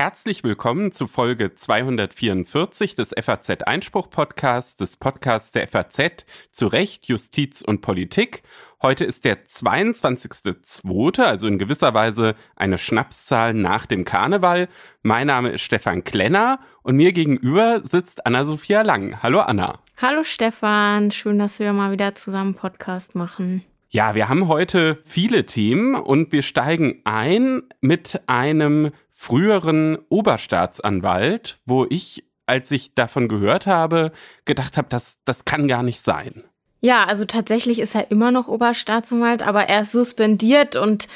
[0.00, 7.06] Herzlich willkommen zu Folge 244 des FAZ Einspruch Podcasts, des Podcasts der FAZ zu Recht,
[7.06, 8.42] Justiz und Politik.
[8.80, 14.70] Heute ist der 22.02., also in gewisser Weise eine Schnapszahl nach dem Karneval.
[15.02, 19.22] Mein Name ist Stefan Klenner und mir gegenüber sitzt Anna-Sophia Lang.
[19.22, 19.80] Hallo Anna.
[19.98, 23.66] Hallo Stefan, schön, dass wir mal wieder zusammen Podcast machen.
[23.92, 31.86] Ja, wir haben heute viele Themen und wir steigen ein mit einem früheren Oberstaatsanwalt, wo
[31.90, 34.12] ich, als ich davon gehört habe,
[34.44, 36.44] gedacht habe, das, das kann gar nicht sein.
[36.80, 41.08] Ja, also tatsächlich ist er immer noch Oberstaatsanwalt, aber er ist suspendiert und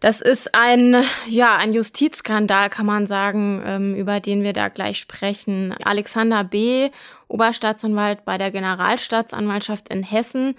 [0.00, 4.98] das ist ein, ja, ein Justizskandal, kann man sagen, ähm, über den wir da gleich
[4.98, 5.76] sprechen.
[5.84, 6.90] Alexander B.,
[7.28, 10.56] Oberstaatsanwalt bei der Generalstaatsanwaltschaft in Hessen,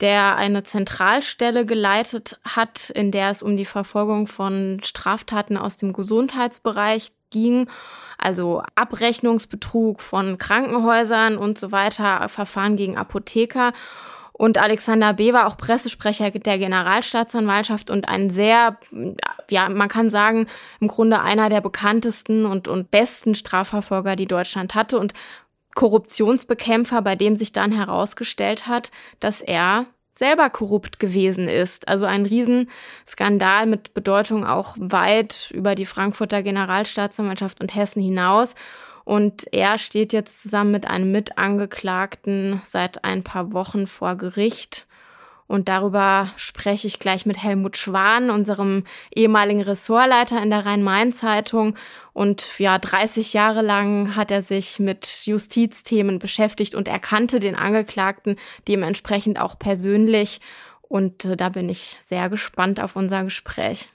[0.00, 5.92] der eine Zentralstelle geleitet hat, in der es um die Verfolgung von Straftaten aus dem
[5.92, 7.68] Gesundheitsbereich ging,
[8.18, 13.72] also Abrechnungsbetrug von Krankenhäusern und so weiter, Verfahren gegen Apotheker.
[14.32, 15.34] Und Alexander B.
[15.34, 18.78] war auch Pressesprecher der Generalstaatsanwaltschaft und ein sehr,
[19.50, 20.46] ja, man kann sagen,
[20.80, 24.98] im Grunde einer der bekanntesten und, und besten Strafverfolger, die Deutschland hatte.
[24.98, 25.12] Und
[25.74, 28.90] Korruptionsbekämpfer, bei dem sich dann herausgestellt hat,
[29.20, 31.88] dass er selber korrupt gewesen ist.
[31.88, 38.54] Also ein Riesenskandal mit Bedeutung auch weit über die Frankfurter Generalstaatsanwaltschaft und Hessen hinaus.
[39.04, 44.86] Und er steht jetzt zusammen mit einem Mitangeklagten seit ein paar Wochen vor Gericht
[45.50, 51.74] und darüber spreche ich gleich mit Helmut Schwan, unserem ehemaligen Ressortleiter in der Rhein-Main-Zeitung.
[52.12, 57.56] Und ja, 30 Jahre lang hat er sich mit Justizthemen beschäftigt und er kannte den
[57.56, 58.36] Angeklagten
[58.68, 60.40] dementsprechend auch persönlich.
[60.82, 63.88] Und äh, da bin ich sehr gespannt auf unser Gespräch.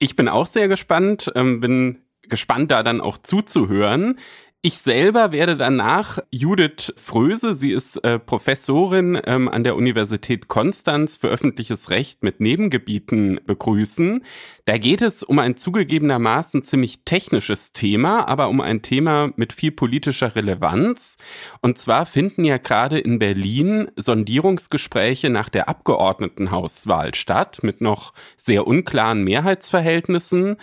[0.00, 4.18] Ich bin auch sehr gespannt, ähm, bin gespannt, da dann auch zuzuhören.
[4.66, 11.18] Ich selber werde danach Judith Fröse, sie ist äh, Professorin ähm, an der Universität Konstanz
[11.18, 14.24] für öffentliches Recht mit Nebengebieten begrüßen.
[14.64, 19.70] Da geht es um ein zugegebenermaßen ziemlich technisches Thema, aber um ein Thema mit viel
[19.70, 21.18] politischer Relevanz.
[21.60, 28.66] Und zwar finden ja gerade in Berlin Sondierungsgespräche nach der Abgeordnetenhauswahl statt mit noch sehr
[28.66, 30.56] unklaren Mehrheitsverhältnissen.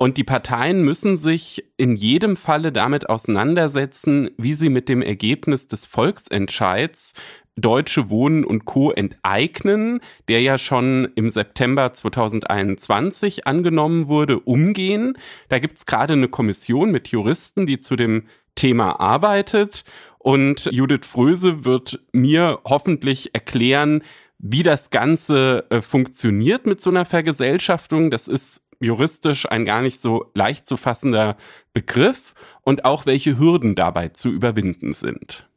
[0.00, 5.66] Und die Parteien müssen sich in jedem Falle damit auseinandersetzen, wie sie mit dem Ergebnis
[5.66, 7.14] des Volksentscheids
[7.56, 8.92] Deutsche Wohnen und Co.
[8.92, 15.18] enteignen, der ja schon im September 2021 angenommen wurde, umgehen.
[15.48, 19.84] Da gibt's gerade eine Kommission mit Juristen, die zu dem Thema arbeitet.
[20.18, 24.04] Und Judith Fröse wird mir hoffentlich erklären,
[24.38, 28.12] wie das Ganze äh, funktioniert mit so einer Vergesellschaftung.
[28.12, 31.36] Das ist juristisch ein gar nicht so leicht zu fassender
[31.72, 35.48] Begriff und auch welche Hürden dabei zu überwinden sind.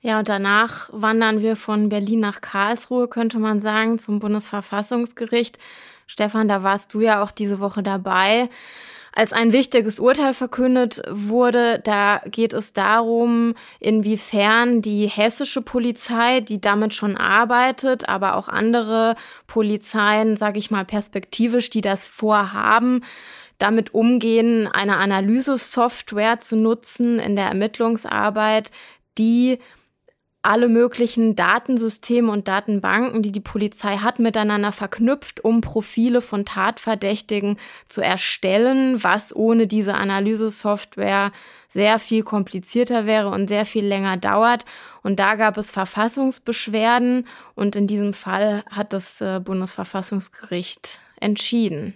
[0.00, 5.58] Ja, und danach wandern wir von Berlin nach Karlsruhe, könnte man sagen, zum Bundesverfassungsgericht.
[6.06, 8.50] Stefan, da warst du ja auch diese Woche dabei
[9.14, 11.78] als ein wichtiges Urteil verkündet wurde.
[11.78, 19.14] Da geht es darum, inwiefern die hessische Polizei, die damit schon arbeitet, aber auch andere
[19.46, 23.04] Polizeien, sage ich mal perspektivisch, die das vorhaben,
[23.58, 28.72] damit umgehen, eine Analysesoftware zu nutzen in der Ermittlungsarbeit,
[29.16, 29.60] die
[30.44, 37.58] alle möglichen Datensysteme und Datenbanken, die die Polizei hat, miteinander verknüpft, um Profile von Tatverdächtigen
[37.88, 41.32] zu erstellen, was ohne diese Analysesoftware
[41.70, 44.64] sehr viel komplizierter wäre und sehr viel länger dauert.
[45.02, 51.94] Und da gab es Verfassungsbeschwerden und in diesem Fall hat das äh, Bundesverfassungsgericht entschieden.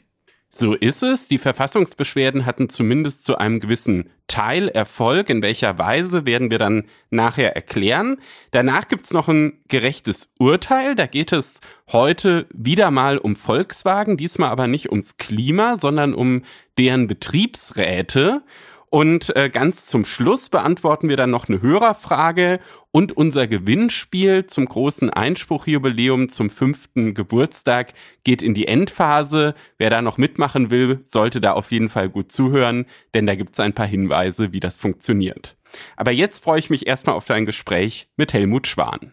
[0.60, 1.28] So ist es.
[1.28, 5.30] Die Verfassungsbeschwerden hatten zumindest zu einem gewissen Teil Erfolg.
[5.30, 8.16] In welcher Weise werden wir dann nachher erklären.
[8.50, 10.96] Danach gibt's noch ein gerechtes Urteil.
[10.96, 11.60] Da geht es
[11.92, 16.43] heute wieder mal um Volkswagen, diesmal aber nicht ums Klima, sondern um
[16.76, 18.43] deren Betriebsräte.
[18.90, 22.58] Und äh, ganz zum Schluss beantworten wir dann noch eine Hörerfrage
[22.90, 27.93] und unser Gewinnspiel zum großen Einspruchjubiläum zum fünften Geburtstag
[28.25, 29.55] geht in die Endphase.
[29.76, 33.52] Wer da noch mitmachen will, sollte da auf jeden Fall gut zuhören, denn da gibt
[33.55, 35.56] es ein paar Hinweise, wie das funktioniert.
[35.96, 39.12] Aber jetzt freue ich mich erstmal auf dein Gespräch mit Helmut Schwan.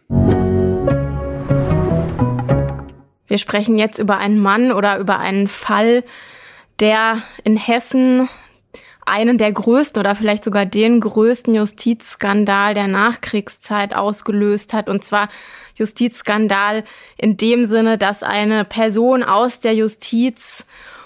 [3.28, 6.06] Wir sprechen jetzt über einen Mann oder über einen Fall,
[6.80, 8.30] der in Hessen
[9.06, 14.90] einen der größten oder vielleicht sogar den größten Justizskandal der Nachkriegszeit ausgelöst hat.
[14.90, 15.30] Und zwar
[15.76, 16.84] Justizskandal
[17.18, 20.66] in dem Sinne, dass eine Person aus der Justiz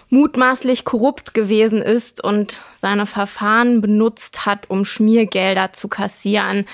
[0.10, 6.66] mutmaßlich korrupt gewesen ist und seine Verfahren benutzt hat, um Schmiergelder zu kassieren.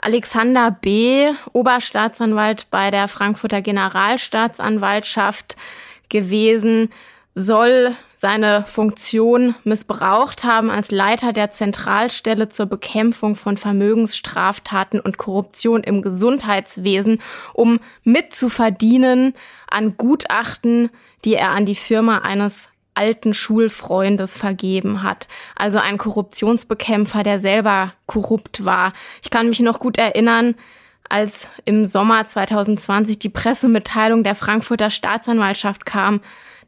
[0.00, 5.56] Alexander B., Oberstaatsanwalt bei der Frankfurter Generalstaatsanwaltschaft
[6.10, 6.90] gewesen,
[7.34, 15.82] soll seine Funktion missbraucht haben als Leiter der Zentralstelle zur Bekämpfung von Vermögensstraftaten und Korruption
[15.82, 17.20] im Gesundheitswesen,
[17.52, 19.34] um mitzuverdienen
[19.68, 20.90] an Gutachten,
[21.24, 25.26] die er an die Firma eines alten Schulfreundes vergeben hat.
[25.56, 28.92] Also ein Korruptionsbekämpfer, der selber korrupt war.
[29.24, 30.54] Ich kann mich noch gut erinnern,
[31.08, 36.20] als im Sommer 2020 die Pressemitteilung der Frankfurter Staatsanwaltschaft kam,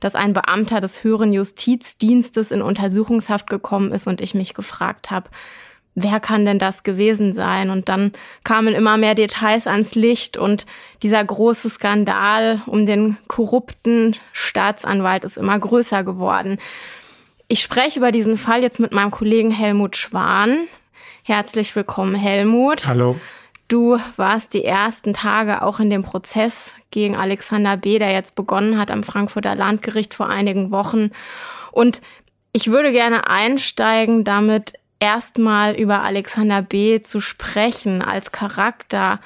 [0.05, 5.31] dass ein Beamter des höheren Justizdienstes in Untersuchungshaft gekommen ist und ich mich gefragt habe,
[5.95, 7.71] wer kann denn das gewesen sein?
[7.71, 8.13] Und dann
[8.45, 10.67] kamen immer mehr Details ans Licht und
[11.03, 16.59] dieser große Skandal um den korrupten Staatsanwalt ist immer größer geworden.
[17.49, 20.67] Ich spreche über diesen Fall jetzt mit meinem Kollegen Helmut Schwan.
[21.23, 22.87] Herzlich willkommen, Helmut.
[22.87, 23.17] Hallo.
[23.69, 28.79] Du warst die ersten Tage auch in dem Prozess gegen Alexander B., der jetzt begonnen
[28.79, 31.11] hat am Frankfurter Landgericht vor einigen Wochen.
[31.73, 32.03] Und
[32.53, 37.03] ich würde gerne einsteigen, damit erstmal über Alexander B.
[37.03, 39.21] zu sprechen als Charakter,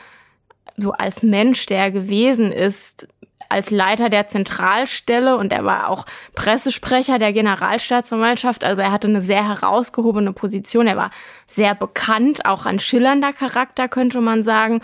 [0.76, 3.08] so als Mensch, der er gewesen ist,
[3.48, 6.04] als Leiter der Zentralstelle und er war auch
[6.34, 8.64] Pressesprecher der Generalstaatsanwaltschaft.
[8.64, 10.86] Also er hatte eine sehr herausgehobene Position.
[10.86, 11.10] Er war
[11.46, 14.80] sehr bekannt, auch ein schillernder Charakter, könnte man sagen.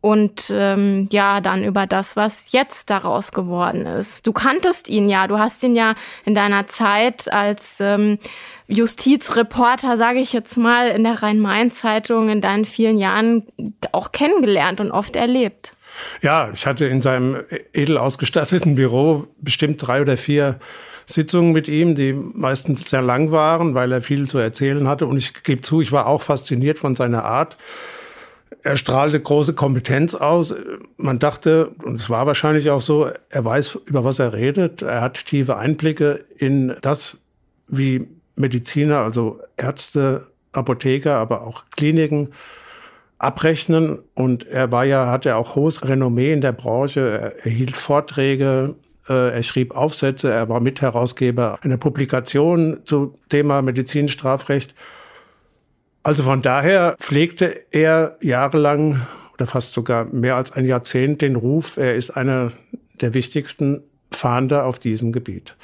[0.00, 4.26] Und ähm, ja, dann über das, was jetzt daraus geworden ist.
[4.26, 5.94] Du kanntest ihn ja, du hast ihn ja
[6.26, 8.18] in deiner Zeit als ähm,
[8.66, 13.46] Justizreporter, sage ich jetzt mal, in der Rhein-Main-Zeitung in deinen vielen Jahren
[13.92, 15.74] auch kennengelernt und oft erlebt.
[16.22, 20.58] Ja, ich hatte in seinem edel ausgestatteten Büro bestimmt drei oder vier
[21.06, 25.06] Sitzungen mit ihm, die meistens sehr lang waren, weil er viel zu erzählen hatte.
[25.06, 27.56] Und ich gebe zu, ich war auch fasziniert von seiner Art.
[28.62, 30.54] Er strahlte große Kompetenz aus.
[30.96, 34.80] Man dachte, und es war wahrscheinlich auch so, er weiß, über was er redet.
[34.80, 37.18] Er hat tiefe Einblicke in das,
[37.68, 42.30] wie Mediziner, also Ärzte, Apotheker, aber auch Kliniken
[43.18, 43.98] abrechnen.
[44.14, 47.00] Und er war ja, hatte auch hohes Renommee in der Branche.
[47.00, 48.74] Er erhielt Vorträge,
[49.08, 54.74] äh, er schrieb Aufsätze, er war Mitherausgeber einer Publikation zum Thema Medizinstrafrecht.
[56.02, 61.76] Also von daher pflegte er jahrelang oder fast sogar mehr als ein Jahrzehnt den Ruf,
[61.76, 62.52] er ist einer
[63.00, 63.82] der wichtigsten
[64.12, 65.56] Fahnder auf diesem Gebiet.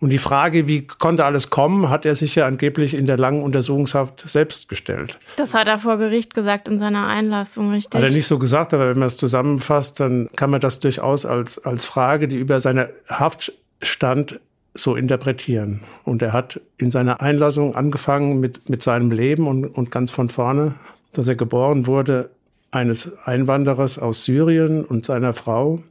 [0.00, 3.42] Und die Frage, wie konnte alles kommen, hat er sich ja angeblich in der langen
[3.42, 5.18] Untersuchungshaft selbst gestellt.
[5.36, 8.00] Das hat er vor Gericht gesagt in seiner Einlassung, richtig?
[8.00, 11.26] Hat er nicht so gesagt, aber wenn man es zusammenfasst, dann kann man das durchaus
[11.26, 13.52] als, als Frage, die über seine Haft
[13.82, 14.40] stand,
[14.72, 15.80] so interpretieren.
[16.04, 20.30] Und er hat in seiner Einlassung angefangen mit, mit seinem Leben und, und ganz von
[20.30, 20.74] vorne,
[21.12, 22.30] dass er geboren wurde
[22.70, 25.82] eines Einwanderers aus Syrien und seiner Frau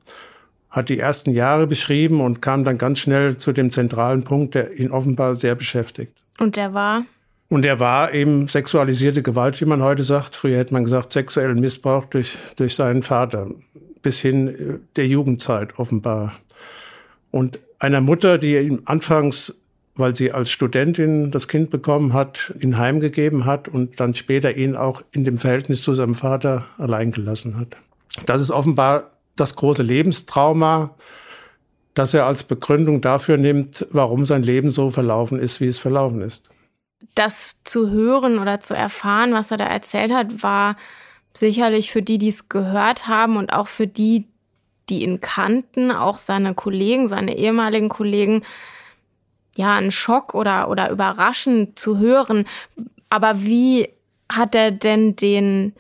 [0.69, 4.77] hat die ersten Jahre beschrieben und kam dann ganz schnell zu dem zentralen Punkt, der
[4.79, 6.13] ihn offenbar sehr beschäftigt.
[6.39, 7.03] Und der war?
[7.49, 10.35] Und der war eben sexualisierte Gewalt, wie man heute sagt.
[10.35, 13.47] Früher hätte man gesagt, sexuellen Missbrauch durch, durch seinen Vater.
[14.03, 16.33] Bis hin äh, der Jugendzeit offenbar.
[17.31, 19.55] Und einer Mutter, die ihm anfangs,
[19.95, 24.75] weil sie als Studentin das Kind bekommen hat, ihn heimgegeben hat und dann später ihn
[24.75, 27.75] auch in dem Verhältnis zu seinem Vater allein gelassen hat.
[28.25, 30.95] Das ist offenbar das große Lebenstrauma,
[31.93, 36.21] das er als Begründung dafür nimmt, warum sein Leben so verlaufen ist, wie es verlaufen
[36.21, 36.49] ist.
[37.15, 40.75] Das zu hören oder zu erfahren, was er da erzählt hat, war
[41.33, 44.27] sicherlich für die, die es gehört haben und auch für die,
[44.89, 48.43] die ihn kannten, auch seine Kollegen, seine ehemaligen Kollegen,
[49.55, 52.45] ja, ein Schock oder, oder überraschend zu hören.
[53.09, 53.89] Aber wie
[54.31, 55.73] hat er denn den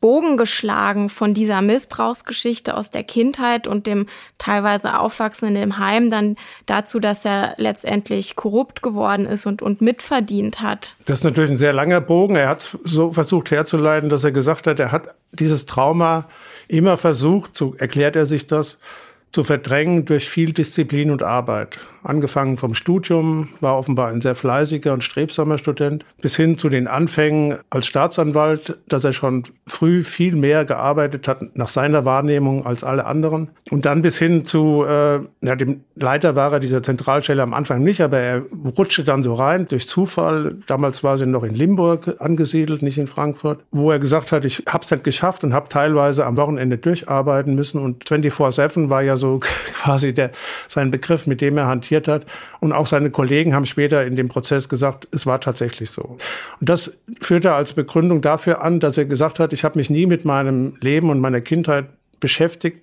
[0.00, 4.06] Bogen geschlagen von dieser Missbrauchsgeschichte aus der Kindheit und dem
[4.38, 9.82] teilweise Aufwachsen in dem Heim dann dazu, dass er letztendlich korrupt geworden ist und, und
[9.82, 10.94] mitverdient hat.
[11.04, 12.36] Das ist natürlich ein sehr langer Bogen.
[12.36, 16.26] Er hat so versucht herzuleiten, dass er gesagt hat, er hat dieses Trauma
[16.66, 18.78] immer versucht, so erklärt er sich das,
[19.32, 21.78] zu verdrängen durch viel Disziplin und Arbeit.
[22.02, 26.86] Angefangen vom Studium, war offenbar ein sehr fleißiger und strebsamer Student, bis hin zu den
[26.86, 32.84] Anfängen als Staatsanwalt, dass er schon früh viel mehr gearbeitet hat nach seiner Wahrnehmung als
[32.84, 33.50] alle anderen.
[33.70, 37.82] Und dann bis hin zu, äh, ja, dem Leiter war er dieser Zentralstelle am Anfang
[37.82, 38.42] nicht, aber er
[38.76, 40.56] rutschte dann so rein durch Zufall.
[40.66, 44.64] Damals war sie noch in Limburg angesiedelt, nicht in Frankfurt, wo er gesagt hat, ich
[44.68, 47.80] habe es nicht geschafft und habe teilweise am Wochenende durcharbeiten müssen.
[47.80, 49.40] Und 24-7 war ja so
[49.74, 50.30] quasi der,
[50.66, 52.26] sein Begriff, mit dem er hantiert hat.
[52.60, 56.18] Und auch seine Kollegen haben später in dem Prozess gesagt, es war tatsächlich so.
[56.60, 59.90] Und das führt er als Begründung dafür an, dass er gesagt hat, ich habe mich
[59.90, 61.86] nie mit meinem Leben und meiner Kindheit
[62.20, 62.82] beschäftigt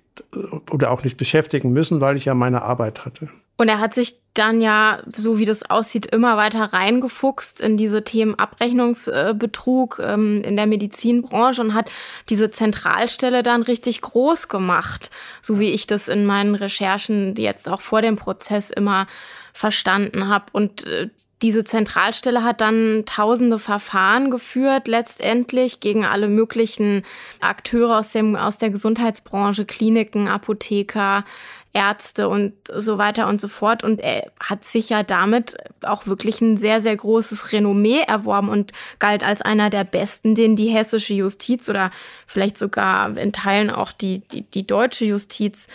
[0.71, 3.29] oder auch nicht beschäftigen müssen, weil ich ja meine Arbeit hatte.
[3.57, 8.03] Und er hat sich dann ja, so wie das aussieht, immer weiter reingefuchst in diese
[8.03, 11.89] Themen Abrechnungsbetrug ähm, in der Medizinbranche und hat
[12.29, 15.09] diese Zentralstelle dann richtig groß gemacht,
[15.41, 19.07] so wie ich das in meinen Recherchen jetzt auch vor dem Prozess immer
[19.53, 20.45] verstanden habe.
[20.51, 21.09] Und äh,
[21.43, 27.03] diese Zentralstelle hat dann tausende Verfahren geführt, letztendlich gegen alle möglichen
[27.41, 31.25] Akteure aus, dem, aus der Gesundheitsbranche, Kliniken, Apotheker,
[31.73, 33.83] Ärzte und so weiter und so fort.
[33.83, 38.71] Und er hat sich ja damit auch wirklich ein sehr, sehr großes Renommee erworben und
[38.99, 41.91] galt als einer der besten, den die hessische Justiz oder
[42.25, 45.67] vielleicht sogar in Teilen auch die, die, die deutsche Justiz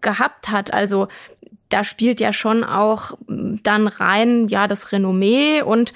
[0.00, 0.72] gehabt hat.
[0.72, 1.08] Also
[1.68, 5.92] da spielt ja schon auch dann rein, ja, das Renommee und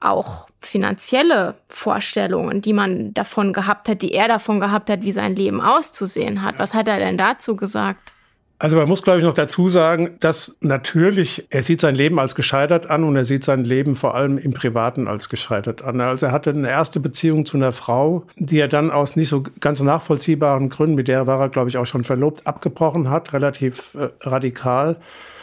[0.00, 5.34] auch finanzielle Vorstellungen, die man davon gehabt hat, die er davon gehabt hat, wie sein
[5.34, 6.58] Leben auszusehen hat.
[6.58, 8.12] Was hat er denn dazu gesagt?
[8.60, 12.34] Also man muss, glaube ich, noch dazu sagen, dass natürlich, er sieht sein Leben als
[12.34, 16.00] gescheitert an und er sieht sein Leben vor allem im Privaten als gescheitert an.
[16.00, 19.44] Also er hatte eine erste Beziehung zu einer Frau, die er dann aus nicht so
[19.60, 23.94] ganz nachvollziehbaren Gründen, mit der war er, glaube ich, auch schon verlobt, abgebrochen hat, relativ
[23.94, 24.96] äh, radikal.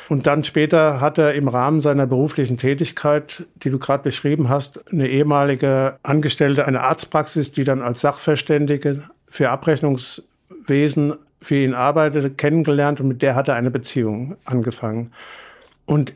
[0.10, 4.92] Und dann später hat er im Rahmen seiner beruflichen Tätigkeit, die du gerade beschrieben hast,
[4.92, 11.14] eine ehemalige Angestellte einer Arztpraxis, die dann als Sachverständige für Abrechnungswesen
[11.46, 15.12] für ihn arbeitete, kennengelernt und mit der hat er eine Beziehung angefangen.
[15.86, 16.14] Und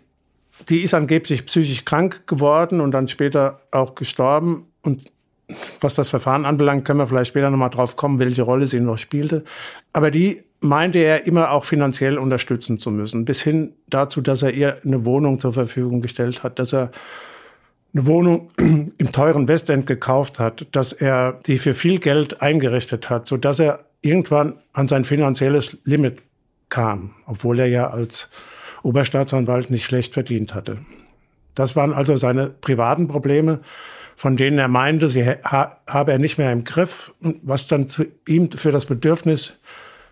[0.69, 4.65] die ist angeblich psychisch krank geworden und dann später auch gestorben.
[4.81, 5.11] Und
[5.81, 8.97] was das Verfahren anbelangt, können wir vielleicht später nochmal drauf kommen, welche Rolle sie noch
[8.97, 9.43] spielte.
[9.93, 14.51] Aber die meinte er immer auch finanziell unterstützen zu müssen, bis hin dazu, dass er
[14.51, 16.89] ihr eine Wohnung zur Verfügung gestellt hat, dass er
[17.93, 23.27] eine Wohnung im teuren Westend gekauft hat, dass er sie für viel Geld eingerichtet hat,
[23.27, 26.21] so dass er irgendwann an sein finanzielles Limit
[26.69, 28.29] kam, obwohl er ja als
[28.83, 30.79] Oberstaatsanwalt nicht schlecht verdient hatte.
[31.55, 33.61] Das waren also seine privaten Probleme,
[34.15, 38.05] von denen er meinte, sie ha habe er nicht mehr im Griff, was dann zu
[38.27, 39.59] ihm für das Bedürfnis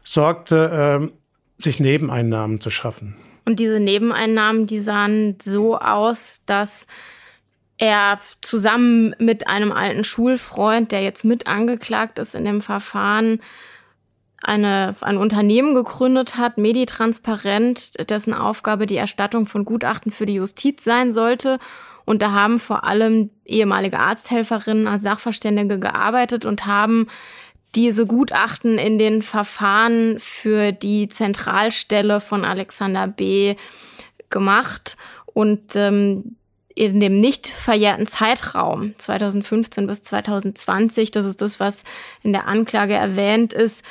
[0.03, 3.15] sorgte, äh, sich Nebeneinnahmen zu schaffen.
[3.45, 6.87] Und diese Nebeneinnahmen, die sahen so aus, dass
[7.77, 13.39] er zusammen mit einem alten Schulfreund, der jetzt mit angeklagt ist in dem Verfahren,
[14.41, 20.83] eine, ein Unternehmen gegründet hat, Meditransparent, dessen Aufgabe die Erstattung von Gutachten für die Justiz
[20.83, 21.59] sein sollte.
[22.05, 27.07] Und da haben vor allem ehemalige Arzthelferinnen als Sachverständige gearbeitet und haben
[27.75, 33.55] diese Gutachten in den Verfahren für die Zentralstelle von Alexander B.
[34.29, 34.97] gemacht.
[35.25, 36.37] Und ähm,
[36.75, 41.83] in dem nicht verjährten Zeitraum 2015 bis 2020, das ist das, was
[42.23, 43.83] in der Anklage erwähnt ist,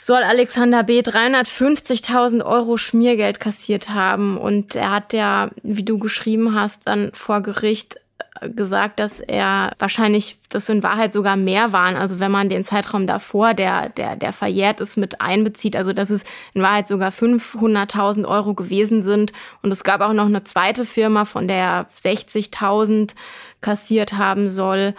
[0.00, 1.00] soll Alexander B.
[1.00, 4.38] 350.000 Euro Schmiergeld kassiert haben.
[4.38, 7.96] Und er hat ja, wie du geschrieben hast, dann vor Gericht
[8.40, 11.96] äh, gesagt, dass er wahrscheinlich, das in Wahrheit sogar mehr waren.
[11.96, 16.10] Also wenn man den Zeitraum davor, der, der, der verjährt ist, mit einbezieht, also dass
[16.10, 19.32] es in Wahrheit sogar 500.000 Euro gewesen sind.
[19.62, 23.14] Und es gab auch noch eine zweite Firma, von der er 60.000
[23.60, 24.94] kassiert haben soll.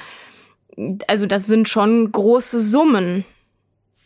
[1.07, 3.25] Also das sind schon große Summen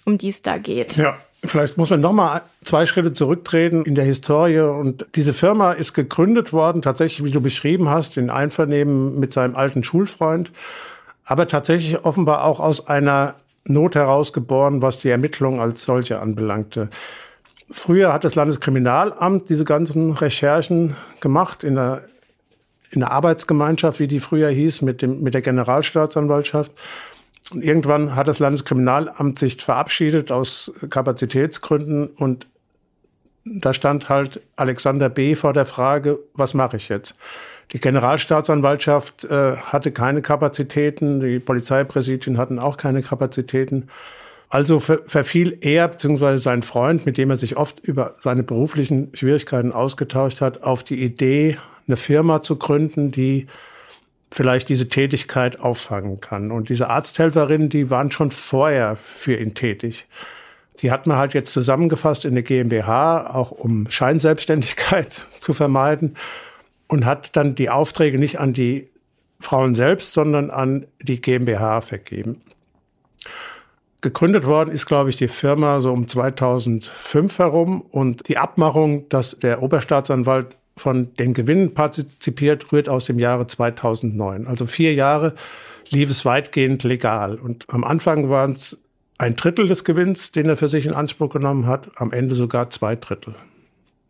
[0.06, 0.96] um die es da geht.
[0.98, 1.18] Ja.
[1.44, 4.60] Vielleicht muss man noch mal zwei Schritte zurücktreten in der Historie.
[4.60, 9.56] Und diese Firma ist gegründet worden, tatsächlich, wie du beschrieben hast, in Einvernehmen mit seinem
[9.56, 10.52] alten Schulfreund,
[11.24, 13.36] aber tatsächlich offenbar auch aus einer
[13.68, 16.90] Not herausgeboren, was die Ermittlung als solche anbelangte.
[17.72, 22.04] Früher hat das Landeskriminalamt diese ganzen Recherchen gemacht in der,
[22.92, 26.72] in der Arbeitsgemeinschaft, wie die früher hieß, mit, dem, mit der Generalstaatsanwaltschaft.
[27.52, 32.48] Und irgendwann hat das Landeskriminalamt sich verabschiedet aus Kapazitätsgründen und
[33.46, 35.36] da stand halt Alexander B.
[35.36, 37.16] vor der Frage, was mache ich jetzt?
[37.72, 43.90] Die Generalstaatsanwaltschaft äh, hatte keine Kapazitäten, die Polizeipräsidien hatten auch keine Kapazitäten.
[44.50, 46.38] Also verfiel er bzw.
[46.38, 51.04] sein Freund, mit dem er sich oft über seine beruflichen Schwierigkeiten ausgetauscht hat, auf die
[51.04, 53.48] Idee, eine Firma zu gründen, die
[54.32, 56.52] vielleicht diese Tätigkeit auffangen kann.
[56.52, 60.08] Und diese Arzthelferinnen, die waren schon vorher für ihn tätig.
[60.76, 66.16] Sie hat man halt jetzt zusammengefasst in eine GmbH, auch um Scheinselbstständigkeit zu vermeiden
[66.88, 68.90] und hat dann die Aufträge nicht an die
[69.40, 72.42] Frauen selbst, sondern an die GmbH vergeben.
[74.02, 79.40] Gegründet worden ist, glaube ich, die Firma so um 2005 herum und die Abmachung, dass
[79.40, 84.48] der Oberstaatsanwalt von den Gewinnen partizipiert, rührt aus dem Jahre 2009.
[84.48, 85.36] Also vier Jahre
[85.90, 87.36] lief es weitgehend legal.
[87.36, 88.82] Und am Anfang waren es
[89.18, 92.70] ein Drittel des Gewinns, den er für sich in Anspruch genommen hat, am Ende sogar
[92.70, 93.36] zwei Drittel.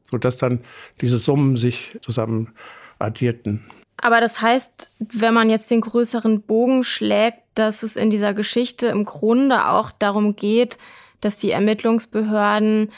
[0.06, 0.62] Sodass dann
[1.02, 2.54] diese Summen sich zusammen
[3.00, 3.66] addierten.
[3.98, 8.88] Aber das heißt, wenn man jetzt den größeren Bogen schlägt, dass es in dieser Geschichte
[8.88, 10.78] im Grunde auch darum geht,
[11.22, 12.92] dass die Ermittlungsbehörden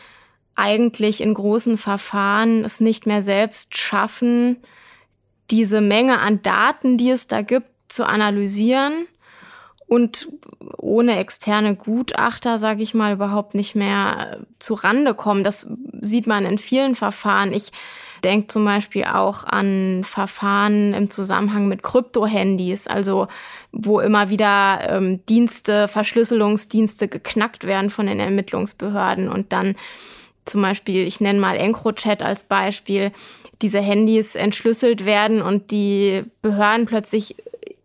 [0.58, 4.58] eigentlich in großen Verfahren es nicht mehr selbst schaffen,
[5.52, 9.08] diese Menge an Daten, die es da gibt, zu analysieren
[9.88, 10.28] und
[10.78, 15.46] ohne externe Gutachter, sage ich mal, überhaupt nicht mehr zu Rande kommen.
[15.46, 15.68] Das
[16.02, 17.54] sieht man in vielen Verfahren.
[17.54, 17.72] Ich
[18.24, 23.28] denke zum Beispiel auch an Verfahren im Zusammenhang mit Krypto-Handys, also
[23.72, 29.76] wo immer wieder ähm, Dienste, Verschlüsselungsdienste geknackt werden von den Ermittlungsbehörden und dann
[30.48, 33.12] zum Beispiel, ich nenne mal EncroChat als Beispiel,
[33.62, 37.36] diese Handys entschlüsselt werden und die Behörden plötzlich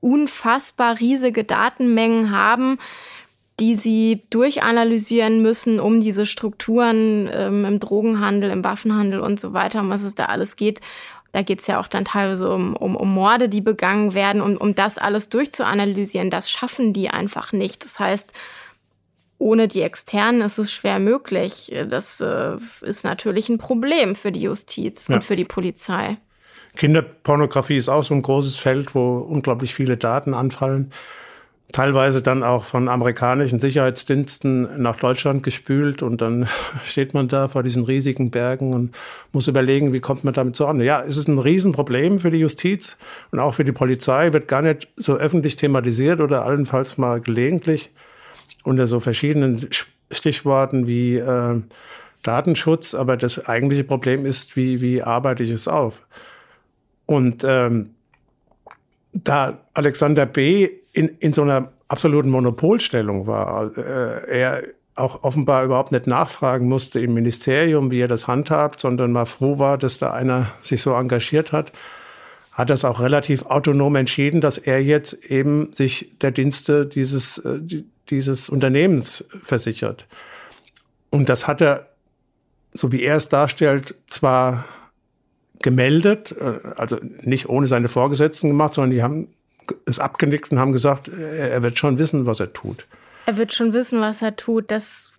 [0.00, 2.78] unfassbar riesige Datenmengen haben,
[3.60, 9.80] die sie durchanalysieren müssen, um diese Strukturen ähm, im Drogenhandel, im Waffenhandel und so weiter,
[9.80, 10.80] um was es da alles geht.
[11.32, 14.42] Da geht es ja auch dann teilweise um, um, um Morde, die begangen werden.
[14.42, 17.84] Und um das alles durchzuanalysieren, das schaffen die einfach nicht.
[17.84, 18.32] Das heißt,
[19.42, 21.72] ohne die Externen ist es schwer möglich.
[21.90, 25.16] Das äh, ist natürlich ein Problem für die Justiz ja.
[25.16, 26.16] und für die Polizei.
[26.76, 30.92] Kinderpornografie ist auch so ein großes Feld, wo unglaublich viele Daten anfallen.
[31.72, 36.46] Teilweise dann auch von amerikanischen Sicherheitsdiensten nach Deutschland gespült und dann
[36.84, 38.94] steht man da vor diesen riesigen Bergen und
[39.32, 40.82] muss überlegen, wie kommt man damit zusammen.
[40.82, 42.96] Ja, es ist ein Riesenproblem für die Justiz
[43.32, 47.90] und auch für die Polizei, wird gar nicht so öffentlich thematisiert oder allenfalls mal gelegentlich
[48.62, 49.68] unter so verschiedenen
[50.10, 51.60] Stichworten wie äh,
[52.22, 56.02] Datenschutz, aber das eigentliche Problem ist, wie, wie arbeite ich es auf?
[57.06, 57.90] Und ähm,
[59.12, 60.68] da Alexander B.
[60.92, 64.62] in, in so einer absoluten Monopolstellung war, äh, er
[64.94, 69.58] auch offenbar überhaupt nicht nachfragen musste im Ministerium, wie er das handhabt, sondern mal froh
[69.58, 71.72] war, dass da einer sich so engagiert hat,
[72.52, 77.60] hat das auch relativ autonom entschieden, dass er jetzt eben sich der Dienste dieses, äh,
[78.12, 80.06] dieses Unternehmens versichert.
[81.10, 81.88] Und das hat er,
[82.72, 84.64] so wie er es darstellt, zwar
[85.60, 89.28] gemeldet, äh, also nicht ohne seine Vorgesetzten gemacht, sondern die haben
[89.86, 92.86] es abgenickt und haben gesagt, er wird schon wissen, was er tut.
[93.26, 94.70] Er wird schon wissen, was er tut.
[94.70, 95.12] Das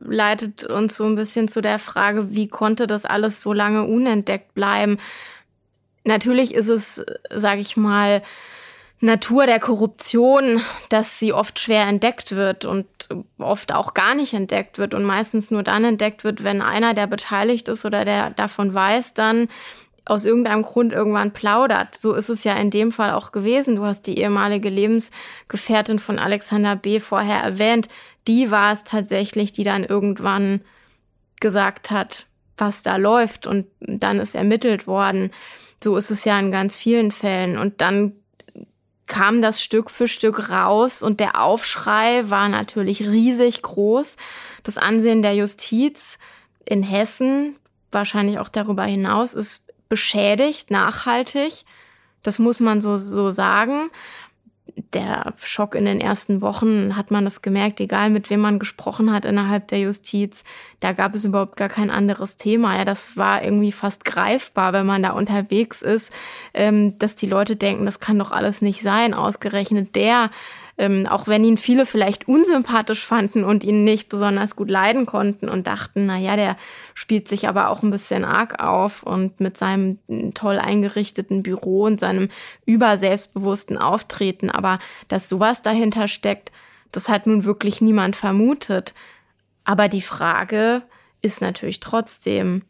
[0.00, 4.54] leitet uns so ein bisschen zu der Frage, wie konnte das alles so lange unentdeckt
[4.54, 4.98] bleiben?
[6.04, 8.22] Natürlich ist es, sage ich mal,
[9.00, 12.86] Natur der Korruption, dass sie oft schwer entdeckt wird und
[13.38, 17.06] oft auch gar nicht entdeckt wird und meistens nur dann entdeckt wird, wenn einer, der
[17.06, 19.48] beteiligt ist oder der davon weiß, dann
[20.06, 21.98] aus irgendeinem Grund irgendwann plaudert.
[21.98, 23.76] So ist es ja in dem Fall auch gewesen.
[23.76, 27.00] Du hast die ehemalige Lebensgefährtin von Alexander B.
[27.00, 27.88] vorher erwähnt.
[28.28, 30.60] Die war es tatsächlich, die dann irgendwann
[31.40, 32.26] gesagt hat,
[32.56, 35.30] was da läuft und dann ist ermittelt worden.
[35.82, 37.56] So ist es ja in ganz vielen Fällen.
[37.56, 38.12] Und dann
[39.06, 44.16] kam das Stück für Stück raus und der Aufschrei war natürlich riesig groß.
[44.62, 46.18] Das Ansehen der Justiz
[46.64, 47.56] in Hessen,
[47.92, 51.64] wahrscheinlich auch darüber hinaus, ist beschädigt, nachhaltig.
[52.22, 53.90] Das muss man so, so sagen
[54.76, 59.12] der Schock in den ersten Wochen hat man das gemerkt, egal mit wem man gesprochen
[59.12, 60.42] hat innerhalb der Justiz,
[60.80, 62.76] da gab es überhaupt gar kein anderes Thema.
[62.76, 66.12] Ja, das war irgendwie fast greifbar, wenn man da unterwegs ist,
[66.54, 69.14] ähm, dass die Leute denken, das kann doch alles nicht sein.
[69.14, 70.30] Ausgerechnet der
[70.76, 75.48] ähm, auch wenn ihn viele vielleicht unsympathisch fanden und ihn nicht besonders gut leiden konnten
[75.48, 76.56] und dachten, na ja, der
[76.94, 79.98] spielt sich aber auch ein bisschen arg auf und mit seinem
[80.34, 82.28] toll eingerichteten Büro und seinem
[82.66, 86.50] überselbstbewussten Auftreten, aber dass sowas dahinter steckt,
[86.90, 88.94] das hat nun wirklich niemand vermutet.
[89.64, 90.82] Aber die Frage
[91.22, 92.62] ist natürlich trotzdem,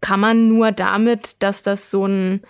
[0.00, 2.42] kann man nur damit, dass das so ein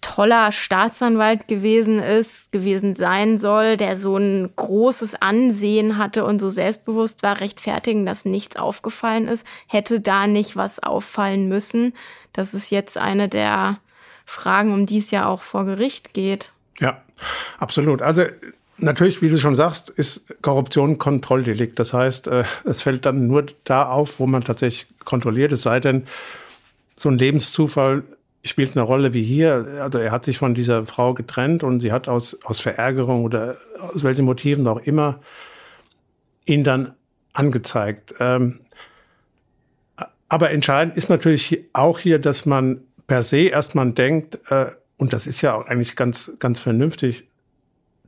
[0.00, 6.48] toller Staatsanwalt gewesen ist, gewesen sein soll, der so ein großes Ansehen hatte und so
[6.48, 11.94] selbstbewusst war, rechtfertigen, dass nichts aufgefallen ist, hätte da nicht was auffallen müssen.
[12.32, 13.78] Das ist jetzt eine der
[14.24, 16.52] Fragen, um die es ja auch vor Gericht geht.
[16.80, 17.02] Ja,
[17.58, 18.00] absolut.
[18.00, 18.24] Also
[18.78, 21.78] natürlich, wie du schon sagst, ist Korruption Kontrolldelikt.
[21.78, 25.80] Das heißt, äh, es fällt dann nur da auf, wo man tatsächlich kontrolliert, es sei
[25.80, 26.06] denn,
[26.96, 28.04] so ein Lebenszufall
[28.44, 29.80] spielt eine Rolle wie hier.
[29.80, 33.56] Also er hat sich von dieser Frau getrennt und sie hat aus, aus Verärgerung oder
[33.80, 35.20] aus welchen Motiven auch immer
[36.46, 36.94] ihn dann
[37.32, 38.14] angezeigt.
[38.18, 38.60] Ähm,
[40.28, 45.26] aber entscheidend ist natürlich auch hier, dass man per se erstmal denkt, äh, und das
[45.26, 47.24] ist ja auch eigentlich ganz, ganz vernünftig,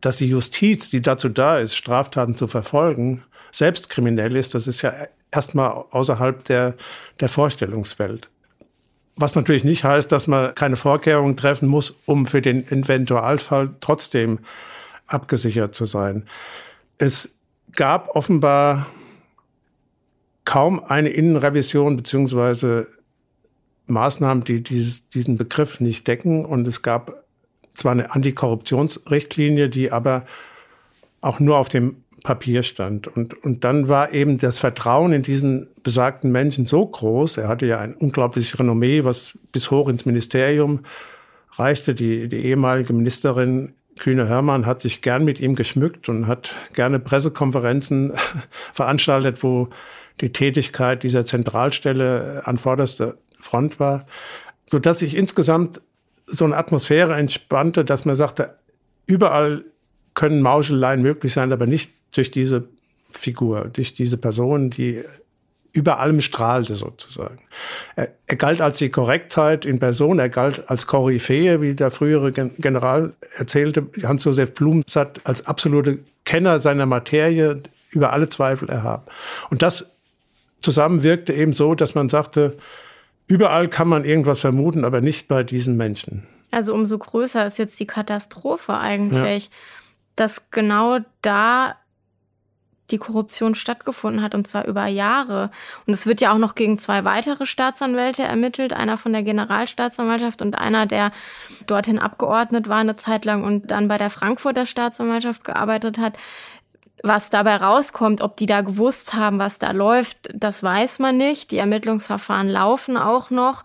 [0.01, 4.83] dass die Justiz, die dazu da ist, Straftaten zu verfolgen, selbst kriminell ist, das ist
[4.83, 4.95] ja
[5.31, 6.75] erstmal außerhalb der,
[7.21, 8.29] der Vorstellungswelt.
[9.17, 14.41] Was natürlich nicht heißt, dass man keine Vorkehrungen treffen muss, um für den Eventualfall trotzdem
[15.07, 16.27] abgesichert zu sein.
[16.99, 17.37] Es
[17.73, 18.87] gab offenbar
[20.45, 22.87] kaum eine Innenrevision beziehungsweise
[23.87, 26.45] Maßnahmen, die dieses, diesen Begriff nicht decken.
[26.45, 27.25] Und es gab
[27.75, 30.25] zwar eine Antikorruptionsrichtlinie, die aber
[31.21, 33.09] auch nur auf dem Papier stand.
[33.09, 37.37] Und, und dann war eben das Vertrauen in diesen besagten Menschen so groß.
[37.39, 40.81] Er hatte ja ein unglaubliches Renommee, was bis hoch ins Ministerium
[41.53, 41.95] reichte.
[41.95, 46.99] Die, die ehemalige Ministerin Kühne Hörmann hat sich gern mit ihm geschmückt und hat gerne
[46.99, 48.13] Pressekonferenzen
[48.73, 49.69] veranstaltet, wo
[50.21, 54.07] die Tätigkeit dieser Zentralstelle an vorderster Front war,
[54.65, 55.83] so dass sich insgesamt
[56.27, 58.57] so eine Atmosphäre entspannte, dass man sagte,
[59.07, 59.65] überall
[60.15, 62.69] können Mauscheleien möglich sein, aber nicht durch diese
[63.11, 65.03] Figur, durch diese Person, die
[65.73, 67.41] über allem strahlte sozusagen.
[67.97, 72.31] Er, er, galt als die Korrektheit in Person, er galt als Koryphäe, wie der frühere
[72.31, 79.05] General erzählte, Hans-Josef Blumsatt als absolute Kenner seiner Materie über alle Zweifel erhaben.
[79.51, 79.91] Und das
[80.61, 82.57] zusammen wirkte eben so, dass man sagte,
[83.27, 86.27] überall kann man irgendwas vermuten, aber nicht bei diesen Menschen.
[86.51, 89.51] Also umso größer ist jetzt die Katastrophe eigentlich, ja.
[90.17, 91.77] dass genau da
[92.93, 95.51] die Korruption stattgefunden hat und zwar über Jahre.
[95.87, 100.43] Und es wird ja auch noch gegen zwei weitere Staatsanwälte ermittelt, einer von der Generalstaatsanwaltschaft
[100.43, 101.11] und einer, der
[101.67, 106.17] dorthin abgeordnet war eine Zeit lang und dann bei der Frankfurter Staatsanwaltschaft gearbeitet hat.
[107.03, 111.51] Was dabei rauskommt, ob die da gewusst haben, was da läuft, das weiß man nicht.
[111.51, 113.65] Die Ermittlungsverfahren laufen auch noch.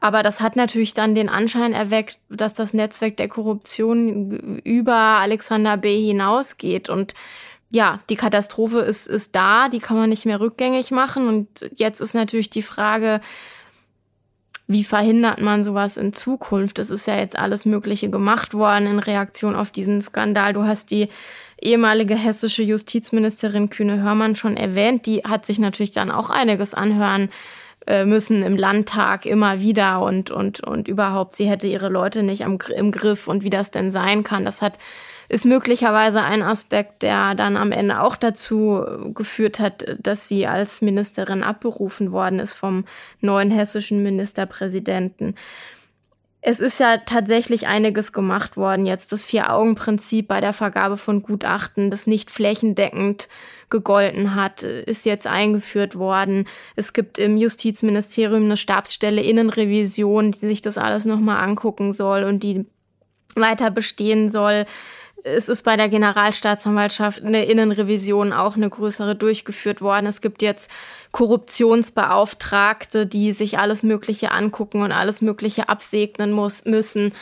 [0.00, 5.76] Aber das hat natürlich dann den Anschein erweckt, dass das Netzwerk der Korruption über Alexander
[5.76, 6.06] B.
[6.06, 6.88] hinausgeht.
[6.88, 7.14] Und
[7.70, 11.28] ja, die Katastrophe ist, ist da, die kann man nicht mehr rückgängig machen.
[11.28, 13.20] Und jetzt ist natürlich die Frage,
[14.66, 16.78] wie verhindert man sowas in Zukunft?
[16.78, 20.52] Es ist ja jetzt alles Mögliche gemacht worden in Reaktion auf diesen Skandal.
[20.52, 21.08] Du hast die
[21.60, 25.06] ehemalige hessische Justizministerin Kühne Hörmann schon erwähnt.
[25.06, 27.30] Die hat sich natürlich dann auch einiges anhören
[27.86, 32.44] äh, müssen im Landtag immer wieder und, und, und überhaupt, sie hätte ihre Leute nicht
[32.44, 34.44] am, im Griff und wie das denn sein kann.
[34.44, 34.78] Das hat,
[35.28, 40.80] ist möglicherweise ein Aspekt, der dann am Ende auch dazu geführt hat, dass sie als
[40.80, 42.84] Ministerin abberufen worden ist vom
[43.20, 45.34] neuen hessischen Ministerpräsidenten
[46.40, 49.10] es ist ja tatsächlich einiges gemacht worden jetzt.
[49.10, 53.28] Das Vier-Augen-Prinzip bei der Vergabe von Gutachten, das nicht flächendeckend
[53.70, 56.46] gegolten hat, ist jetzt eingeführt worden.
[56.76, 62.42] Es gibt im Justizministerium eine Stabsstelle Innenrevision, die sich das alles nochmal angucken soll und
[62.42, 62.64] die
[63.34, 64.64] weiter bestehen soll
[65.36, 70.06] es ist bei der Generalstaatsanwaltschaft eine Innenrevision auch eine größere durchgeführt worden.
[70.06, 70.70] Es gibt jetzt
[71.12, 77.12] Korruptionsbeauftragte, die sich alles Mögliche angucken und alles Mögliche absegnen muss, müssen.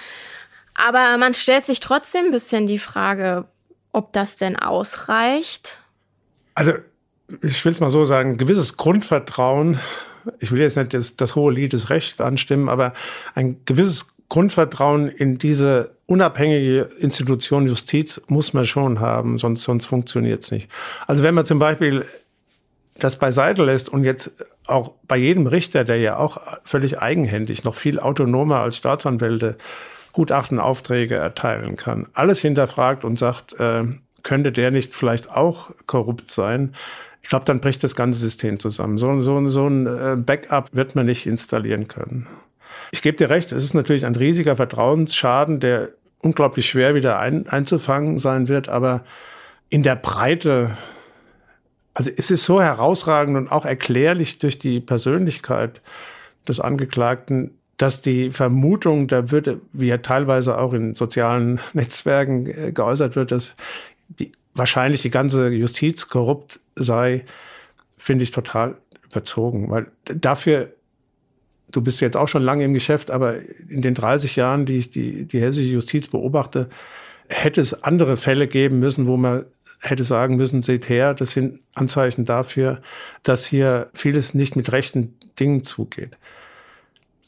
[0.74, 3.46] Aber man stellt sich trotzdem ein bisschen die Frage,
[3.92, 5.80] ob das denn ausreicht.
[6.54, 6.72] Also,
[7.42, 9.80] ich will es mal so sagen, ein gewisses Grundvertrauen,
[10.38, 12.92] ich will jetzt nicht das, das hohe Lied des Rechts anstimmen, aber
[13.34, 20.44] ein gewisses Grundvertrauen in diese unabhängige Institution Justiz muss man schon haben, sonst, sonst funktioniert
[20.44, 20.68] es nicht.
[21.06, 22.04] Also wenn man zum Beispiel
[22.98, 27.74] das beiseite lässt und jetzt auch bei jedem Richter, der ja auch völlig eigenhändig, noch
[27.74, 29.56] viel autonomer als Staatsanwälte
[30.12, 33.84] Gutachtenaufträge erteilen kann, alles hinterfragt und sagt, äh,
[34.22, 36.74] könnte der nicht vielleicht auch korrupt sein?
[37.22, 38.98] Ich glaube, dann bricht das ganze System zusammen.
[38.98, 42.26] So, so, so ein äh, Backup wird man nicht installieren können.
[42.92, 47.46] Ich gebe dir recht, es ist natürlich ein riesiger Vertrauensschaden, der unglaublich schwer wieder ein,
[47.46, 49.04] einzufangen sein wird, aber
[49.68, 50.76] in der Breite,
[51.94, 55.80] also es ist so herausragend und auch erklärlich durch die Persönlichkeit
[56.48, 62.72] des Angeklagten, dass die Vermutung, da würde, wie ja teilweise auch in sozialen Netzwerken äh,
[62.72, 63.56] geäußert wird, dass
[64.08, 67.24] die, wahrscheinlich die ganze Justiz korrupt sei,
[67.98, 70.72] finde ich total überzogen, weil dafür,
[71.72, 73.36] du bist jetzt auch schon lange im Geschäft, aber
[73.68, 76.68] in den 30 Jahren, die ich die, die hessische Justiz beobachte,
[77.28, 79.44] hätte es andere Fälle geben müssen, wo man
[79.80, 82.80] hätte sagen müssen, seht her, das sind Anzeichen dafür,
[83.22, 86.16] dass hier vieles nicht mit rechten Dingen zugeht.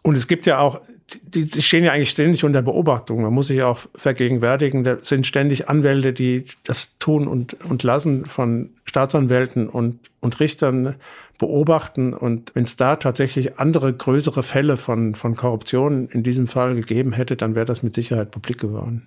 [0.02, 0.80] Und es gibt ja auch,
[1.22, 3.22] die, stehen ja eigentlich ständig unter Beobachtung.
[3.22, 8.26] Man muss sich auch vergegenwärtigen, da sind ständig Anwälte, die das tun und, und lassen
[8.26, 10.96] von Staatsanwälten und, und Richtern
[11.38, 12.12] beobachten.
[12.12, 17.12] Und wenn es da tatsächlich andere größere Fälle von, von Korruption in diesem Fall gegeben
[17.12, 19.06] hätte, dann wäre das mit Sicherheit publik geworden.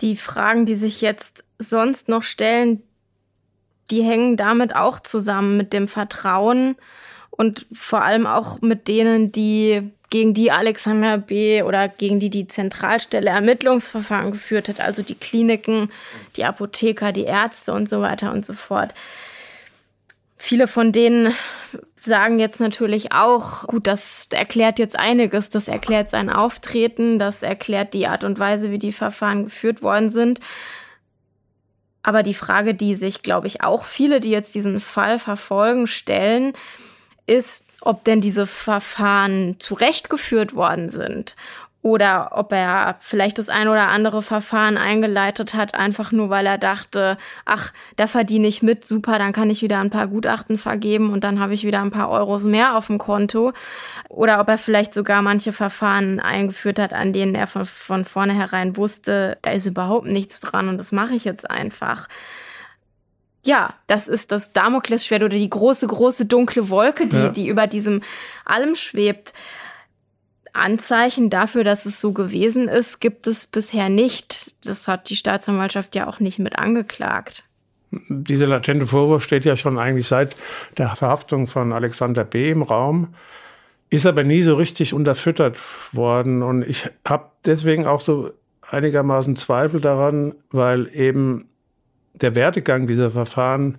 [0.00, 2.82] Die Fragen, die sich jetzt sonst noch stellen,
[3.90, 6.76] die hängen damit auch zusammen mit dem Vertrauen
[7.30, 11.62] und vor allem auch mit denen, die gegen die Alexander B.
[11.62, 15.90] oder gegen die die Zentralstelle Ermittlungsverfahren geführt hat, also die Kliniken,
[16.36, 18.94] die Apotheker, die Ärzte und so weiter und so fort.
[20.44, 21.32] Viele von denen
[21.94, 27.94] sagen jetzt natürlich auch, gut, das erklärt jetzt einiges, das erklärt sein Auftreten, das erklärt
[27.94, 30.40] die Art und Weise, wie die Verfahren geführt worden sind.
[32.02, 36.54] Aber die Frage, die sich, glaube ich, auch viele, die jetzt diesen Fall verfolgen, stellen,
[37.24, 41.36] ist, ob denn diese Verfahren zurechtgeführt worden sind
[41.82, 46.56] oder ob er vielleicht das ein oder andere Verfahren eingeleitet hat, einfach nur weil er
[46.56, 51.12] dachte, ach, da verdiene ich mit, super, dann kann ich wieder ein paar Gutachten vergeben
[51.12, 53.52] und dann habe ich wieder ein paar Euros mehr auf dem Konto.
[54.08, 58.76] Oder ob er vielleicht sogar manche Verfahren eingeführt hat, an denen er von, von vornherein
[58.76, 62.06] wusste, da ist überhaupt nichts dran und das mache ich jetzt einfach
[63.44, 67.28] ja, das ist das Damoklesschwert oder die große, große dunkle Wolke, die, ja.
[67.28, 68.02] die über diesem
[68.44, 69.32] allem schwebt.
[70.52, 74.54] Anzeichen dafür, dass es so gewesen ist, gibt es bisher nicht.
[74.64, 77.44] Das hat die Staatsanwaltschaft ja auch nicht mit angeklagt.
[77.90, 80.36] Dieser latente Vorwurf steht ja schon eigentlich seit
[80.78, 82.50] der Verhaftung von Alexander B.
[82.50, 83.14] im Raum,
[83.90, 85.58] ist aber nie so richtig unterfüttert
[85.92, 86.42] worden.
[86.42, 88.30] Und ich habe deswegen auch so
[88.70, 91.48] einigermaßen Zweifel daran, weil eben
[92.14, 93.78] der Werdegang dieser Verfahren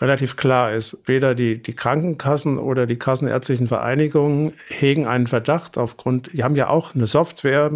[0.00, 0.98] relativ klar ist.
[1.06, 6.68] Weder die, die Krankenkassen oder die kassenärztlichen Vereinigungen hegen einen Verdacht aufgrund, die haben ja
[6.68, 7.70] auch eine Software,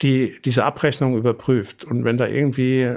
[0.00, 1.84] die diese Abrechnung überprüft.
[1.84, 2.96] Und wenn da irgendwie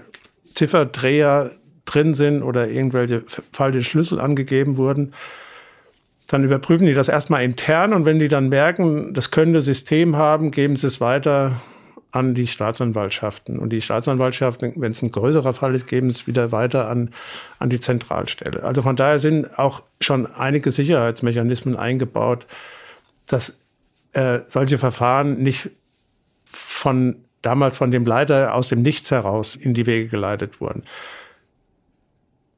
[0.54, 1.52] Zifferdreher
[1.86, 5.14] drin sind oder irgendwelche falsche Schlüssel angegeben wurden,
[6.28, 10.50] dann überprüfen die das erstmal intern und wenn die dann merken, das könnte System haben,
[10.50, 11.62] geben sie es weiter
[12.12, 13.60] an die Staatsanwaltschaften.
[13.60, 17.12] Und die Staatsanwaltschaften, wenn es ein größerer Fall ist, geben es wieder weiter an,
[17.60, 18.64] an die Zentralstelle.
[18.64, 22.48] Also von daher sind auch schon einige Sicherheitsmechanismen eingebaut,
[23.26, 23.60] dass
[24.14, 25.72] äh, solche Verfahren nicht
[26.46, 30.84] von damals von dem Leiter aus dem Nichts heraus in die Wege geleitet wurden.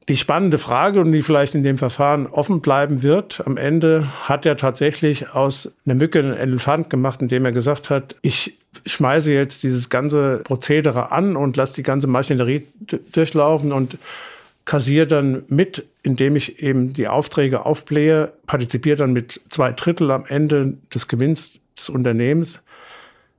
[0.08, 4.46] Die spannende Frage und die vielleicht in dem Verfahren offen bleiben wird, am Ende hat
[4.46, 9.62] er tatsächlich aus einer Mücke einen Elefant gemacht, indem er gesagt hat, ich schmeiße jetzt
[9.62, 12.66] dieses ganze Prozedere an und lasse die ganze Maschinerie
[13.12, 13.98] durchlaufen und
[14.64, 20.24] kassiere dann mit, indem ich eben die Aufträge aufblähe, partizipiere dann mit zwei Drittel am
[20.26, 22.60] Ende des Gewinns des Unternehmens.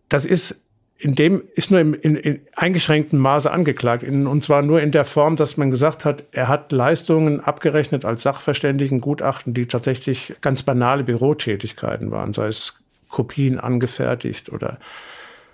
[0.08, 0.60] Das ist
[1.02, 4.04] in dem ist nur im, in, in eingeschränktem Maße angeklagt.
[4.04, 8.04] In, und zwar nur in der Form, dass man gesagt hat, er hat Leistungen abgerechnet
[8.04, 14.78] als Sachverständigengutachten, die tatsächlich ganz banale Bürotätigkeiten waren, sei es Kopien angefertigt oder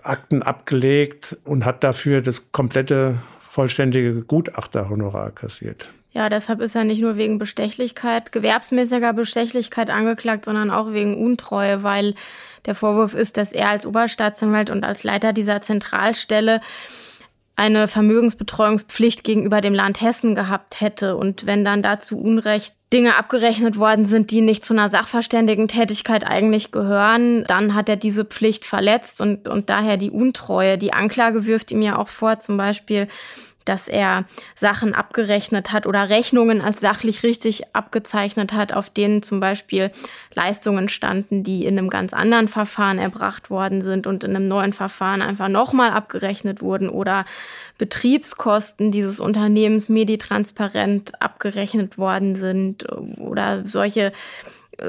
[0.02, 5.90] Akten abgelegt und hat dafür das komplette vollständige Gutachterhonorar kassiert.
[6.16, 11.84] Ja, deshalb ist er nicht nur wegen Bestechlichkeit, gewerbsmäßiger Bestechlichkeit angeklagt, sondern auch wegen Untreue,
[11.84, 12.16] weil
[12.66, 16.62] der Vorwurf ist, dass er als Oberstaatsanwalt und als Leiter dieser Zentralstelle
[17.58, 21.18] eine Vermögensbetreuungspflicht gegenüber dem Land Hessen gehabt hätte.
[21.18, 26.72] Und wenn dann dazu Unrecht Dinge abgerechnet worden sind, die nicht zu einer Sachverständigen-Tätigkeit eigentlich
[26.72, 30.78] gehören, dann hat er diese Pflicht verletzt und, und daher die Untreue.
[30.78, 33.10] Die Anklage wirft ihm ja auch vor, zum Beispiel,
[33.66, 34.26] dass er
[34.56, 39.92] Sachen abgerechnet hat oder Rechnungen als sachlich richtig abgezeichnet hat, auf denen zum Beispiel
[40.34, 44.74] Leistungen standen, die in einem ganz anderen Verfahren erbracht worden sind und in einem neuen
[44.74, 47.26] Verfahren einfach nochmal abgerechnet wurden oder
[47.78, 52.86] Betriebskosten dieses Unternehmens meditransparent abgerechnet worden sind
[53.18, 54.14] oder solche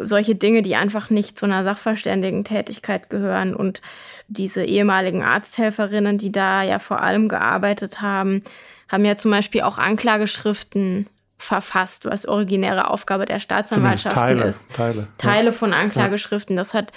[0.03, 3.55] solche Dinge, die einfach nicht zu einer Sachverständigen-Tätigkeit gehören.
[3.55, 3.83] Und
[4.29, 8.43] diese ehemaligen Arzthelferinnen, die da ja vor allem gearbeitet haben,
[8.89, 11.07] haben ja zum Beispiel auch Anklageschriften
[11.39, 14.71] verfasst, was originäre Aufgabe der Staatsanwaltschaft Teile, ist.
[14.73, 16.57] Teile, Teile von Anklageschriften.
[16.57, 16.93] Das hat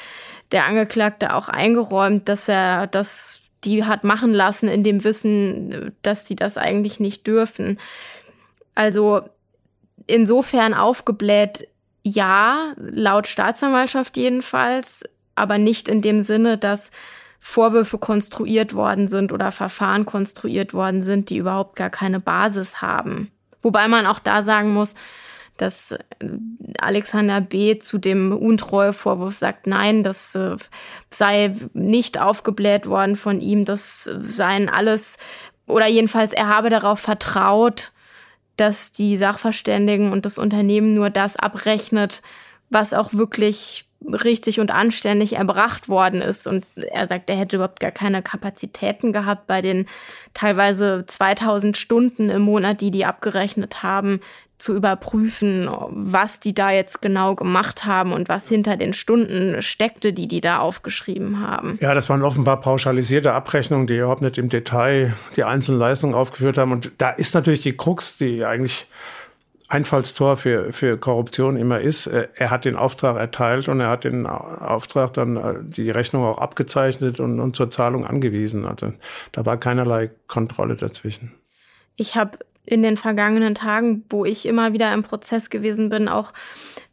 [0.52, 6.26] der Angeklagte auch eingeräumt, dass er das die hat machen lassen in dem Wissen, dass
[6.26, 7.80] sie das eigentlich nicht dürfen.
[8.74, 9.22] Also
[10.08, 11.68] insofern aufgebläht,
[12.02, 15.04] ja, laut Staatsanwaltschaft jedenfalls,
[15.40, 16.92] aber nicht in dem Sinne, dass
[17.40, 23.32] Vorwürfe konstruiert worden sind oder Verfahren konstruiert worden sind, die überhaupt gar keine Basis haben.
[23.62, 24.96] Wobei man auch da sagen muss,
[25.58, 25.98] dass äh,
[26.80, 27.80] Alexander B.
[27.80, 30.56] zu dem Untreuevorwurf sagt, nein, das äh,
[31.10, 35.18] sei nicht aufgebläht worden von ihm, das seien alles,
[35.68, 37.92] oder jedenfalls er habe darauf vertraut,
[38.58, 42.22] dass die Sachverständigen und das Unternehmen nur das abrechnet,
[42.70, 46.48] was auch wirklich richtig und anständig erbracht worden ist.
[46.48, 49.88] Und er sagt, er hätte überhaupt gar keine Kapazitäten gehabt bei den
[50.34, 54.22] teilweise 2000 Stunden im Monat, die die abgerechnet haben,
[54.60, 60.12] zu überprüfen, was die da jetzt genau gemacht haben und was hinter den Stunden steckte,
[60.12, 61.80] die die da aufgeschrieben haben.
[61.82, 66.58] Ja, das waren offenbar pauschalisierte Abrechnungen, die überhaupt nicht im Detail die einzelnen Leistungen aufgeführt
[66.58, 66.74] haben.
[66.74, 68.88] Und da ist natürlich die Krux, die eigentlich
[69.70, 74.04] Einfallstor für, für Korruption immer ist, äh, er hat den Auftrag erteilt und er hat
[74.04, 78.66] den Auftrag dann äh, die Rechnung auch abgezeichnet und, und zur Zahlung angewiesen.
[78.66, 78.94] Also
[79.32, 81.34] da war keinerlei Kontrolle dazwischen.
[81.96, 86.34] Ich habe in den vergangenen Tagen, wo ich immer wieder im Prozess gewesen bin, auch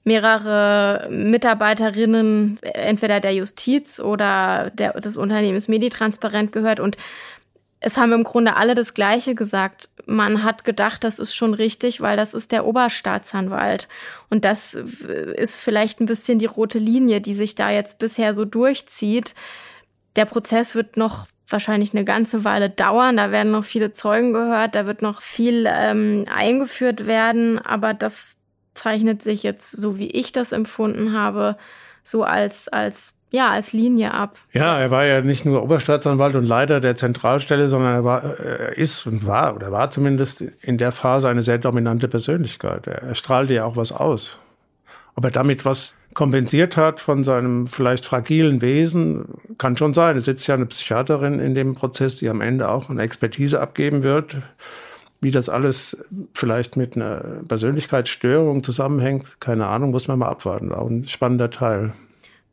[0.04, 6.96] mehrere Mitarbeiterinnen entweder der Justiz oder der, des Unternehmens Meditransparent gehört und
[7.80, 9.88] es haben im Grunde alle das Gleiche gesagt.
[10.06, 13.88] Man hat gedacht, das ist schon richtig, weil das ist der Oberstaatsanwalt.
[14.30, 18.44] Und das ist vielleicht ein bisschen die rote Linie, die sich da jetzt bisher so
[18.44, 19.34] durchzieht.
[20.16, 23.16] Der Prozess wird noch wahrscheinlich eine ganze Weile dauern.
[23.18, 27.58] Da werden noch viele Zeugen gehört, da wird noch viel ähm, eingeführt werden.
[27.58, 28.38] Aber das
[28.74, 31.56] zeichnet sich jetzt, so wie ich das empfunden habe,
[32.02, 34.38] so als, als ja, als Linie ab.
[34.52, 38.78] Ja, er war ja nicht nur Oberstaatsanwalt und Leiter der Zentralstelle, sondern er war, er
[38.78, 42.86] ist und war oder war zumindest in der Phase eine sehr dominante Persönlichkeit.
[42.86, 44.38] Er, er strahlte ja auch was aus.
[45.16, 49.26] Ob er damit was kompensiert hat von seinem vielleicht fragilen Wesen,
[49.58, 50.16] kann schon sein.
[50.16, 54.02] Es sitzt ja eine Psychiaterin in dem Prozess, die am Ende auch eine Expertise abgeben
[54.02, 54.36] wird.
[55.20, 55.96] Wie das alles
[56.34, 60.72] vielleicht mit einer Persönlichkeitsstörung zusammenhängt, keine Ahnung, muss man mal abwarten.
[60.72, 61.94] Auch ein spannender Teil.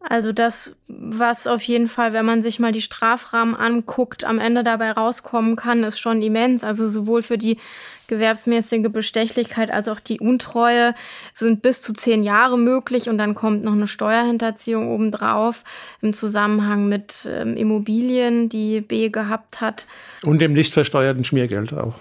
[0.08, 4.64] Also das, was auf jeden Fall, wenn man sich mal die Strafrahmen anguckt, am Ende
[4.64, 6.64] dabei rauskommen kann, ist schon immens.
[6.64, 7.58] Also sowohl für die
[8.08, 10.94] gewerbsmäßige Bestechlichkeit als auch die Untreue
[11.32, 15.64] sind bis zu zehn Jahre möglich und dann kommt noch eine Steuerhinterziehung obendrauf
[16.02, 19.88] im Zusammenhang mit ähm, Immobilien, die B gehabt hat.
[20.22, 21.96] Und dem nicht versteuerten Schmiergeld auch.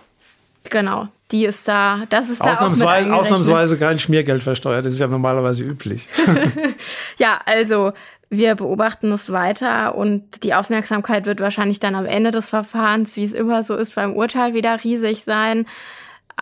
[0.71, 5.07] Genau, die ist da, das ist da ausnahmsweise, ausnahmsweise kein Schmiergeld versteuert, das ist ja
[5.07, 6.09] normalerweise üblich.
[7.19, 7.93] ja, also
[8.31, 13.25] wir beobachten es weiter und die Aufmerksamkeit wird wahrscheinlich dann am Ende des Verfahrens, wie
[13.25, 15.67] es immer so ist, beim Urteil wieder riesig sein.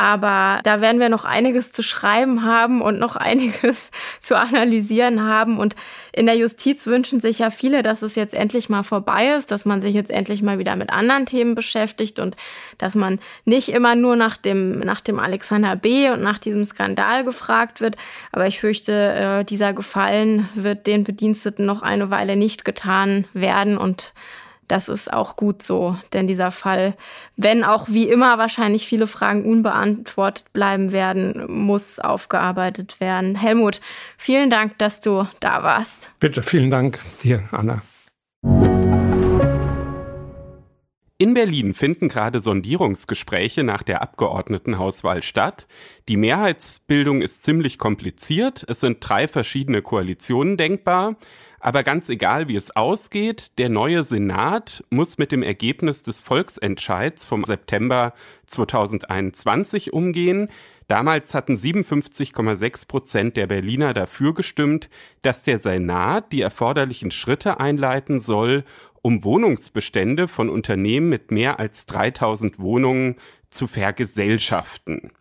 [0.01, 3.91] Aber da werden wir noch einiges zu schreiben haben und noch einiges
[4.23, 5.59] zu analysieren haben.
[5.59, 5.77] Und
[6.15, 9.67] in der Justiz wünschen sich ja viele, dass es jetzt endlich mal vorbei ist, dass
[9.67, 12.35] man sich jetzt endlich mal wieder mit anderen Themen beschäftigt und
[12.79, 16.09] dass man nicht immer nur nach dem, nach dem Alexander B.
[16.09, 17.99] und nach diesem Skandal gefragt wird.
[18.33, 23.77] Aber ich fürchte, äh, dieser Gefallen wird den Bediensteten noch eine Weile nicht getan werden
[23.77, 24.15] und
[24.71, 26.97] das ist auch gut so, denn dieser Fall,
[27.37, 33.35] wenn auch wie immer wahrscheinlich viele Fragen unbeantwortet bleiben werden, muss aufgearbeitet werden.
[33.35, 33.81] Helmut,
[34.17, 36.13] vielen Dank, dass du da warst.
[36.21, 37.83] Bitte, vielen Dank dir, Anna.
[41.19, 45.67] In Berlin finden gerade Sondierungsgespräche nach der Abgeordnetenhauswahl statt.
[46.09, 48.65] Die Mehrheitsbildung ist ziemlich kompliziert.
[48.69, 51.17] Es sind drei verschiedene Koalitionen denkbar.
[51.61, 57.27] Aber ganz egal, wie es ausgeht, der neue Senat muss mit dem Ergebnis des Volksentscheids
[57.27, 58.15] vom September
[58.47, 60.49] 2021 umgehen.
[60.89, 64.89] Damals hatten 57,6 Prozent der Berliner dafür gestimmt,
[65.21, 68.65] dass der Senat die erforderlichen Schritte einleiten soll,
[69.03, 73.17] um Wohnungsbestände von Unternehmen mit mehr als 3000 Wohnungen
[73.51, 75.13] zu vergesellschaften.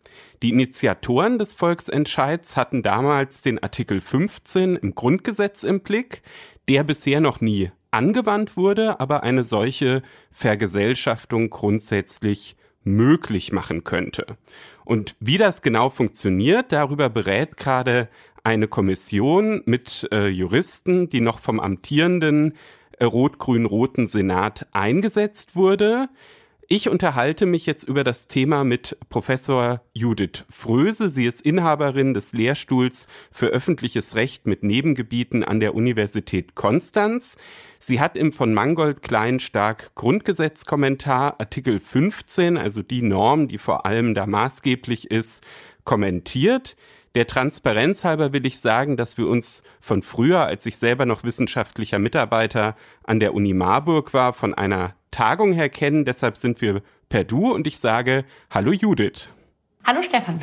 [0.42, 6.22] Die Initiatoren des Volksentscheids hatten damals den Artikel 15 im Grundgesetz im Blick,
[6.70, 14.38] der bisher noch nie angewandt wurde, aber eine solche Vergesellschaftung grundsätzlich möglich machen könnte.
[14.86, 18.08] Und wie das genau funktioniert, darüber berät gerade
[18.44, 22.56] eine Kommission mit äh, Juristen, die noch vom amtierenden
[22.98, 26.10] äh, rot-grün-roten Senat eingesetzt wurde.
[26.72, 31.10] Ich unterhalte mich jetzt über das Thema mit Professor Judith Fröse.
[31.10, 37.38] Sie ist Inhaberin des Lehrstuhls für öffentliches Recht mit Nebengebieten an der Universität Konstanz.
[37.80, 44.14] Sie hat im von Mangold Kleinstark Grundgesetzkommentar Artikel 15, also die Norm, die vor allem
[44.14, 45.44] da maßgeblich ist,
[45.86, 46.78] kommentiert.
[47.16, 51.24] Der Transparenz halber will ich sagen, dass wir uns von früher, als ich selber noch
[51.24, 56.06] wissenschaftlicher Mitarbeiter an der Uni Marburg war, von einer Tagung her kennen.
[56.06, 59.30] Deshalb sind wir per Du und ich sage Hallo Judith.
[59.86, 60.40] Hallo Stefan.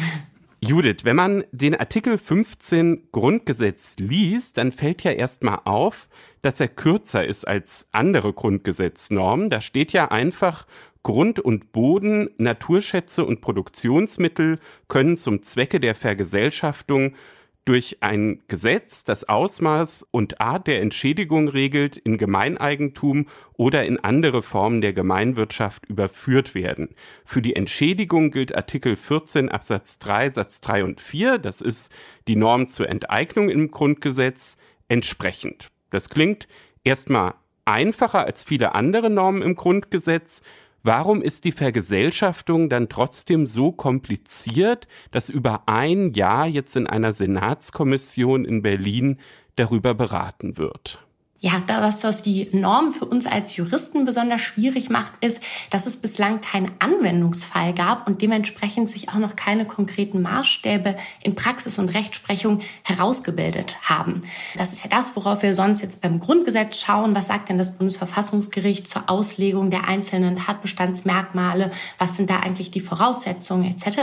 [0.60, 6.08] Judith, wenn man den Artikel 15 Grundgesetz liest, dann fällt ja erstmal auf,
[6.42, 9.50] dass er kürzer ist als andere Grundgesetznormen.
[9.50, 10.66] Da steht ja einfach,
[11.02, 14.58] Grund und Boden, Naturschätze und Produktionsmittel
[14.88, 17.14] können zum Zwecke der Vergesellschaftung
[17.66, 24.42] durch ein Gesetz das Ausmaß und Art der Entschädigung regelt, in Gemeineigentum oder in andere
[24.42, 26.94] Formen der Gemeinwirtschaft überführt werden.
[27.24, 31.92] Für die Entschädigung gilt Artikel 14 Absatz 3 Satz 3 und 4, das ist
[32.28, 34.56] die Norm zur Enteignung im Grundgesetz,
[34.88, 35.68] entsprechend.
[35.90, 36.46] Das klingt
[36.84, 40.42] erstmal einfacher als viele andere Normen im Grundgesetz,
[40.86, 47.12] Warum ist die Vergesellschaftung dann trotzdem so kompliziert, dass über ein Jahr jetzt in einer
[47.12, 49.18] Senatskommission in Berlin
[49.56, 51.04] darüber beraten wird?
[51.46, 55.40] Ja, da was das die Norm für uns als Juristen besonders schwierig macht, ist,
[55.70, 61.36] dass es bislang keinen Anwendungsfall gab und dementsprechend sich auch noch keine konkreten Maßstäbe in
[61.36, 64.22] Praxis und Rechtsprechung herausgebildet haben.
[64.56, 67.14] Das ist ja das, worauf wir sonst jetzt beim Grundgesetz schauen.
[67.14, 71.70] Was sagt denn das Bundesverfassungsgericht zur Auslegung der einzelnen Tatbestandsmerkmale?
[71.98, 74.00] Was sind da eigentlich die Voraussetzungen etc.?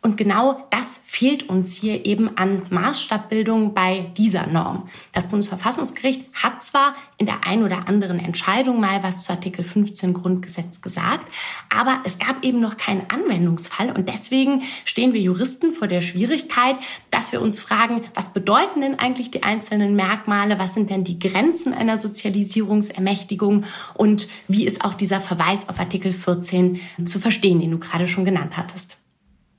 [0.00, 4.88] Und genau das fehlt uns hier eben an Maßstabbildung bei dieser Norm.
[5.12, 9.64] Das Bundesverfassungsgericht hat zwar zwar in der ein oder anderen Entscheidung mal was zu Artikel
[9.64, 11.26] 15 Grundgesetz gesagt,
[11.74, 13.90] aber es gab eben noch keinen Anwendungsfall.
[13.90, 16.76] Und deswegen stehen wir Juristen vor der Schwierigkeit,
[17.10, 21.18] dass wir uns fragen, was bedeuten denn eigentlich die einzelnen Merkmale, was sind denn die
[21.18, 23.64] Grenzen einer Sozialisierungsermächtigung?
[23.94, 28.24] Und wie ist auch dieser Verweis auf Artikel 14 zu verstehen, den du gerade schon
[28.24, 28.98] genannt hattest.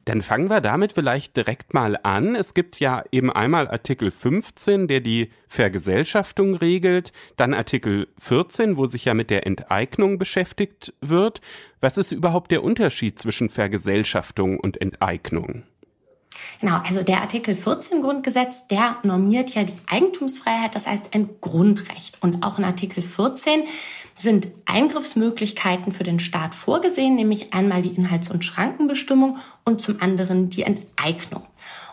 [0.09, 2.33] Dann fangen wir damit vielleicht direkt mal an.
[2.33, 8.87] Es gibt ja eben einmal Artikel 15, der die Vergesellschaftung regelt, dann Artikel 14, wo
[8.87, 11.41] sich ja mit der Enteignung beschäftigt wird.
[11.79, 15.65] Was ist überhaupt der Unterschied zwischen Vergesellschaftung und Enteignung?
[16.59, 22.17] Genau, also der Artikel 14 Grundgesetz, der normiert ja die Eigentumsfreiheit, das heißt ein Grundrecht.
[22.21, 23.63] Und auch in Artikel 14
[24.15, 30.49] sind Eingriffsmöglichkeiten für den Staat vorgesehen, nämlich einmal die Inhalts- und Schrankenbestimmung und zum anderen
[30.49, 31.43] die Enteignung.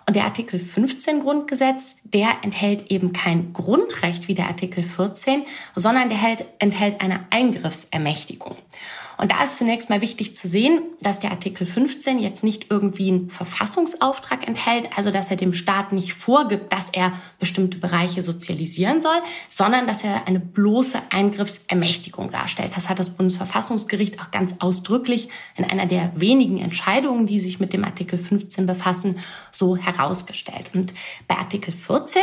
[0.09, 5.45] Und der Artikel 15 Grundgesetz, der enthält eben kein Grundrecht wie der Artikel 14,
[5.75, 6.19] sondern der
[6.61, 8.57] enthält, eine Eingriffsermächtigung.
[9.19, 13.09] Und da ist zunächst mal wichtig zu sehen, dass der Artikel 15 jetzt nicht irgendwie
[13.09, 19.01] einen Verfassungsauftrag enthält, also dass er dem Staat nicht vorgibt, dass er bestimmte Bereiche sozialisieren
[19.01, 19.17] soll,
[19.49, 22.73] sondern dass er eine bloße Eingriffsermächtigung darstellt.
[22.77, 27.73] Das hat das Bundesverfassungsgericht auch ganz ausdrücklich in einer der wenigen Entscheidungen, die sich mit
[27.73, 29.19] dem Artikel 15 befassen,
[29.51, 30.71] so herausgestellt.
[30.75, 30.93] Und
[31.27, 32.23] bei Artikel 14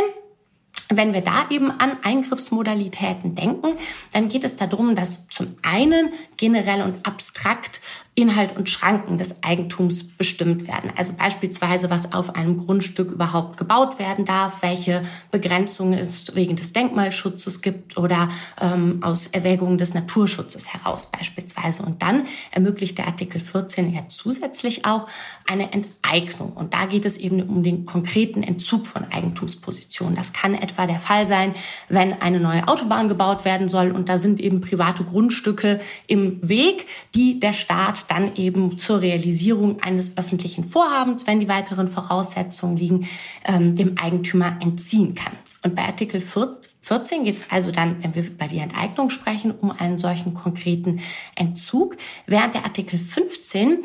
[0.97, 3.77] wenn wir da eben an Eingriffsmodalitäten denken,
[4.11, 7.81] dann geht es darum, dass zum einen generell und abstrakt
[8.15, 10.91] Inhalt und Schranken des Eigentums bestimmt werden.
[10.95, 15.01] Also beispielsweise, was auf einem Grundstück überhaupt gebaut werden darf, welche
[15.31, 18.29] Begrenzungen es wegen des Denkmalschutzes gibt oder
[18.61, 21.81] ähm, aus Erwägungen des Naturschutzes heraus beispielsweise.
[21.81, 25.07] Und dann ermöglicht der Artikel 14 ja zusätzlich auch
[25.47, 26.53] eine Enteignung.
[26.53, 30.15] Und da geht es eben um den konkreten Entzug von Eigentumspositionen.
[30.15, 31.55] Das kann etwa der Fall sein,
[31.89, 36.85] wenn eine neue Autobahn gebaut werden soll und da sind eben private Grundstücke im Weg,
[37.15, 43.07] die der Staat dann eben zur Realisierung eines öffentlichen Vorhabens, wenn die weiteren Voraussetzungen liegen,
[43.45, 45.33] ähm, dem Eigentümer entziehen kann.
[45.63, 49.71] Und bei Artikel 14 geht es also dann, wenn wir über die Enteignung sprechen, um
[49.71, 50.99] einen solchen konkreten
[51.35, 51.95] Entzug,
[52.25, 53.79] während der Artikel 15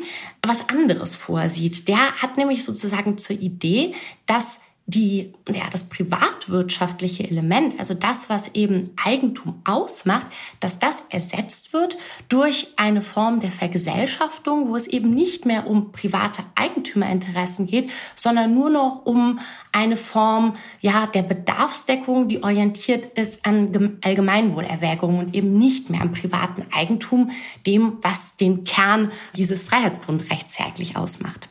[0.45, 1.87] was anderes vorsieht.
[1.87, 3.93] Der hat nämlich sozusagen zur Idee,
[4.25, 4.59] dass
[4.89, 10.25] die, ja, das privatwirtschaftliche Element, also das, was eben Eigentum ausmacht,
[10.59, 15.91] dass das ersetzt wird durch eine Form der Vergesellschaftung, wo es eben nicht mehr um
[15.91, 19.39] private Eigentümerinteressen geht, sondern nur noch um
[19.71, 26.13] eine Form, ja, der Bedarfsdeckung, die orientiert ist an Allgemeinwohlerwägungen und eben nicht mehr am
[26.13, 27.29] privaten Eigentum,
[27.67, 31.49] dem, was den Kern dieses Freiheitsgrundrechts eigentlich ausmacht.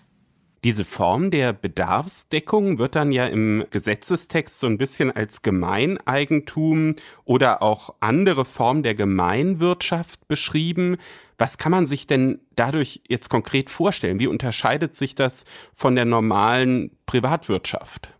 [0.64, 7.62] Diese Form der Bedarfsdeckung wird dann ja im Gesetzestext so ein bisschen als Gemeineigentum oder
[7.62, 10.96] auch andere Form der Gemeinwirtschaft beschrieben.
[11.38, 14.18] Was kann man sich denn dadurch jetzt konkret vorstellen?
[14.18, 15.44] Wie unterscheidet sich das
[15.74, 18.17] von der normalen Privatwirtschaft?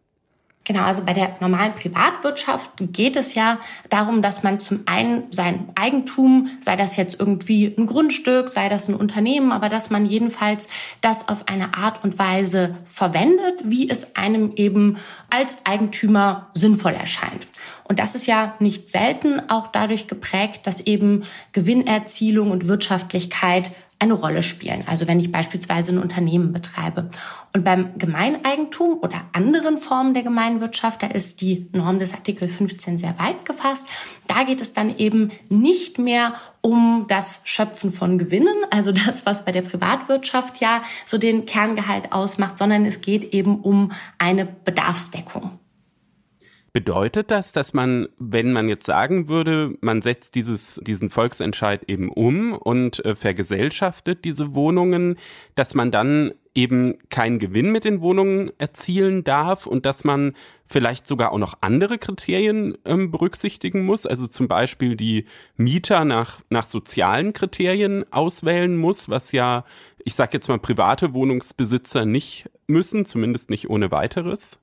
[0.65, 5.71] Genau, also bei der normalen Privatwirtschaft geht es ja darum, dass man zum einen sein
[5.75, 10.69] Eigentum, sei das jetzt irgendwie ein Grundstück, sei das ein Unternehmen, aber dass man jedenfalls
[11.01, 14.99] das auf eine Art und Weise verwendet, wie es einem eben
[15.31, 17.47] als Eigentümer sinnvoll erscheint.
[17.85, 24.15] Und das ist ja nicht selten auch dadurch geprägt, dass eben Gewinnerzielung und Wirtschaftlichkeit eine
[24.15, 24.85] Rolle spielen.
[24.87, 27.11] Also wenn ich beispielsweise ein Unternehmen betreibe.
[27.55, 32.99] Und beim Gemeineigentum oder anderen Formen der Gemeinwirtschaft, da ist die Norm des Artikel 15
[32.99, 33.87] sehr weit gefasst.
[34.29, 39.45] Da geht es dann eben nicht mehr um das Schöpfen von Gewinnen, also das, was
[39.45, 45.59] bei der Privatwirtschaft ja so den Kerngehalt ausmacht, sondern es geht eben um eine Bedarfsdeckung.
[46.79, 52.09] Bedeutet das, dass man, wenn man jetzt sagen würde, man setzt dieses, diesen Volksentscheid eben
[52.09, 55.17] um und äh, vergesellschaftet diese Wohnungen,
[55.57, 60.35] dass man dann eben keinen Gewinn mit den Wohnungen erzielen darf und dass man
[60.67, 65.25] vielleicht sogar auch noch andere Kriterien ähm, berücksichtigen muss, also zum Beispiel die
[65.57, 69.65] Mieter nach, nach sozialen Kriterien auswählen muss, was ja,
[70.05, 74.61] ich sage jetzt mal, private Wohnungsbesitzer nicht müssen, zumindest nicht ohne weiteres?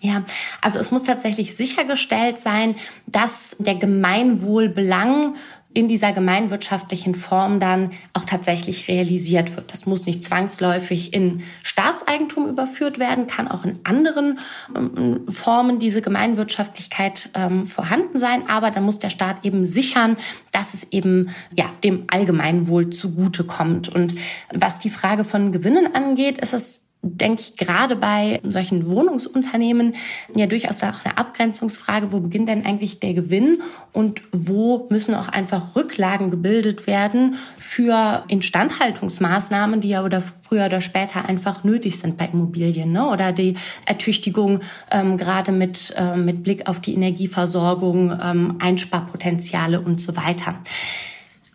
[0.00, 0.24] Ja,
[0.60, 2.76] also es muss tatsächlich sichergestellt sein,
[3.06, 5.34] dass der Gemeinwohlbelang
[5.74, 9.72] in dieser gemeinwirtschaftlichen Form dann auch tatsächlich realisiert wird.
[9.72, 14.38] Das muss nicht zwangsläufig in Staatseigentum überführt werden, kann auch in anderen
[14.74, 20.16] ähm, Formen diese Gemeinwirtschaftlichkeit ähm, vorhanden sein, aber dann muss der Staat eben sichern,
[20.52, 23.88] dass es eben ja dem Allgemeinwohl zugutekommt.
[23.88, 24.14] Und
[24.52, 29.94] was die Frage von Gewinnen angeht, ist es denke ich, gerade bei solchen Wohnungsunternehmen
[30.34, 35.28] ja durchaus auch eine Abgrenzungsfrage, wo beginnt denn eigentlich der Gewinn und wo müssen auch
[35.28, 42.16] einfach Rücklagen gebildet werden für Instandhaltungsmaßnahmen, die ja oder früher oder später einfach nötig sind
[42.16, 43.08] bei Immobilien ne?
[43.08, 43.54] oder die
[43.86, 50.56] Ertüchtigung ähm, gerade mit, äh, mit Blick auf die Energieversorgung, ähm, Einsparpotenziale und so weiter.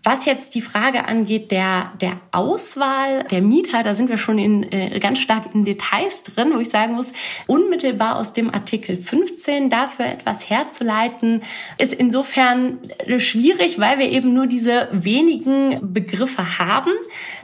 [0.06, 4.70] Was jetzt die Frage angeht der, der Auswahl der Mieter, da sind wir schon in,
[4.70, 7.14] äh, ganz stark in Details drin, wo ich sagen muss,
[7.48, 11.42] unmittelbar aus dem Artikel 15 dafür etwas herzuleiten,
[11.78, 16.92] ist insofern äh, schwierig, weil wir eben nur diese wenigen Begriffe haben.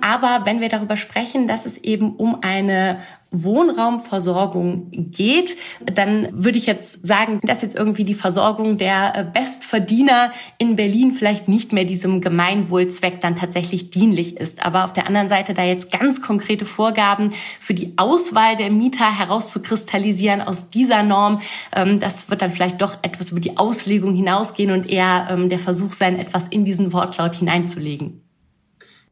[0.01, 2.99] Aber wenn wir darüber sprechen, dass es eben um eine
[3.32, 5.55] Wohnraumversorgung geht,
[5.86, 11.11] dann würde ich jetzt sagen, dass jetzt irgendwie die Versorgung der äh, Bestverdiener in Berlin
[11.11, 14.65] vielleicht nicht mehr diesem Gemeinwohlzweck dann tatsächlich dienlich ist.
[14.65, 19.17] Aber auf der anderen Seite da jetzt ganz konkrete Vorgaben für die Auswahl der Mieter
[19.19, 21.41] herauszukristallisieren aus dieser Norm,
[21.75, 25.59] ähm, das wird dann vielleicht doch etwas über die Auslegung hinausgehen und eher ähm, der
[25.59, 28.21] Versuch sein, etwas in diesen Wortlaut hineinzulegen.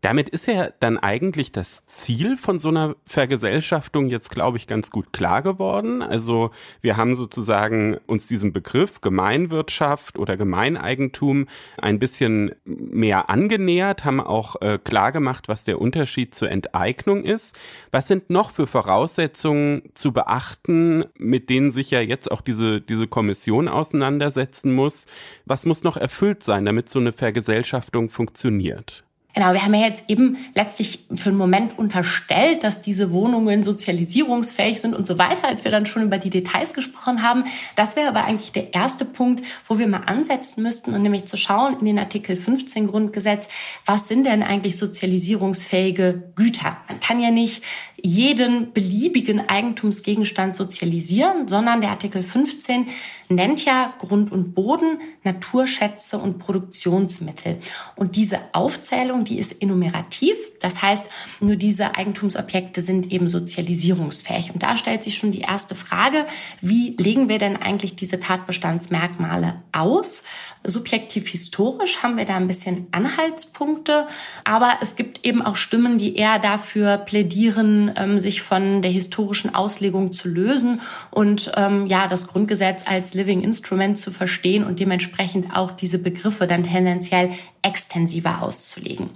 [0.08, 4.90] Damit ist ja dann eigentlich das Ziel von so einer Vergesellschaftung jetzt, glaube ich, ganz
[4.90, 6.02] gut klar geworden.
[6.02, 11.48] Also wir haben sozusagen uns diesen Begriff Gemeinwirtschaft oder Gemeineigentum
[11.78, 17.58] ein bisschen mehr angenähert, haben auch äh, klar gemacht, was der Unterschied zur Enteignung ist.
[17.92, 23.08] Was sind noch für Voraussetzungen zu beachten, mit denen sich ja jetzt auch diese, diese
[23.10, 25.06] Kommission auseinandersetzen muss?
[25.44, 29.04] Was muss noch erfüllt sein, damit so eine Vergesellschaftung funktioniert?
[29.38, 34.82] Genau, wir haben ja jetzt eben letztlich für einen Moment unterstellt, dass diese Wohnungen sozialisierungsfähig
[34.82, 37.44] sind und so weiter, als wir dann schon über die Details gesprochen haben.
[37.76, 41.38] Das wäre aber eigentlich der erste Punkt, wo wir mal ansetzen müssten und nämlich zu
[41.38, 43.48] schauen in den Artikel 15 Grundgesetz,
[43.86, 46.78] was sind denn eigentlich sozialisierungsfähige Güter?
[46.88, 47.62] Man kann ja nicht
[48.08, 52.88] jeden beliebigen Eigentumsgegenstand sozialisieren, sondern der Artikel 15
[53.28, 57.60] nennt ja Grund und Boden, Naturschätze und Produktionsmittel.
[57.98, 60.38] Und diese Aufzählung, die ist enumerativ.
[60.62, 61.08] Das heißt,
[61.42, 64.54] nur diese Eigentumsobjekte sind eben sozialisierungsfähig.
[64.54, 66.26] Und da stellt sich schon die erste Frage,
[66.62, 70.24] wie legen wir denn eigentlich diese Tatbestandsmerkmale aus?
[70.66, 74.08] Subjektiv historisch haben wir da ein bisschen Anhaltspunkte,
[74.46, 79.54] aber es gibt eben auch Stimmen, die eher dafür plädieren, ähm, sich von der historischen
[79.54, 80.82] Auslegung zu lösen
[81.12, 86.48] und ähm, ja, das Grundgesetz als Living Instrument zu verstehen und dementsprechend auch diese Begriffe
[86.48, 87.32] dann tendenziell
[87.62, 89.12] extensiver auszulegen.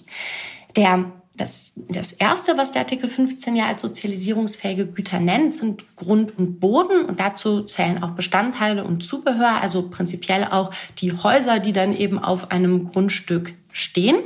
[0.75, 1.11] Der
[1.41, 6.59] das, das erste, was der Artikel 15 ja als sozialisierungsfähige Güter nennt, sind Grund und
[6.59, 7.05] Boden.
[7.05, 12.19] Und dazu zählen auch Bestandteile und Zubehör, also prinzipiell auch die Häuser, die dann eben
[12.19, 14.17] auf einem Grundstück stehen.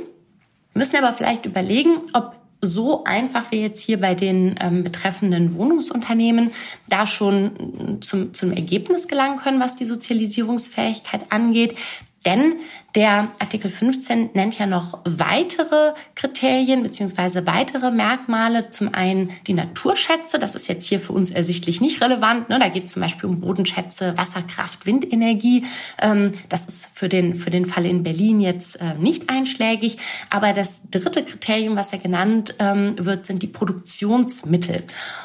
[0.72, 5.54] Wir müssen aber vielleicht überlegen, ob so einfach wie jetzt hier bei den ähm, betreffenden
[5.54, 6.50] Wohnungsunternehmen
[6.88, 11.76] da schon zum, zum Ergebnis gelangen können, was die Sozialisierungsfähigkeit angeht.
[12.24, 12.56] Denn
[12.96, 18.70] der Artikel 15 nennt ja noch weitere Kriterien beziehungsweise weitere Merkmale.
[18.70, 22.48] Zum einen die Naturschätze, das ist jetzt hier für uns ersichtlich nicht relevant.
[22.48, 22.58] Ne?
[22.58, 25.66] Da geht es zum Beispiel um Bodenschätze, Wasserkraft, Windenergie.
[26.00, 29.98] Ähm, das ist für den, für den Fall in Berlin jetzt äh, nicht einschlägig.
[30.30, 34.84] Aber das dritte Kriterium, was ja genannt ähm, wird, sind die Produktionsmittel.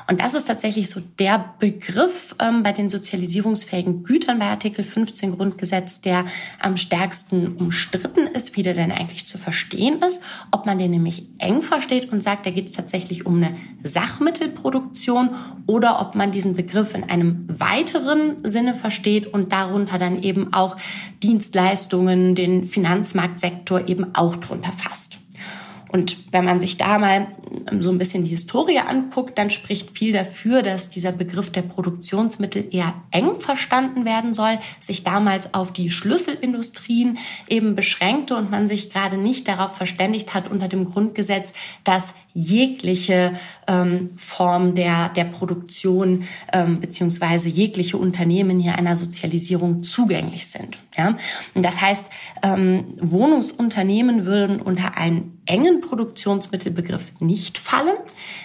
[0.10, 5.38] Und das ist tatsächlich so der Begriff ähm, bei den sozialisierungsfähigen Gütern bei Artikel 15
[5.38, 6.26] Grundgesetz, der
[6.60, 11.28] am stärksten umstritten ist, wie der denn eigentlich zu verstehen ist, ob man den nämlich
[11.38, 15.30] eng versteht und sagt, da geht es tatsächlich um eine Sachmittelproduktion
[15.68, 20.76] oder ob man diesen Begriff in einem weiteren Sinne versteht und darunter dann eben auch
[21.24, 25.21] Dienstleistungen, den Finanzmarktsektor eben auch drunter fasst.
[25.92, 27.28] Und wenn man sich da mal
[27.80, 32.68] so ein bisschen die Historie anguckt, dann spricht viel dafür, dass dieser Begriff der Produktionsmittel
[32.72, 37.18] eher eng verstanden werden soll, sich damals auf die Schlüsselindustrien
[37.50, 41.52] eben beschränkte und man sich gerade nicht darauf verständigt hat unter dem Grundgesetz,
[41.84, 43.34] dass jegliche
[43.68, 46.24] ähm, Form der, der Produktion
[46.54, 50.78] ähm, beziehungsweise jegliche Unternehmen hier einer Sozialisierung zugänglich sind.
[50.98, 51.18] Ja?
[51.54, 52.06] Und das heißt,
[52.44, 57.98] ähm, Wohnungsunternehmen würden unter einen engen Produktionsmittelbegriff nicht fallen,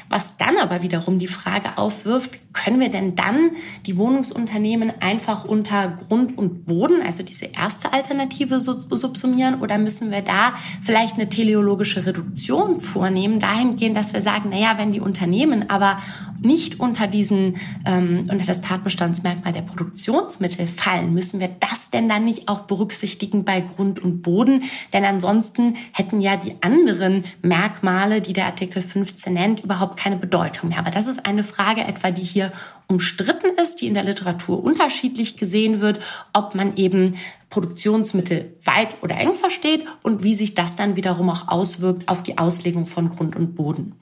[0.09, 3.51] was dann aber wiederum die Frage aufwirft, können wir denn dann
[3.84, 10.22] die Wohnungsunternehmen einfach unter Grund und Boden, also diese erste Alternative subsumieren oder müssen wir
[10.22, 15.99] da vielleicht eine teleologische Reduktion vornehmen, dahingehend, dass wir sagen, naja, wenn die Unternehmen aber
[16.40, 22.24] nicht unter diesen, ähm, unter das Tatbestandsmerkmal der Produktionsmittel fallen, müssen wir das denn dann
[22.24, 24.62] nicht auch berücksichtigen bei Grund und Boden?
[24.92, 26.57] Denn ansonsten hätten ja die
[26.87, 30.78] anderen Merkmale, die der Artikel 15 nennt, überhaupt keine Bedeutung mehr.
[30.78, 32.53] Aber das ist eine Frage etwa, die hier
[32.87, 35.99] umstritten ist, die in der Literatur unterschiedlich gesehen wird,
[36.32, 37.16] ob man eben
[37.51, 42.39] Produktionsmittel weit oder eng versteht und wie sich das dann wiederum auch auswirkt auf die
[42.39, 43.95] Auslegung von Grund und Boden.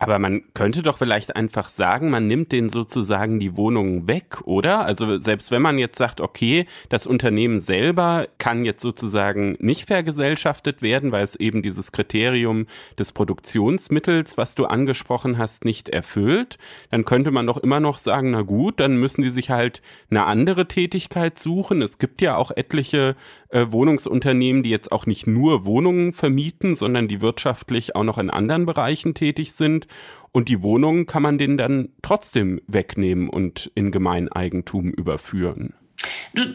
[0.00, 4.84] Aber man könnte doch vielleicht einfach sagen, man nimmt den sozusagen die Wohnungen weg, oder?
[4.84, 10.82] Also selbst wenn man jetzt sagt, okay, das Unternehmen selber kann jetzt sozusagen nicht vergesellschaftet
[10.82, 16.58] werden, weil es eben dieses Kriterium des Produktionsmittels, was du angesprochen hast, nicht erfüllt,
[16.90, 20.26] dann könnte man doch immer noch sagen, na gut, dann müssen die sich halt eine
[20.26, 21.82] andere Tätigkeit suchen.
[21.82, 23.16] Es gibt ja auch etliche
[23.50, 28.30] äh, Wohnungsunternehmen, die jetzt auch nicht nur Wohnungen vermieten, sondern die wirtschaftlich auch noch in
[28.30, 29.86] anderen Bereichen tätig sind.
[30.32, 35.74] Und die Wohnungen kann man denen dann trotzdem wegnehmen und in Gemeineigentum überführen.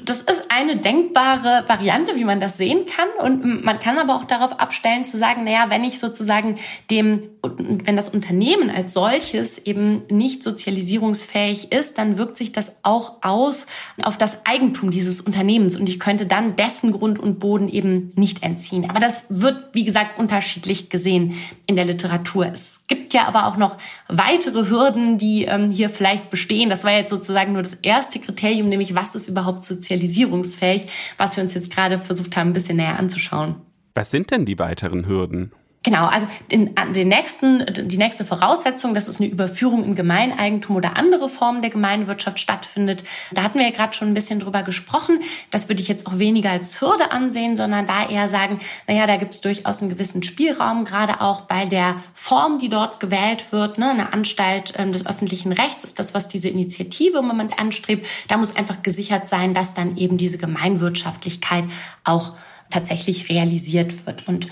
[0.05, 3.09] Das ist eine denkbare Variante, wie man das sehen kann.
[3.19, 6.57] Und man kann aber auch darauf abstellen zu sagen, naja, wenn ich sozusagen
[6.89, 13.21] dem, wenn das Unternehmen als solches eben nicht sozialisierungsfähig ist, dann wirkt sich das auch
[13.21, 13.67] aus
[14.03, 15.75] auf das Eigentum dieses Unternehmens.
[15.75, 18.89] Und ich könnte dann dessen Grund und Boden eben nicht entziehen.
[18.89, 21.35] Aber das wird, wie gesagt, unterschiedlich gesehen
[21.67, 22.47] in der Literatur.
[22.47, 26.69] Es gibt ja aber auch noch weitere Hürden, die ähm, hier vielleicht bestehen.
[26.69, 30.87] Das war jetzt sozusagen nur das erste Kriterium, nämlich was ist überhaupt sozialisierungsfähig,
[31.17, 33.55] was wir uns jetzt gerade versucht haben, ein bisschen näher anzuschauen.
[33.93, 35.51] Was sind denn die weiteren Hürden?
[35.83, 40.95] Genau, also den, den nächsten, die nächste Voraussetzung, dass es eine Überführung in Gemeineigentum oder
[40.95, 43.03] andere Formen der Gemeinwirtschaft stattfindet.
[43.33, 45.19] Da hatten wir ja gerade schon ein bisschen drüber gesprochen.
[45.51, 49.17] Das würde ich jetzt auch weniger als Hürde ansehen, sondern da eher sagen, naja, da
[49.17, 53.77] gibt es durchaus einen gewissen Spielraum, gerade auch bei der Form, die dort gewählt wird.
[53.77, 53.89] Ne?
[53.89, 58.07] Eine Anstalt ähm, des öffentlichen Rechts ist das, was diese Initiative im Moment anstrebt.
[58.29, 61.65] Da muss einfach gesichert sein, dass dann eben diese Gemeinwirtschaftlichkeit
[62.05, 62.31] auch
[62.73, 64.27] tatsächlich realisiert wird.
[64.27, 64.47] Und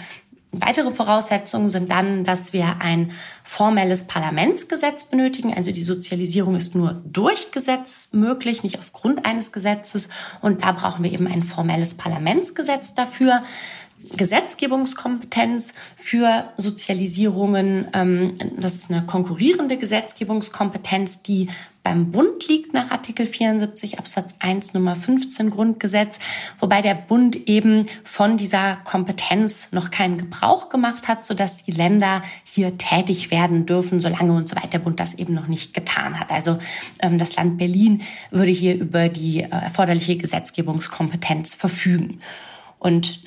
[0.53, 5.53] Weitere Voraussetzungen sind dann, dass wir ein formelles Parlamentsgesetz benötigen.
[5.53, 10.09] Also die Sozialisierung ist nur durch Gesetz möglich, nicht aufgrund eines Gesetzes.
[10.41, 13.43] Und da brauchen wir eben ein formelles Parlamentsgesetz dafür.
[14.15, 17.87] Gesetzgebungskompetenz für Sozialisierungen.
[17.93, 21.49] Ähm, das ist eine konkurrierende Gesetzgebungskompetenz, die
[21.83, 26.19] beim Bund liegt nach Artikel 74 Absatz 1 Nummer 15 Grundgesetz,
[26.59, 32.21] wobei der Bund eben von dieser Kompetenz noch keinen Gebrauch gemacht hat, sodass die Länder
[32.43, 36.19] hier tätig werden dürfen, solange und so weiter der Bund das eben noch nicht getan
[36.19, 36.31] hat.
[36.31, 36.59] Also
[37.01, 42.21] ähm, das Land Berlin würde hier über die äh, erforderliche Gesetzgebungskompetenz verfügen.
[42.83, 43.19] Und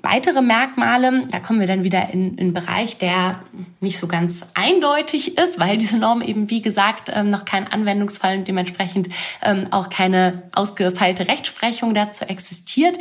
[0.00, 3.42] weitere Merkmale, da kommen wir dann wieder in einen Bereich, der
[3.80, 8.38] nicht so ganz eindeutig ist, weil diese Norm eben, wie gesagt, ähm, noch kein Anwendungsfall
[8.38, 9.08] und dementsprechend
[9.42, 12.96] ähm, auch keine ausgefeilte Rechtsprechung dazu existiert.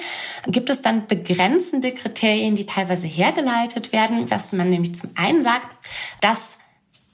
[0.47, 5.67] Gibt es dann begrenzende Kriterien, die teilweise hergeleitet werden, dass man nämlich zum einen sagt,
[6.19, 6.57] dass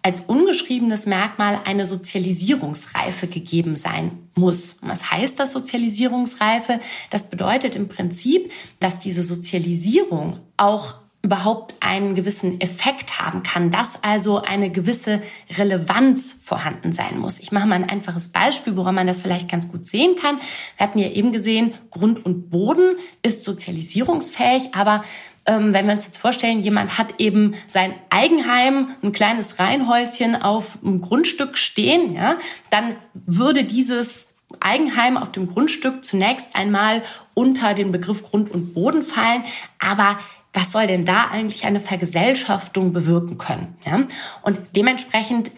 [0.04, 4.78] als ungeschriebenes Merkmal eine Sozialisierungsreife gegeben sein muss.
[4.82, 6.80] Was heißt das Sozialisierungsreife?
[7.10, 14.04] Das bedeutet im Prinzip, dass diese Sozialisierung auch überhaupt einen gewissen Effekt haben kann, dass
[14.04, 15.22] also eine gewisse
[15.56, 17.40] Relevanz vorhanden sein muss.
[17.40, 20.40] Ich mache mal ein einfaches Beispiel, woran man das vielleicht ganz gut sehen kann.
[20.78, 25.04] Wir hatten ja eben gesehen, Grund und Boden ist sozialisierungsfähig, aber
[25.46, 30.80] ähm, wenn wir uns jetzt vorstellen, jemand hat eben sein Eigenheim, ein kleines Reihenhäuschen auf
[30.84, 32.38] einem Grundstück stehen, ja,
[32.70, 37.02] dann würde dieses Eigenheim auf dem Grundstück zunächst einmal
[37.34, 39.44] unter den Begriff Grund und Boden fallen,
[39.80, 40.20] aber
[40.54, 43.78] was soll denn da eigentlich eine Vergesellschaftung bewirken können?
[43.86, 44.04] Ja?
[44.42, 45.52] Und dementsprechend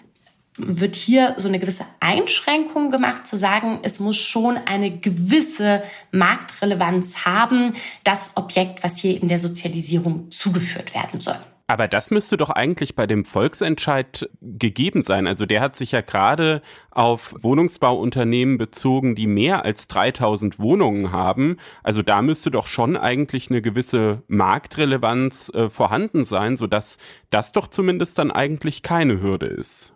[0.58, 7.26] wird hier so eine gewisse Einschränkung gemacht, zu sagen, es muss schon eine gewisse Marktrelevanz
[7.26, 7.74] haben,
[8.04, 11.40] das Objekt, was hier in der Sozialisierung zugeführt werden soll.
[11.66, 15.28] Aber das müsste doch eigentlich bei dem Volksentscheid gegeben sein.
[15.28, 21.58] Also der hat sich ja gerade auf Wohnungsbauunternehmen bezogen, die mehr als 3000 Wohnungen haben.
[21.82, 26.98] Also da müsste doch schon eigentlich eine gewisse Marktrelevanz äh, vorhanden sein, sodass
[27.30, 29.94] das doch zumindest dann eigentlich keine Hürde ist.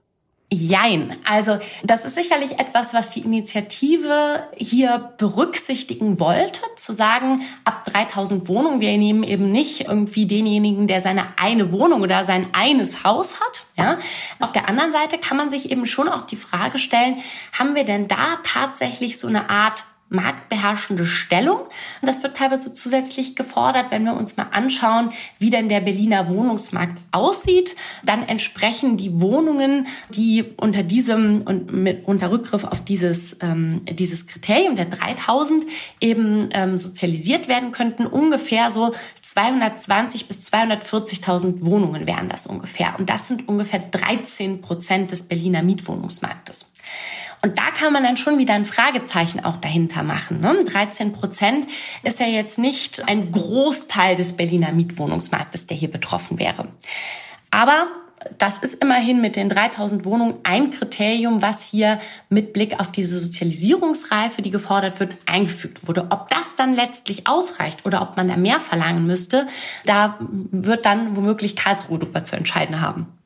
[0.49, 1.17] Jein.
[1.25, 8.47] Also das ist sicherlich etwas, was die Initiative hier berücksichtigen wollte, zu sagen, ab 3000
[8.47, 13.41] Wohnungen, wir nehmen eben nicht irgendwie denjenigen, der seine eine Wohnung oder sein eines Haus
[13.41, 13.65] hat.
[13.75, 13.97] Ja.
[14.39, 17.17] Auf der anderen Seite kann man sich eben schon auch die Frage stellen,
[17.51, 21.59] haben wir denn da tatsächlich so eine Art marktbeherrschende Stellung.
[22.01, 26.29] Und das wird teilweise zusätzlich gefordert, wenn wir uns mal anschauen, wie denn der Berliner
[26.29, 27.75] Wohnungsmarkt aussieht.
[28.03, 34.27] Dann entsprechen die Wohnungen, die unter diesem und mit unter Rückgriff auf dieses ähm, dieses
[34.27, 35.65] Kriterium der 3000
[35.99, 42.95] eben ähm, sozialisiert werden könnten, ungefähr so 220 bis 240.000 Wohnungen wären das ungefähr.
[42.97, 46.71] Und das sind ungefähr 13 Prozent des Berliner Mietwohnungsmarktes.
[47.43, 50.41] Und da kann man dann schon wieder ein Fragezeichen auch dahinter machen.
[50.41, 50.63] Ne?
[50.65, 51.67] 13 Prozent
[52.03, 56.69] ist ja jetzt nicht ein Großteil des Berliner Mietwohnungsmarktes, der hier betroffen wäre.
[57.51, 57.87] Aber
[58.37, 63.19] das ist immerhin mit den 3000 Wohnungen ein Kriterium, was hier mit Blick auf diese
[63.19, 66.07] Sozialisierungsreife, die gefordert wird, eingefügt wurde.
[66.09, 69.47] Ob das dann letztlich ausreicht oder ob man da mehr verlangen müsste,
[69.85, 73.16] da wird dann womöglich Karlsruhe darüber zu entscheiden haben.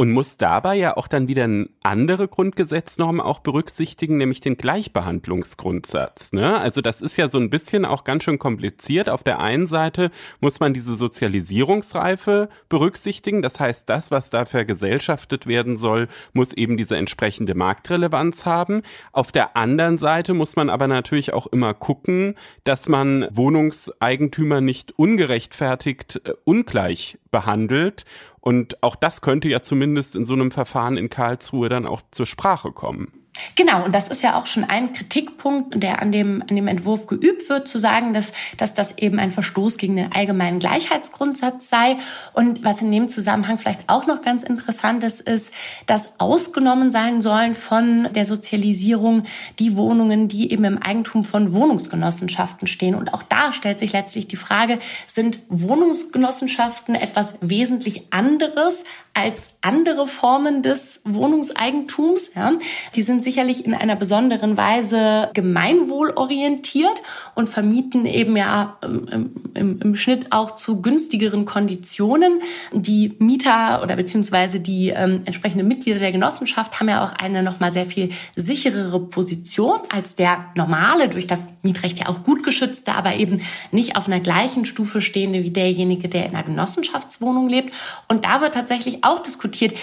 [0.00, 1.46] Und muss dabei ja auch dann wieder
[1.82, 6.32] andere Grundgesetznormen auch berücksichtigen, nämlich den Gleichbehandlungsgrundsatz.
[6.32, 6.58] Ne?
[6.58, 9.10] Also das ist ja so ein bisschen auch ganz schön kompliziert.
[9.10, 13.42] Auf der einen Seite muss man diese Sozialisierungsreife berücksichtigen.
[13.42, 18.80] Das heißt, das, was da vergesellschaftet werden soll, muss eben diese entsprechende Marktrelevanz haben.
[19.12, 24.98] Auf der anderen Seite muss man aber natürlich auch immer gucken, dass man Wohnungseigentümer nicht
[24.98, 28.06] ungerechtfertigt äh, ungleich behandelt
[28.40, 32.26] und auch das könnte ja zumindest in so einem Verfahren in Karlsruhe dann auch zur
[32.26, 33.19] Sprache kommen.
[33.56, 37.06] Genau, und das ist ja auch schon ein Kritikpunkt, der an dem, an dem Entwurf
[37.06, 41.96] geübt wird, zu sagen, dass, dass das eben ein Verstoß gegen den allgemeinen Gleichheitsgrundsatz sei.
[42.32, 45.52] Und was in dem Zusammenhang vielleicht auch noch ganz interessant ist, ist,
[45.86, 49.24] dass ausgenommen sein sollen von der Sozialisierung
[49.58, 52.94] die Wohnungen, die eben im Eigentum von Wohnungsgenossenschaften stehen.
[52.94, 58.84] Und auch da stellt sich letztlich die Frage, sind Wohnungsgenossenschaften etwas wesentlich anderes
[59.14, 62.30] als andere Formen des Wohnungseigentums?
[62.34, 62.52] Ja,
[62.94, 67.00] die sind sicherlich in einer besonderen Weise gemeinwohlorientiert
[67.36, 72.40] und vermieten eben ja im, im, im Schnitt auch zu günstigeren Konditionen.
[72.72, 77.70] Die Mieter oder beziehungsweise die ähm, entsprechenden Mitglieder der Genossenschaft haben ja auch eine nochmal
[77.70, 83.14] sehr viel sicherere Position als der normale, durch das Mietrecht ja auch gut geschützte, aber
[83.14, 87.72] eben nicht auf einer gleichen Stufe stehende wie derjenige, der in einer Genossenschaftswohnung lebt.
[88.08, 89.74] Und da wird tatsächlich auch diskutiert,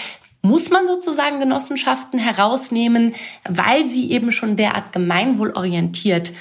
[0.41, 3.15] muss man sozusagen Genossenschaften herausnehmen,
[3.47, 6.33] weil sie eben schon derart gemeinwohlorientiert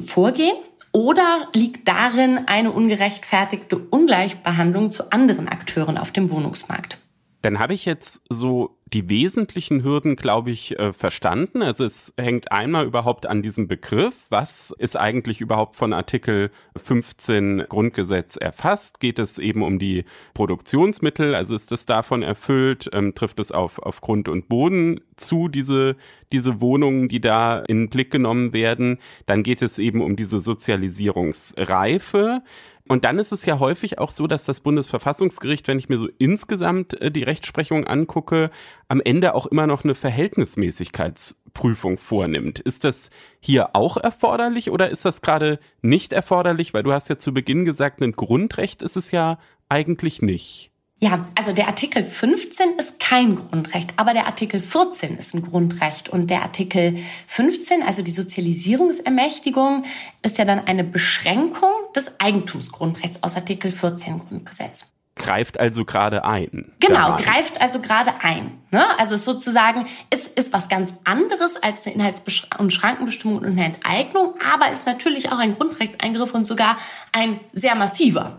[0.00, 0.56] vorgehen?
[0.92, 6.98] Oder liegt darin eine ungerechtfertigte Ungleichbehandlung zu anderen Akteuren auf dem Wohnungsmarkt?
[7.42, 11.62] Dann habe ich jetzt so die wesentlichen Hürden, glaube ich, äh, verstanden.
[11.62, 14.26] Also es hängt einmal überhaupt an diesem Begriff.
[14.30, 18.98] Was ist eigentlich überhaupt von Artikel 15 Grundgesetz erfasst?
[18.98, 21.34] Geht es eben um die Produktionsmittel?
[21.34, 22.90] Also ist das davon erfüllt?
[22.92, 25.96] Ähm, trifft es auf, auf Grund und Boden zu, diese,
[26.32, 28.98] diese Wohnungen, die da in den Blick genommen werden?
[29.26, 32.42] Dann geht es eben um diese Sozialisierungsreife.
[32.90, 36.08] Und dann ist es ja häufig auch so, dass das Bundesverfassungsgericht, wenn ich mir so
[36.18, 38.50] insgesamt äh, die Rechtsprechung angucke,
[38.88, 42.58] am Ende auch immer noch eine Verhältnismäßigkeitsprüfung vornimmt.
[42.58, 46.74] Ist das hier auch erforderlich oder ist das gerade nicht erforderlich?
[46.74, 49.38] Weil du hast ja zu Beginn gesagt, ein Grundrecht ist es ja
[49.68, 50.72] eigentlich nicht.
[51.02, 56.10] Ja, also der Artikel 15 ist kein Grundrecht, aber der Artikel 14 ist ein Grundrecht.
[56.10, 59.84] Und der Artikel 15, also die Sozialisierungsermächtigung,
[60.22, 64.92] ist ja dann eine Beschränkung des Eigentumsgrundrechts aus Artikel 14 Grundgesetz.
[65.16, 66.72] Greift also gerade ein.
[66.80, 67.22] Genau, daran.
[67.22, 68.52] greift also gerade ein.
[68.70, 68.84] Ne?
[68.98, 72.22] Also sozusagen, es ist was ganz anderes als eine Inhalts-
[72.58, 76.76] und Schrankenbestimmung und eine Enteignung, aber ist natürlich auch ein Grundrechtseingriff und sogar
[77.12, 78.36] ein sehr massiver.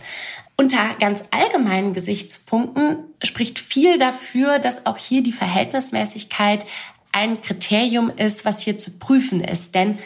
[0.61, 6.63] Unter ganz allgemeinen Gesichtspunkten spricht viel dafür, dass auch hier die Verhältnismäßigkeit
[7.11, 9.73] ein Kriterium ist, was hier zu prüfen ist.
[9.73, 9.97] Denn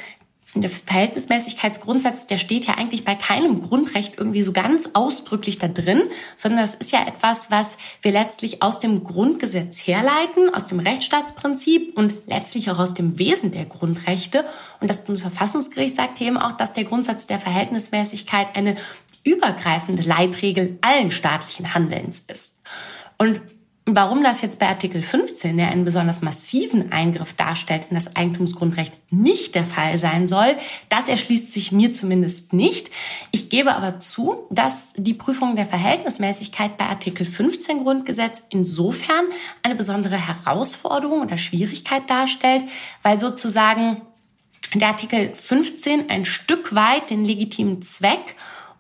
[0.61, 6.03] der Verhältnismäßigkeitsgrundsatz, der steht ja eigentlich bei keinem Grundrecht irgendwie so ganz ausdrücklich da drin,
[6.37, 11.97] sondern das ist ja etwas, was wir letztlich aus dem Grundgesetz herleiten, aus dem Rechtsstaatsprinzip
[11.97, 14.45] und letztlich auch aus dem Wesen der Grundrechte.
[14.79, 18.77] Und das Bundesverfassungsgericht sagt eben auch, dass der Grundsatz der Verhältnismäßigkeit eine
[19.25, 22.61] übergreifende Leitregel allen staatlichen Handelns ist.
[23.17, 23.41] Und
[23.87, 28.91] Warum das jetzt bei Artikel 15, der einen besonders massiven Eingriff darstellt, in das Eigentumsgrundrecht
[29.11, 30.57] nicht der Fall sein soll,
[30.89, 32.89] das erschließt sich mir zumindest nicht.
[33.29, 39.25] Ich gebe aber zu, dass die Prüfung der Verhältnismäßigkeit bei Artikel 15 Grundgesetz insofern
[39.61, 42.63] eine besondere Herausforderung oder Schwierigkeit darstellt,
[43.03, 44.01] weil sozusagen
[44.73, 48.35] der Artikel 15 ein Stück weit den legitimen Zweck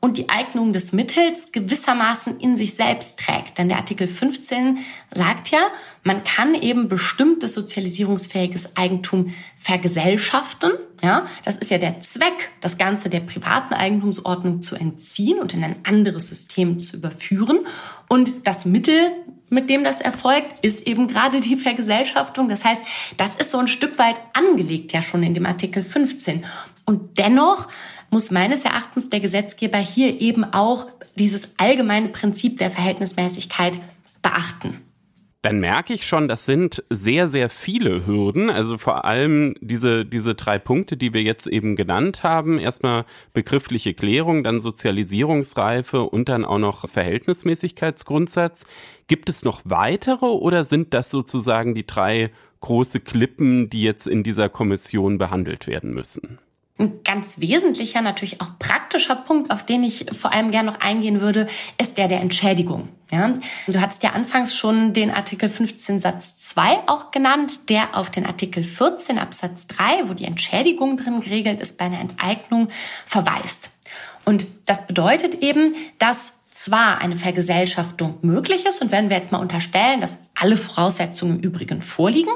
[0.05, 3.57] und die Eignung des Mittels gewissermaßen in sich selbst trägt.
[3.57, 4.77] Denn der Artikel 15
[5.11, 5.61] sagt ja,
[6.03, 10.73] man kann eben bestimmtes sozialisierungsfähiges Eigentum vergesellschaften.
[11.01, 15.63] Ja, das ist ja der Zweck, das Ganze der privaten Eigentumsordnung zu entziehen und in
[15.63, 17.61] ein anderes System zu überführen.
[18.07, 19.09] Und das Mittel,
[19.49, 22.47] mit dem das erfolgt, ist eben gerade die Vergesellschaftung.
[22.47, 22.83] Das heißt,
[23.17, 26.45] das ist so ein Stück weit angelegt ja schon in dem Artikel 15.
[26.85, 27.67] Und dennoch
[28.09, 33.79] muss meines Erachtens der Gesetzgeber hier eben auch dieses allgemeine Prinzip der Verhältnismäßigkeit
[34.21, 34.85] beachten
[35.45, 38.49] dann merke ich schon, das sind sehr, sehr viele Hürden.
[38.49, 42.57] Also vor allem diese, diese drei Punkte, die wir jetzt eben genannt haben.
[42.57, 48.65] Erstmal begriffliche Klärung, dann Sozialisierungsreife und dann auch noch Verhältnismäßigkeitsgrundsatz.
[49.05, 52.31] Gibt es noch weitere oder sind das sozusagen die drei
[52.61, 56.39] große Klippen, die jetzt in dieser Kommission behandelt werden müssen?
[56.77, 61.21] Ein ganz wesentlicher, natürlich auch praktischer Punkt, auf den ich vor allem gerne noch eingehen
[61.21, 61.47] würde,
[61.77, 62.89] ist der der Entschädigung.
[63.11, 63.33] Ja,
[63.67, 68.25] du hattest ja anfangs schon den Artikel 15 Satz 2 auch genannt, der auf den
[68.25, 72.67] Artikel 14 Absatz 3, wo die Entschädigung drin geregelt ist bei einer Enteignung,
[73.05, 73.71] verweist.
[74.25, 79.39] Und das bedeutet eben, dass zwar eine Vergesellschaftung möglich ist und wenn wir jetzt mal
[79.39, 82.31] unterstellen, dass alle Voraussetzungen im Übrigen vorliegen,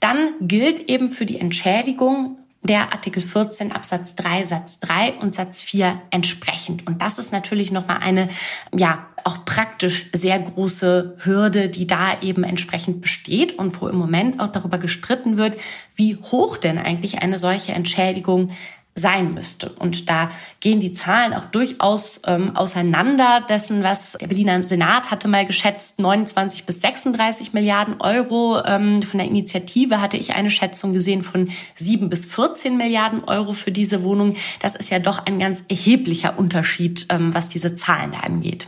[0.00, 5.62] dann gilt eben für die Entschädigung der Artikel 14 Absatz 3 Satz 3 und Satz
[5.62, 6.86] 4 entsprechend.
[6.86, 8.28] Und das ist natürlich nochmal eine,
[8.74, 14.38] ja, auch praktisch sehr große Hürde, die da eben entsprechend besteht und wo im Moment
[14.38, 15.56] auch darüber gestritten wird,
[15.96, 18.50] wie hoch denn eigentlich eine solche Entschädigung
[18.96, 19.70] sein müsste.
[19.78, 20.30] Und da
[20.60, 23.44] gehen die Zahlen auch durchaus ähm, auseinander.
[23.48, 28.62] Dessen, was der Berliner Senat hatte mal geschätzt, 29 bis 36 Milliarden Euro.
[28.64, 33.52] Ähm, von der Initiative hatte ich eine Schätzung gesehen von 7 bis 14 Milliarden Euro
[33.52, 34.34] für diese Wohnung.
[34.60, 38.66] Das ist ja doch ein ganz erheblicher Unterschied, ähm, was diese Zahlen da angeht.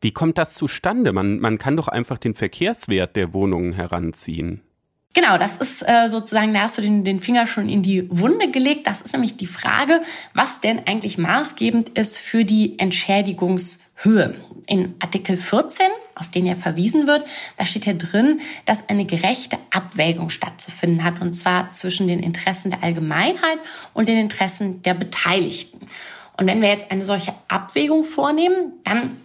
[0.00, 1.12] Wie kommt das zustande?
[1.12, 4.62] Man, man kann doch einfach den Verkehrswert der Wohnungen heranziehen.
[5.14, 8.50] Genau, das ist äh, sozusagen, da hast du den, den Finger schon in die Wunde
[8.50, 8.86] gelegt.
[8.86, 10.00] Das ist nämlich die Frage,
[10.32, 14.34] was denn eigentlich maßgebend ist für die Entschädigungshöhe.
[14.66, 17.26] In Artikel 14, auf den ja verwiesen wird,
[17.58, 22.70] da steht ja drin, dass eine gerechte Abwägung stattzufinden hat, und zwar zwischen den Interessen
[22.70, 23.58] der Allgemeinheit
[23.92, 25.80] und den Interessen der Beteiligten.
[26.38, 29.20] Und wenn wir jetzt eine solche Abwägung vornehmen, dann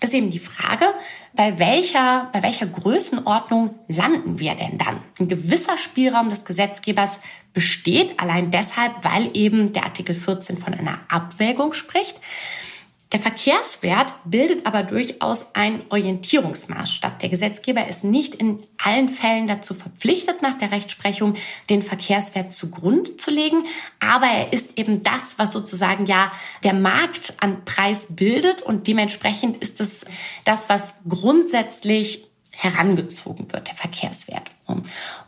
[0.00, 0.86] ist eben die Frage,
[1.34, 5.02] bei welcher, bei welcher Größenordnung landen wir denn dann?
[5.18, 7.20] Ein gewisser Spielraum des Gesetzgebers
[7.54, 12.16] besteht allein deshalb, weil eben der Artikel 14 von einer Abwägung spricht.
[13.12, 17.18] Der Verkehrswert bildet aber durchaus einen Orientierungsmaßstab.
[17.18, 21.34] Der Gesetzgeber ist nicht in allen Fällen dazu verpflichtet, nach der Rechtsprechung
[21.68, 23.64] den Verkehrswert zugrunde zu legen,
[24.00, 26.32] aber er ist eben das, was sozusagen ja
[26.64, 30.06] der Markt an Preis bildet und dementsprechend ist es
[30.46, 34.50] das, was grundsätzlich herangezogen wird, der Verkehrswert.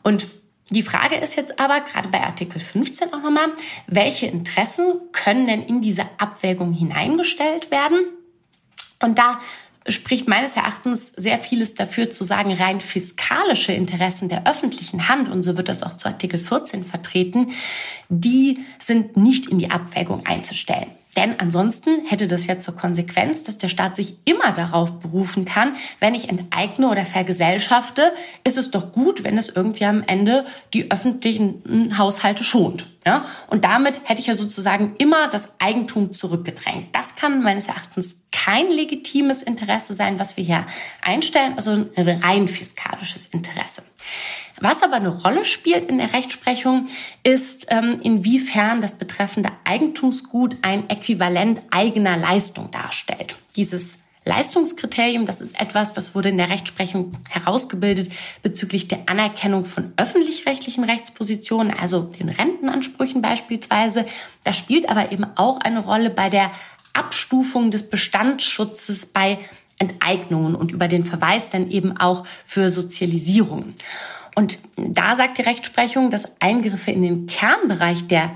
[0.03, 0.27] Und
[0.71, 3.53] die Frage ist jetzt aber, gerade bei Artikel 15 auch nochmal,
[3.87, 7.99] welche Interessen können denn in diese Abwägung hineingestellt werden?
[9.03, 9.39] Und da
[9.87, 15.43] spricht meines Erachtens sehr vieles dafür zu sagen, rein fiskalische Interessen der öffentlichen Hand, und
[15.43, 17.53] so wird das auch zu Artikel 14 vertreten,
[18.09, 20.91] die sind nicht in die Abwägung einzustellen.
[21.17, 25.75] Denn ansonsten hätte das ja zur Konsequenz, dass der Staat sich immer darauf berufen kann,
[26.01, 28.13] wenn ich enteigne oder vergesellschafte,
[28.43, 32.87] ist es doch gut, wenn es irgendwie am Ende die öffentlichen Haushalte schont.
[33.07, 33.25] Ja?
[33.49, 36.95] Und damit hätte ich ja sozusagen immer das Eigentum zurückgedrängt.
[36.95, 40.67] Das kann meines Erachtens kein legitimes Interesse sein, was wir hier
[41.03, 43.83] einstellen, also ein rein fiskalisches Interesse.
[44.61, 46.87] Was aber eine Rolle spielt in der Rechtsprechung,
[47.25, 53.37] ist, ähm, inwiefern das betreffende Eigentumsgut ein Äquivalent eigener Leistung darstellt.
[53.57, 58.11] Dieses Leistungskriterium, das ist etwas, das wurde in der Rechtsprechung herausgebildet
[58.43, 64.07] bezüglich der Anerkennung von öffentlich-rechtlichen Rechtspositionen, also den Rentenansprüchen beispielsweise.
[64.43, 66.51] Das spielt aber eben auch eine Rolle bei der
[66.95, 69.39] Abstufung des Bestandsschutzes bei
[69.79, 73.75] Enteignungen und über den Verweis dann eben auch für Sozialisierung.
[74.35, 78.35] Und da sagt die Rechtsprechung, dass Eingriffe in den Kernbereich der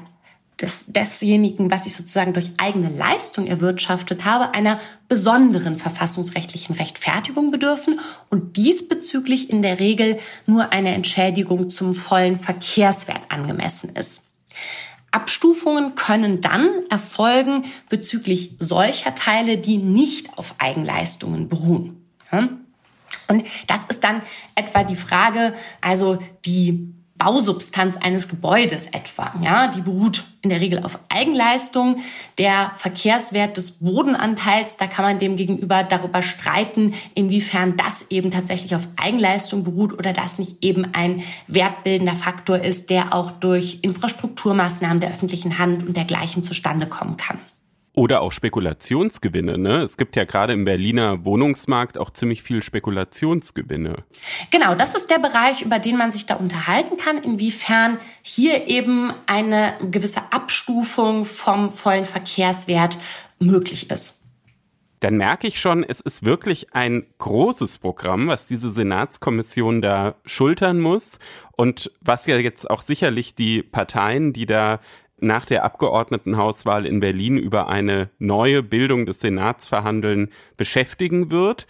[0.60, 8.00] des, desjenigen, was ich sozusagen durch eigene Leistung erwirtschaftet habe, einer besonderen verfassungsrechtlichen Rechtfertigung bedürfen
[8.28, 14.24] und diesbezüglich in der Regel nur eine Entschädigung zum vollen Verkehrswert angemessen ist.
[15.10, 22.04] Abstufungen können dann erfolgen bezüglich solcher Teile, die nicht auf Eigenleistungen beruhen.
[22.30, 24.22] Und das ist dann
[24.54, 29.32] etwa die Frage, also die Bausubstanz eines Gebäudes etwa.
[29.42, 31.98] Ja, die beruht in der Regel auf Eigenleistung.
[32.38, 38.74] Der Verkehrswert des Bodenanteils, da kann man dem gegenüber darüber streiten, inwiefern das eben tatsächlich
[38.74, 45.00] auf Eigenleistung beruht oder das nicht eben ein wertbildender Faktor ist, der auch durch Infrastrukturmaßnahmen
[45.00, 47.38] der öffentlichen Hand und dergleichen zustande kommen kann.
[47.98, 49.58] Oder auch Spekulationsgewinne.
[49.58, 49.82] Ne?
[49.82, 54.04] Es gibt ja gerade im Berliner Wohnungsmarkt auch ziemlich viel Spekulationsgewinne.
[54.52, 59.12] Genau, das ist der Bereich, über den man sich da unterhalten kann, inwiefern hier eben
[59.26, 62.98] eine gewisse Abstufung vom vollen Verkehrswert
[63.40, 64.22] möglich ist.
[65.00, 70.78] Dann merke ich schon, es ist wirklich ein großes Programm, was diese Senatskommission da schultern
[70.78, 71.18] muss
[71.56, 74.78] und was ja jetzt auch sicherlich die Parteien, die da
[75.20, 81.66] nach der Abgeordnetenhauswahl in Berlin über eine neue Bildung des Senats verhandeln, beschäftigen wird.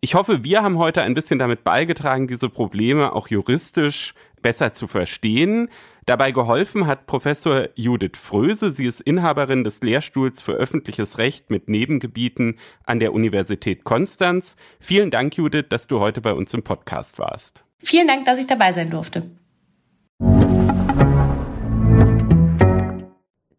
[0.00, 4.86] Ich hoffe, wir haben heute ein bisschen damit beigetragen, diese Probleme auch juristisch besser zu
[4.86, 5.68] verstehen.
[6.06, 8.70] Dabei geholfen hat Professor Judith Fröse.
[8.70, 14.56] Sie ist Inhaberin des Lehrstuhls für öffentliches Recht mit Nebengebieten an der Universität Konstanz.
[14.80, 17.64] Vielen Dank, Judith, dass du heute bei uns im Podcast warst.
[17.78, 19.30] Vielen Dank, dass ich dabei sein durfte.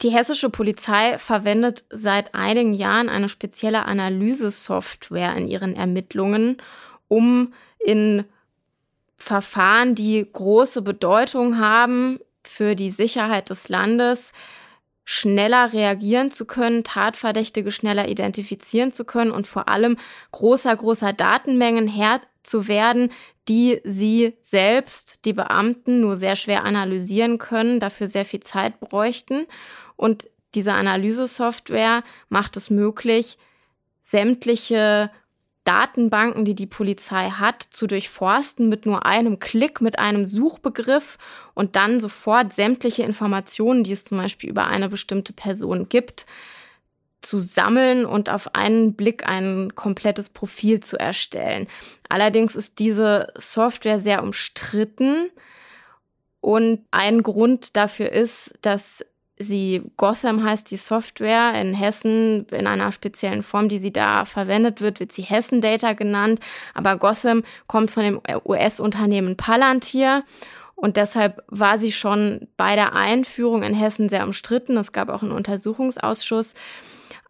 [0.01, 6.57] Die hessische Polizei verwendet seit einigen Jahren eine spezielle Analysesoftware in ihren Ermittlungen,
[7.09, 8.23] um in
[9.17, 14.31] Verfahren, die große Bedeutung haben für die Sicherheit des Landes,
[15.03, 19.97] schneller reagieren zu können, Tatverdächtige schneller identifizieren zu können und vor allem
[20.31, 23.11] großer, großer Datenmengen Herr zu werden,
[23.49, 29.47] die sie selbst, die Beamten, nur sehr schwer analysieren können, dafür sehr viel Zeit bräuchten.
[29.99, 33.37] Und diese Analysesoftware macht es möglich,
[34.01, 35.11] sämtliche
[35.65, 41.17] Datenbanken, die die Polizei hat, zu durchforsten mit nur einem Klick, mit einem Suchbegriff
[41.53, 46.25] und dann sofort sämtliche Informationen, die es zum Beispiel über eine bestimmte Person gibt,
[47.19, 51.67] zu sammeln und auf einen Blick ein komplettes Profil zu erstellen.
[52.07, 55.29] Allerdings ist diese Software sehr umstritten
[56.39, 59.03] und ein Grund dafür ist, dass
[59.39, 64.81] sie Gotham heißt die Software in Hessen in einer speziellen Form, die sie da verwendet
[64.81, 66.39] wird, wird sie Hessen Data genannt,
[66.73, 70.23] aber Gotham kommt von dem US-Unternehmen Palantir.
[70.75, 74.77] Und deshalb war sie schon bei der Einführung in Hessen sehr umstritten.
[74.77, 76.53] Es gab auch einen Untersuchungsausschuss,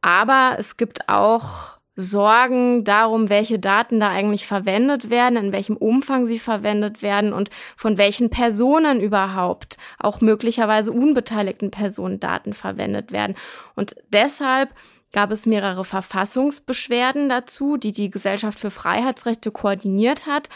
[0.01, 6.25] aber es gibt auch Sorgen darum, welche Daten da eigentlich verwendet werden, in welchem Umfang
[6.25, 13.35] sie verwendet werden und von welchen Personen überhaupt, auch möglicherweise unbeteiligten Personen Daten verwendet werden.
[13.75, 14.69] Und deshalb
[15.11, 20.49] gab es mehrere Verfassungsbeschwerden dazu, die die Gesellschaft für Freiheitsrechte koordiniert hat.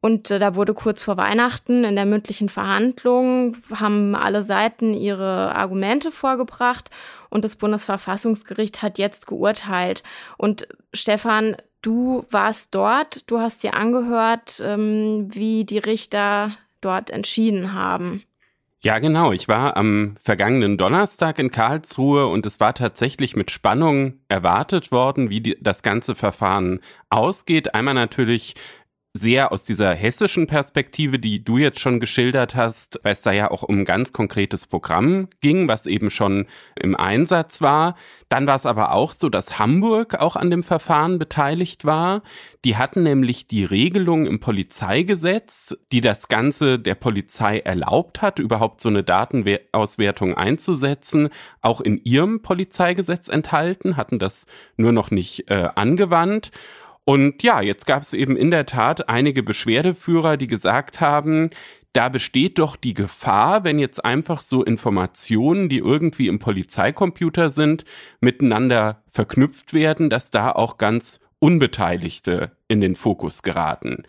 [0.00, 5.54] Und äh, da wurde kurz vor Weihnachten in der mündlichen Verhandlung, haben alle Seiten ihre
[5.54, 6.90] Argumente vorgebracht
[7.30, 10.02] und das Bundesverfassungsgericht hat jetzt geurteilt.
[10.36, 17.72] Und Stefan, du warst dort, du hast dir angehört, ähm, wie die Richter dort entschieden
[17.72, 18.22] haben.
[18.80, 19.32] Ja, genau.
[19.32, 25.30] Ich war am vergangenen Donnerstag in Karlsruhe und es war tatsächlich mit Spannung erwartet worden,
[25.30, 26.78] wie die, das ganze Verfahren
[27.10, 27.74] ausgeht.
[27.74, 28.54] Einmal natürlich
[29.14, 33.50] sehr aus dieser hessischen Perspektive, die du jetzt schon geschildert hast, weil es da ja
[33.50, 36.46] auch um ein ganz konkretes Programm ging, was eben schon
[36.80, 37.96] im Einsatz war.
[38.28, 42.22] Dann war es aber auch so, dass Hamburg auch an dem Verfahren beteiligt war.
[42.64, 48.80] Die hatten nämlich die Regelung im Polizeigesetz, die das Ganze der Polizei erlaubt hat, überhaupt
[48.80, 51.30] so eine Datenauswertung einzusetzen,
[51.62, 54.46] auch in ihrem Polizeigesetz enthalten, hatten das
[54.76, 56.50] nur noch nicht äh, angewandt.
[57.08, 61.48] Und ja, jetzt gab es eben in der Tat einige Beschwerdeführer, die gesagt haben,
[61.94, 67.86] da besteht doch die Gefahr, wenn jetzt einfach so Informationen, die irgendwie im Polizeicomputer sind,
[68.20, 74.02] miteinander verknüpft werden, dass da auch ganz Unbeteiligte in den Fokus geraten.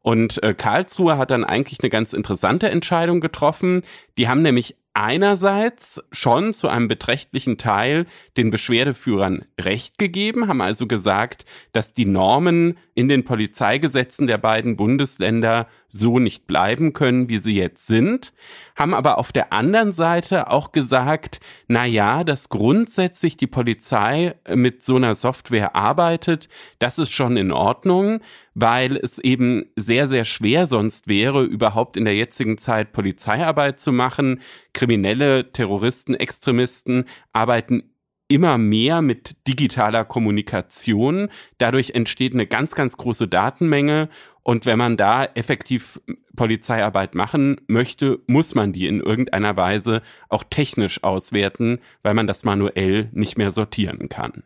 [0.00, 3.82] Und äh, Karlsruhe hat dann eigentlich eine ganz interessante Entscheidung getroffen.
[4.16, 8.06] Die haben nämlich einerseits schon zu einem beträchtlichen Teil
[8.38, 14.76] den Beschwerdeführern Recht gegeben, haben also gesagt, dass die Normen in den Polizeigesetzen der beiden
[14.76, 15.68] Bundesländer
[15.98, 18.32] so nicht bleiben können, wie sie jetzt sind,
[18.76, 24.82] haben aber auf der anderen Seite auch gesagt, na ja, dass grundsätzlich die Polizei mit
[24.82, 28.20] so einer Software arbeitet, das ist schon in Ordnung,
[28.54, 33.92] weil es eben sehr, sehr schwer sonst wäre, überhaupt in der jetzigen Zeit Polizeiarbeit zu
[33.92, 34.40] machen.
[34.72, 37.90] Kriminelle, Terroristen, Extremisten arbeiten
[38.28, 41.28] immer mehr mit digitaler Kommunikation.
[41.58, 44.08] Dadurch entsteht eine ganz, ganz große Datenmenge.
[44.42, 46.00] Und wenn man da effektiv
[46.36, 52.44] Polizeiarbeit machen möchte, muss man die in irgendeiner Weise auch technisch auswerten, weil man das
[52.44, 54.44] manuell nicht mehr sortieren kann.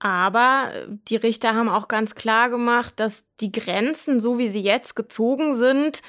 [0.00, 0.72] Aber
[1.08, 5.54] die Richter haben auch ganz klar gemacht, dass die Grenzen, so wie sie jetzt gezogen
[5.54, 6.00] sind,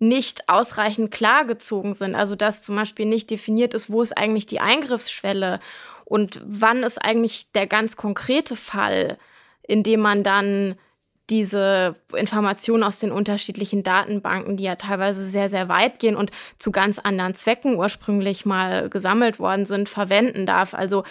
[0.00, 2.14] nicht ausreichend klar gezogen sind.
[2.14, 5.60] Also dass zum Beispiel nicht definiert ist, wo ist eigentlich die Eingriffsschwelle
[6.08, 9.18] und wann ist eigentlich der ganz konkrete Fall,
[9.62, 10.76] in dem man dann
[11.28, 16.72] diese Informationen aus den unterschiedlichen Datenbanken, die ja teilweise sehr, sehr weit gehen und zu
[16.72, 20.72] ganz anderen Zwecken ursprünglich mal gesammelt worden sind, verwenden darf.
[20.72, 21.04] Also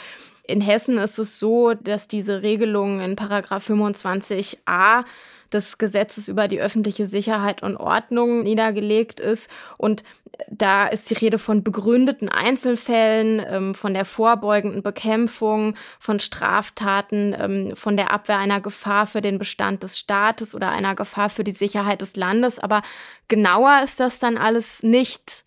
[0.48, 5.04] in Hessen ist es so, dass diese Regelung in Paragraph 25a
[5.52, 9.50] des Gesetzes über die öffentliche Sicherheit und Ordnung niedergelegt ist.
[9.78, 10.04] Und
[10.50, 17.76] da ist die Rede von begründeten Einzelfällen, ähm, von der vorbeugenden Bekämpfung von Straftaten, ähm,
[17.76, 21.52] von der Abwehr einer Gefahr für den Bestand des Staates oder einer Gefahr für die
[21.52, 22.60] Sicherheit des Landes.
[22.60, 22.82] Aber
[23.28, 25.46] genauer ist das dann alles nicht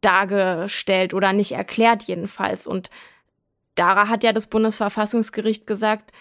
[0.00, 2.66] dargestellt oder nicht erklärt jedenfalls.
[2.66, 2.88] Und
[3.74, 6.12] Dara hat ja das Bundesverfassungsgericht gesagt,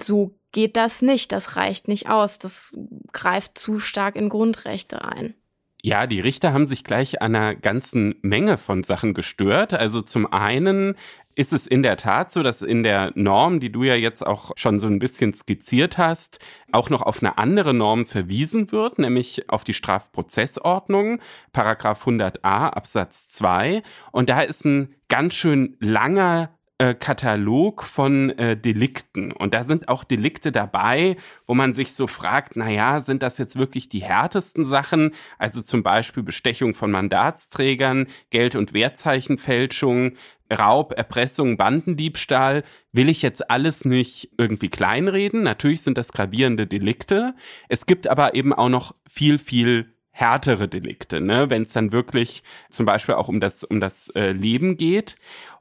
[0.00, 2.74] so geht das nicht, das reicht nicht aus, das
[3.12, 5.34] greift zu stark in Grundrechte ein.
[5.82, 9.72] Ja, die Richter haben sich gleich an einer ganzen Menge von Sachen gestört.
[9.74, 10.96] Also zum einen
[11.36, 14.50] ist es in der Tat so, dass in der Norm, die du ja jetzt auch
[14.56, 16.40] schon so ein bisschen skizziert hast,
[16.72, 21.20] auch noch auf eine andere Norm verwiesen wird, nämlich auf die Strafprozessordnung,
[21.52, 23.84] Paragraph 100a Absatz 2.
[24.10, 29.32] Und da ist ein ganz schön langer äh, Katalog von äh, Delikten.
[29.32, 31.16] Und da sind auch Delikte dabei,
[31.46, 35.12] wo man sich so fragt, na ja, sind das jetzt wirklich die härtesten Sachen?
[35.38, 40.12] Also zum Beispiel Bestechung von Mandatsträgern, Geld- und Wertzeichenfälschung,
[40.56, 42.62] Raub, Erpressung, Bandendiebstahl,
[42.92, 45.42] will ich jetzt alles nicht irgendwie kleinreden.
[45.42, 47.34] Natürlich sind das gravierende Delikte.
[47.68, 51.48] Es gibt aber eben auch noch viel, viel härtere Delikte, ne?
[51.48, 55.16] wenn es dann wirklich zum Beispiel auch um das, um das äh, Leben geht.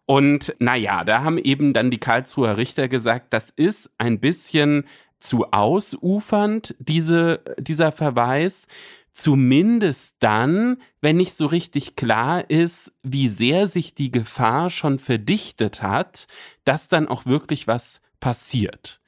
[0.07, 4.85] Und naja, da haben eben dann die Karlsruher Richter gesagt, das ist ein bisschen
[5.19, 8.67] zu ausufernd, diese, dieser Verweis.
[9.11, 15.81] Zumindest dann, wenn nicht so richtig klar ist, wie sehr sich die Gefahr schon verdichtet
[15.81, 16.27] hat,
[16.63, 18.99] dass dann auch wirklich was passiert.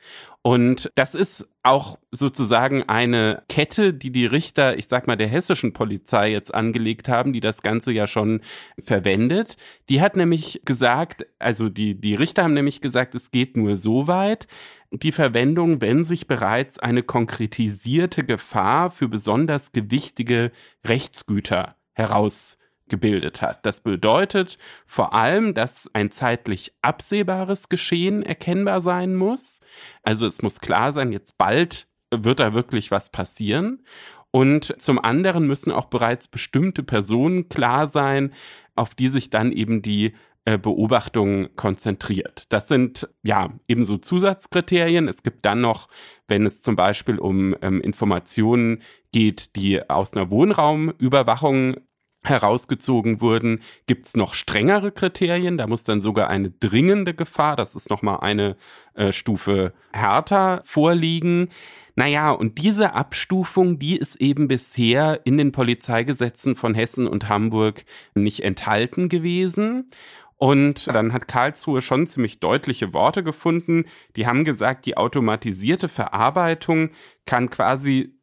[0.42, 5.74] Und das ist auch sozusagen eine Kette, die die Richter, ich sag mal, der hessischen
[5.74, 8.42] Polizei jetzt angelegt haben, die das Ganze ja schon
[8.80, 9.58] verwendet.
[9.90, 14.08] Die hat nämlich gesagt, also die, die Richter haben nämlich gesagt, es geht nur so
[14.08, 14.48] weit,
[14.92, 20.52] die Verwendung, wenn sich bereits eine konkretisierte Gefahr für besonders gewichtige
[20.86, 22.58] Rechtsgüter heraus
[22.90, 23.66] gebildet hat.
[23.66, 29.62] Das bedeutet vor allem, dass ein zeitlich absehbares Geschehen erkennbar sein muss.
[30.04, 33.84] Also es muss klar sein, jetzt bald wird da wirklich was passieren.
[34.32, 38.34] Und zum anderen müssen auch bereits bestimmte Personen klar sein,
[38.76, 40.14] auf die sich dann eben die
[40.46, 42.52] äh, Beobachtung konzentriert.
[42.52, 45.08] Das sind ja ebenso Zusatzkriterien.
[45.08, 45.90] Es gibt dann noch,
[46.28, 51.76] wenn es zum Beispiel um ähm, Informationen geht, die aus einer Wohnraumüberwachung
[52.24, 55.58] herausgezogen wurden, gibt es noch strengere Kriterien.
[55.58, 58.58] Da muss dann sogar eine dringende Gefahr, das ist nochmal eine
[58.94, 61.50] äh, Stufe härter, vorliegen.
[61.96, 67.84] Naja, und diese Abstufung, die ist eben bisher in den Polizeigesetzen von Hessen und Hamburg
[68.16, 69.90] nicht enthalten gewesen.
[70.38, 73.84] Und dann hat Karlsruhe schon ziemlich deutliche Worte gefunden.
[74.16, 76.92] Die haben gesagt, die automatisierte Verarbeitung
[77.26, 78.14] kann quasi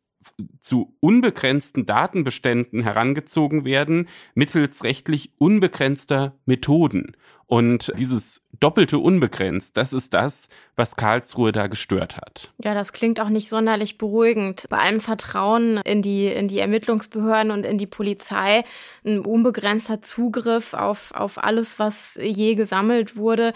[0.61, 7.17] zu unbegrenzten Datenbeständen herangezogen werden mittels rechtlich unbegrenzter Methoden.
[7.49, 12.53] Und dieses doppelte unbegrenzt, das ist das, was Karlsruhe da gestört hat.
[12.63, 14.67] Ja, das klingt auch nicht sonderlich beruhigend.
[14.69, 18.65] Bei allem Vertrauen in die, in die Ermittlungsbehörden und in die Polizei,
[19.05, 23.53] ein unbegrenzter Zugriff auf, auf alles, was je gesammelt wurde,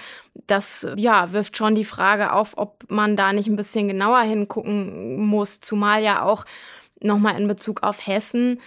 [0.47, 5.17] das ja, wirft schon die Frage auf, ob man da nicht ein bisschen genauer hingucken
[5.27, 6.45] muss, zumal ja auch
[7.03, 8.61] nochmal in Bezug auf Hessen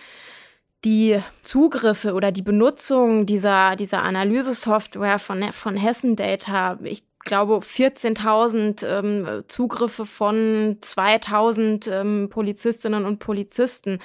[0.86, 8.86] die Zugriffe oder die Benutzung dieser, dieser Analysesoftware von, von Hessen Data, ich glaube 14.000
[8.86, 14.00] ähm, Zugriffe von 2.000 ähm, Polizistinnen und Polizisten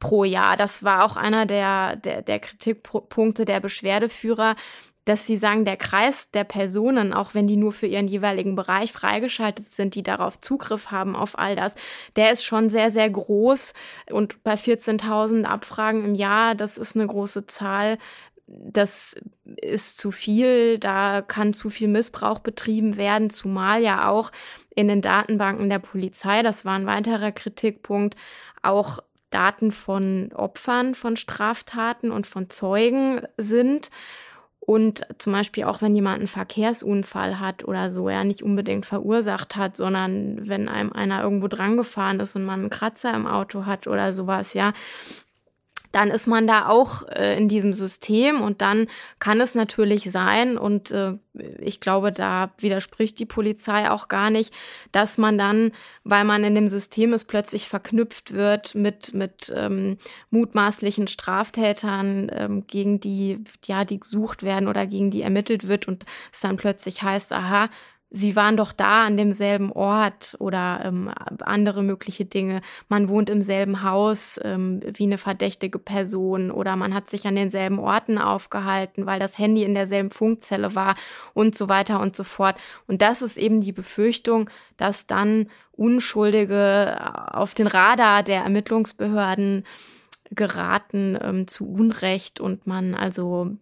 [0.00, 0.56] pro Jahr.
[0.56, 4.56] Das war auch einer der, der, der Kritikpunkte der Beschwerdeführer,
[5.04, 8.92] dass sie sagen, der Kreis der Personen, auch wenn die nur für ihren jeweiligen Bereich
[8.92, 11.74] freigeschaltet sind, die darauf Zugriff haben auf all das,
[12.16, 13.74] der ist schon sehr, sehr groß.
[14.10, 17.98] Und bei 14.000 Abfragen im Jahr, das ist eine große Zahl.
[18.46, 24.32] Das ist zu viel, da kann zu viel Missbrauch betrieben werden, zumal ja auch
[24.74, 28.16] in den Datenbanken der Polizei, das war ein weiterer Kritikpunkt,
[28.62, 29.00] auch
[29.34, 33.90] Daten von Opfern von Straftaten und von Zeugen sind.
[34.66, 39.56] Und zum Beispiel auch, wenn jemand einen Verkehrsunfall hat oder so, ja, nicht unbedingt verursacht
[39.56, 43.66] hat, sondern wenn einem einer irgendwo dran gefahren ist und man einen Kratzer im Auto
[43.66, 44.72] hat oder sowas, ja,
[45.94, 48.88] dann ist man da auch äh, in diesem System und dann
[49.20, 51.12] kann es natürlich sein, und äh,
[51.60, 54.52] ich glaube, da widerspricht die Polizei auch gar nicht,
[54.90, 55.70] dass man dann,
[56.02, 59.98] weil man in dem System ist, plötzlich verknüpft wird mit, mit ähm,
[60.30, 66.04] mutmaßlichen Straftätern, ähm, gegen die, ja, die gesucht werden oder gegen die ermittelt wird und
[66.32, 67.68] es dann plötzlich heißt, aha,
[68.14, 71.10] sie waren doch da an demselben Ort oder ähm,
[71.40, 72.60] andere mögliche Dinge.
[72.88, 77.34] Man wohnt im selben Haus ähm, wie eine verdächtige Person oder man hat sich an
[77.34, 80.94] denselben Orten aufgehalten, weil das Handy in derselben Funkzelle war
[81.34, 82.56] und so weiter und so fort.
[82.86, 86.96] Und das ist eben die Befürchtung, dass dann Unschuldige
[87.32, 89.64] auf den Radar der Ermittlungsbehörden
[90.30, 93.56] geraten ähm, zu Unrecht und man also,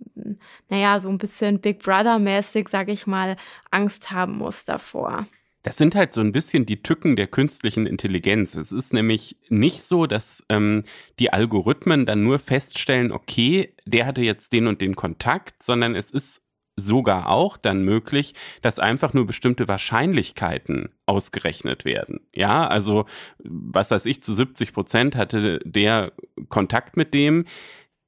[0.68, 3.36] naja, so ein bisschen Big Brother-mäßig, sag ich mal,
[3.70, 5.26] Angst haben muss davor.
[5.62, 8.56] Das sind halt so ein bisschen die Tücken der künstlichen Intelligenz.
[8.56, 10.82] Es ist nämlich nicht so, dass ähm,
[11.20, 16.10] die Algorithmen dann nur feststellen, okay, der hatte jetzt den und den Kontakt, sondern es
[16.10, 16.41] ist
[16.76, 22.20] sogar auch dann möglich, dass einfach nur bestimmte Wahrscheinlichkeiten ausgerechnet werden.
[22.34, 23.04] Ja, also
[23.38, 26.12] was weiß ich, zu 70 Prozent hatte der
[26.48, 27.44] Kontakt mit dem.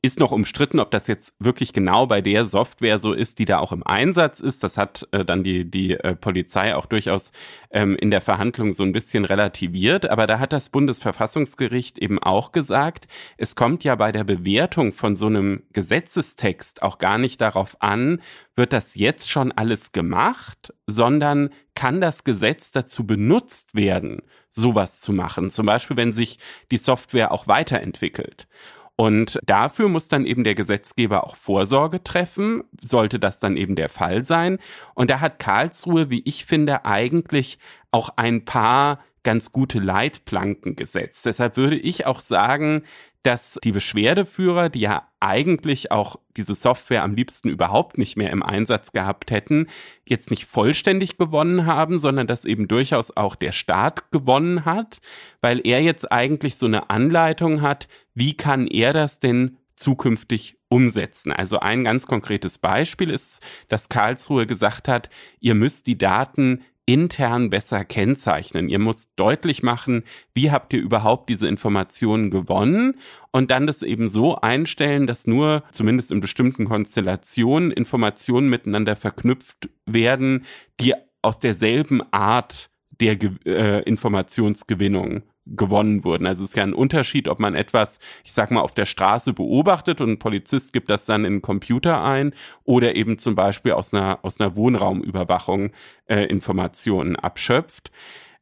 [0.04, 3.58] Ist noch umstritten, ob das jetzt wirklich genau bei der Software so ist, die da
[3.58, 4.62] auch im Einsatz ist.
[4.62, 7.32] Das hat äh, dann die, die äh, Polizei auch durchaus
[7.70, 10.10] ähm, in der Verhandlung so ein bisschen relativiert.
[10.10, 13.08] Aber da hat das Bundesverfassungsgericht eben auch gesagt,
[13.38, 18.20] es kommt ja bei der Bewertung von so einem Gesetzestext auch gar nicht darauf an,
[18.56, 24.20] wird das jetzt schon alles gemacht, sondern kann das Gesetz dazu benutzt werden,
[24.50, 25.48] sowas zu machen.
[25.48, 26.38] Zum Beispiel, wenn sich
[26.70, 28.46] die Software auch weiterentwickelt.
[28.96, 33.88] Und dafür muss dann eben der Gesetzgeber auch Vorsorge treffen, sollte das dann eben der
[33.88, 34.58] Fall sein.
[34.94, 37.58] Und da hat Karlsruhe, wie ich finde, eigentlich
[37.90, 41.26] auch ein paar ganz gute Leitplanken gesetzt.
[41.26, 42.84] Deshalb würde ich auch sagen,
[43.24, 48.42] dass die Beschwerdeführer, die ja eigentlich auch diese Software am liebsten überhaupt nicht mehr im
[48.42, 49.68] Einsatz gehabt hätten,
[50.06, 55.00] jetzt nicht vollständig gewonnen haben, sondern dass eben durchaus auch der Staat gewonnen hat,
[55.40, 61.32] weil er jetzt eigentlich so eine Anleitung hat, wie kann er das denn zukünftig umsetzen.
[61.32, 65.08] Also ein ganz konkretes Beispiel ist, dass Karlsruhe gesagt hat,
[65.40, 68.68] ihr müsst die Daten intern besser kennzeichnen.
[68.68, 70.04] Ihr müsst deutlich machen,
[70.34, 72.98] wie habt ihr überhaupt diese Informationen gewonnen
[73.30, 79.68] und dann das eben so einstellen, dass nur, zumindest in bestimmten Konstellationen, Informationen miteinander verknüpft
[79.86, 80.44] werden,
[80.80, 82.70] die aus derselben Art
[83.00, 83.16] der
[83.46, 86.26] äh, Informationsgewinnung gewonnen wurden.
[86.26, 89.32] Also es ist ja ein Unterschied, ob man etwas, ich sag mal, auf der Straße
[89.32, 92.32] beobachtet und ein Polizist gibt das dann in den Computer ein
[92.64, 95.72] oder eben zum Beispiel aus einer, aus einer Wohnraumüberwachung
[96.06, 97.90] äh, Informationen abschöpft.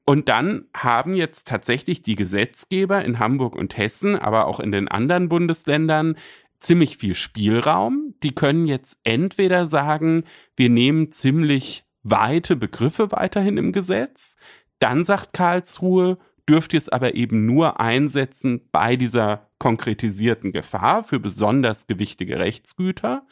[0.05, 4.89] Und dann haben jetzt tatsächlich die Gesetzgeber in Hamburg und Hessen, aber auch in den
[4.89, 6.17] anderen Bundesländern
[6.59, 8.15] ziemlich viel Spielraum.
[8.23, 10.25] Die können jetzt entweder sagen,
[10.57, 14.37] wir nehmen ziemlich weite Begriffe weiterhin im Gesetz.
[14.79, 16.19] Dann sagt Karlsruhe,
[16.49, 23.27] dürft ihr es aber eben nur einsetzen bei dieser konkretisierten Gefahr für besonders gewichtige Rechtsgüter.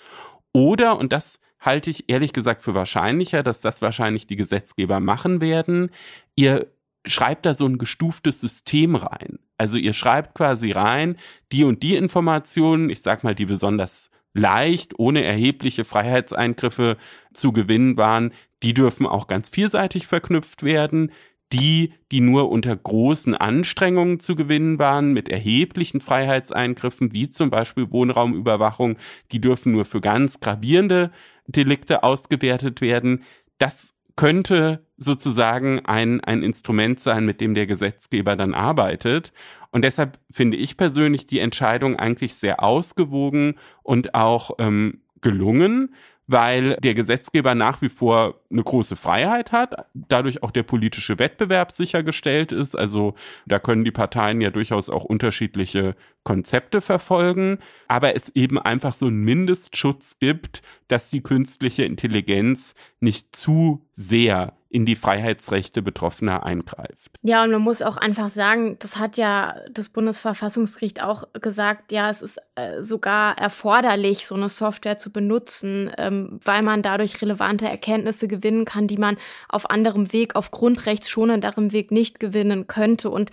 [0.53, 5.41] Oder, und das halte ich ehrlich gesagt für wahrscheinlicher, dass das wahrscheinlich die Gesetzgeber machen
[5.41, 5.91] werden,
[6.37, 6.69] ihr
[7.07, 9.39] schreibt da so ein gestuftes System rein.
[9.57, 11.17] Also ihr schreibt quasi rein,
[11.53, 16.97] die und die Informationen, ich sag mal, die besonders leicht, ohne erhebliche Freiheitseingriffe
[17.35, 18.33] zu gewinnen waren,
[18.63, 21.13] die dürfen auch ganz vielseitig verknüpft werden
[21.53, 27.91] die, die nur unter großen Anstrengungen zu gewinnen waren, mit erheblichen Freiheitseingriffen, wie zum Beispiel
[27.91, 28.97] Wohnraumüberwachung,
[29.33, 31.11] die dürfen nur für ganz gravierende
[31.47, 33.25] Delikte ausgewertet werden.
[33.59, 39.33] Das könnte sozusagen ein, ein Instrument sein, mit dem der Gesetzgeber dann arbeitet.
[39.71, 45.95] Und deshalb finde ich persönlich die Entscheidung eigentlich sehr ausgewogen und auch ähm, gelungen
[46.31, 51.73] weil der Gesetzgeber nach wie vor eine große Freiheit hat, dadurch auch der politische Wettbewerb
[51.73, 52.77] sichergestellt ist.
[52.77, 53.15] Also
[53.47, 55.95] da können die Parteien ja durchaus auch unterschiedliche
[56.25, 57.59] Konzepte verfolgen,
[57.89, 64.55] aber es eben einfach so einen Mindestschutz gibt, dass die künstliche Intelligenz nicht zu sehr
[64.73, 67.19] in die Freiheitsrechte Betroffener eingreift.
[67.23, 72.09] Ja, und man muss auch einfach sagen, das hat ja das Bundesverfassungsgericht auch gesagt, ja,
[72.09, 77.69] es ist äh, sogar erforderlich, so eine Software zu benutzen, ähm, weil man dadurch relevante
[77.69, 79.17] Erkenntnisse gewinnen kann, die man
[79.49, 83.11] auf anderem Weg, auf grundrechtsschonenderem Weg nicht gewinnen könnte.
[83.11, 83.31] Und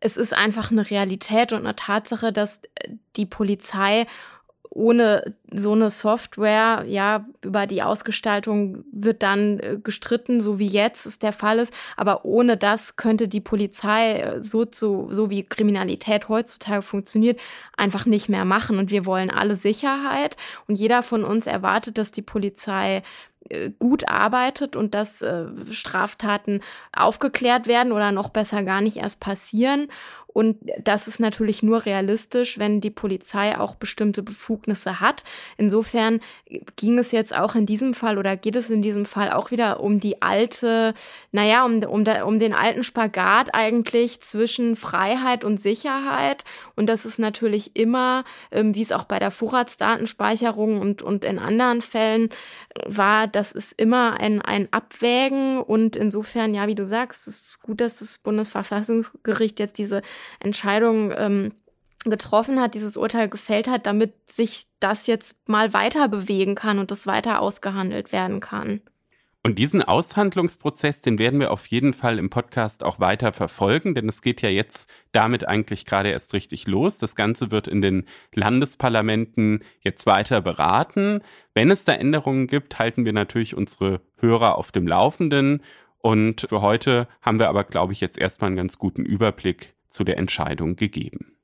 [0.00, 4.06] es ist einfach eine Realität und eine Tatsache, dass äh, die Polizei
[4.70, 11.06] ohne so eine Software, ja, über die Ausgestaltung wird dann äh, gestritten, so wie jetzt
[11.06, 11.72] es der Fall ist.
[11.96, 17.40] Aber ohne das könnte die Polizei, äh, so, so, so wie Kriminalität heutzutage funktioniert,
[17.76, 18.78] einfach nicht mehr machen.
[18.78, 20.36] Und wir wollen alle Sicherheit.
[20.66, 23.02] Und jeder von uns erwartet, dass die Polizei
[23.78, 26.60] gut arbeitet und dass äh, Straftaten
[26.92, 29.88] aufgeklärt werden oder noch besser gar nicht erst passieren.
[30.32, 35.24] Und das ist natürlich nur realistisch, wenn die Polizei auch bestimmte Befugnisse hat.
[35.56, 36.20] Insofern
[36.76, 39.80] ging es jetzt auch in diesem Fall oder geht es in diesem Fall auch wieder
[39.80, 40.94] um die alte,
[41.32, 46.44] naja, um, um, um den alten Spagat eigentlich zwischen Freiheit und Sicherheit.
[46.76, 51.38] Und das ist natürlich immer, ähm, wie es auch bei der Vorratsdatenspeicherung und, und in
[51.38, 52.28] anderen Fällen
[52.86, 55.60] war, das ist immer ein, ein Abwägen.
[55.60, 60.02] Und insofern, ja, wie du sagst, es ist gut, dass das Bundesverfassungsgericht jetzt diese
[60.40, 61.52] Entscheidung ähm,
[62.04, 66.90] getroffen hat, dieses Urteil gefällt hat, damit sich das jetzt mal weiter bewegen kann und
[66.90, 68.80] das weiter ausgehandelt werden kann.
[69.44, 74.08] Und diesen Aushandlungsprozess, den werden wir auf jeden Fall im Podcast auch weiter verfolgen, denn
[74.08, 76.98] es geht ja jetzt damit eigentlich gerade erst richtig los.
[76.98, 81.22] Das Ganze wird in den Landesparlamenten jetzt weiter beraten.
[81.54, 85.62] Wenn es da Änderungen gibt, halten wir natürlich unsere Hörer auf dem Laufenden.
[85.98, 90.04] Und für heute haben wir aber, glaube ich, jetzt erstmal einen ganz guten Überblick zu
[90.04, 91.38] der Entscheidung gegeben.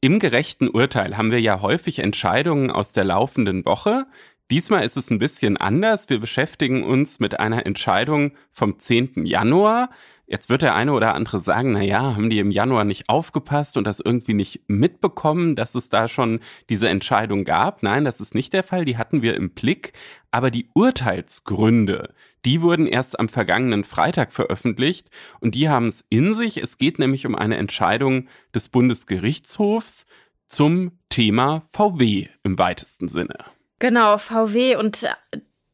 [0.00, 4.06] Im gerechten Urteil haben wir ja häufig Entscheidungen aus der laufenden Woche.
[4.50, 6.08] Diesmal ist es ein bisschen anders.
[6.08, 9.26] Wir beschäftigen uns mit einer Entscheidung vom 10.
[9.26, 9.90] Januar.
[10.28, 13.76] Jetzt wird der eine oder andere sagen, na ja, haben die im Januar nicht aufgepasst
[13.76, 17.82] und das irgendwie nicht mitbekommen, dass es da schon diese Entscheidung gab.
[17.82, 18.84] Nein, das ist nicht der Fall.
[18.84, 19.92] Die hatten wir im Blick.
[20.30, 22.14] Aber die Urteilsgründe,
[22.46, 25.10] die wurden erst am vergangenen Freitag veröffentlicht
[25.40, 26.56] und die haben es in sich.
[26.58, 30.06] Es geht nämlich um eine Entscheidung des Bundesgerichtshofs
[30.46, 33.36] zum Thema VW im weitesten Sinne.
[33.80, 35.08] Genau, VW und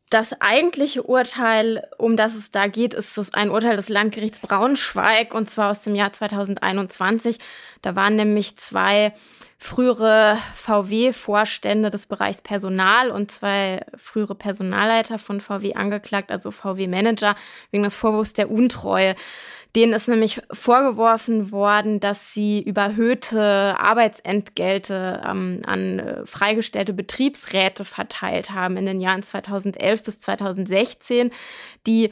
[0.09, 5.49] das eigentliche Urteil, um das es da geht, ist ein Urteil des Landgerichts Braunschweig und
[5.51, 7.39] zwar aus dem Jahr 2021.
[7.83, 9.13] Da waren nämlich zwei
[9.63, 17.37] frühere VW-Vorstände des Bereichs Personal und zwei frühere Personalleiter von VW angeklagt, also VW-Manager,
[17.71, 19.15] wegen des Vorwurfs der Untreue.
[19.77, 28.51] Denen ist nämlich vorgeworfen worden, dass sie überhöhte Arbeitsentgelte ähm, an äh, freigestellte Betriebsräte verteilt
[28.51, 31.31] haben in den Jahren 2011 bis 2016,
[31.87, 32.11] die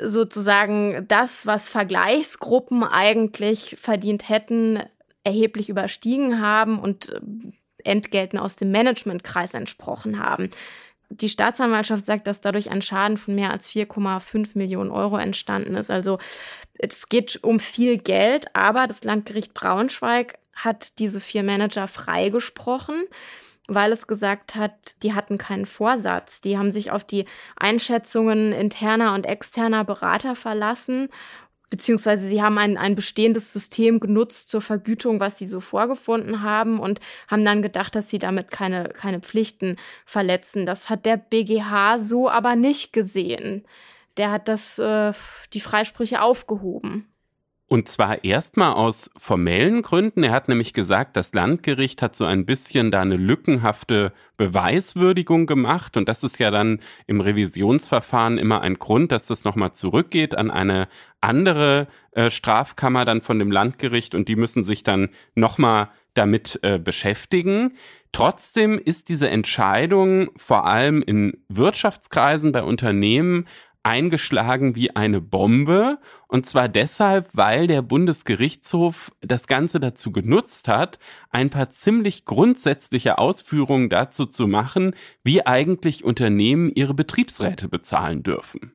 [0.00, 4.80] sozusagen das, was Vergleichsgruppen eigentlich verdient hätten,
[5.24, 7.20] erheblich überstiegen haben und äh,
[7.82, 10.50] Entgelten aus dem Managementkreis entsprochen haben.
[11.10, 15.90] Die Staatsanwaltschaft sagt, dass dadurch ein Schaden von mehr als 4,5 Millionen Euro entstanden ist.
[15.90, 16.18] Also
[16.78, 23.04] es geht um viel Geld, aber das Landgericht Braunschweig hat diese vier Manager freigesprochen,
[23.66, 24.72] weil es gesagt hat,
[25.02, 26.40] die hatten keinen Vorsatz.
[26.40, 27.26] Die haben sich auf die
[27.56, 31.08] Einschätzungen interner und externer Berater verlassen
[31.74, 36.78] beziehungsweise sie haben ein, ein bestehendes System genutzt zur Vergütung, was sie so vorgefunden haben
[36.78, 40.66] und haben dann gedacht, dass sie damit keine, keine Pflichten verletzen.
[40.66, 43.66] Das hat der BGH so aber nicht gesehen.
[44.16, 45.12] Der hat das, äh,
[45.52, 47.12] die Freisprüche aufgehoben.
[47.66, 50.22] Und zwar erstmal aus formellen Gründen.
[50.22, 55.96] Er hat nämlich gesagt, das Landgericht hat so ein bisschen da eine lückenhafte Beweiswürdigung gemacht.
[55.96, 60.50] Und das ist ja dann im Revisionsverfahren immer ein Grund, dass das nochmal zurückgeht an
[60.50, 60.88] eine
[61.22, 66.78] andere äh, Strafkammer dann von dem Landgericht und die müssen sich dann nochmal damit äh,
[66.78, 67.76] beschäftigen.
[68.12, 73.48] Trotzdem ist diese Entscheidung vor allem in Wirtschaftskreisen bei Unternehmen
[73.84, 75.98] eingeschlagen wie eine Bombe.
[76.26, 80.98] Und zwar deshalb, weil der Bundesgerichtshof das Ganze dazu genutzt hat,
[81.30, 88.72] ein paar ziemlich grundsätzliche Ausführungen dazu zu machen, wie eigentlich Unternehmen ihre Betriebsräte bezahlen dürfen.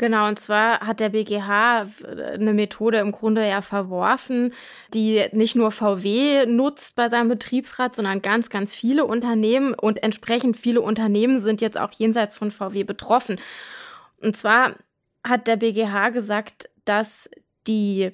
[0.00, 1.86] Genau, und zwar hat der BGH
[2.34, 4.54] eine Methode im Grunde ja verworfen,
[4.94, 10.56] die nicht nur VW nutzt bei seinem Betriebsrat, sondern ganz, ganz viele Unternehmen und entsprechend
[10.56, 13.40] viele Unternehmen sind jetzt auch jenseits von VW betroffen.
[14.20, 14.74] Und zwar
[15.24, 17.28] hat der BGH gesagt, dass
[17.66, 18.12] die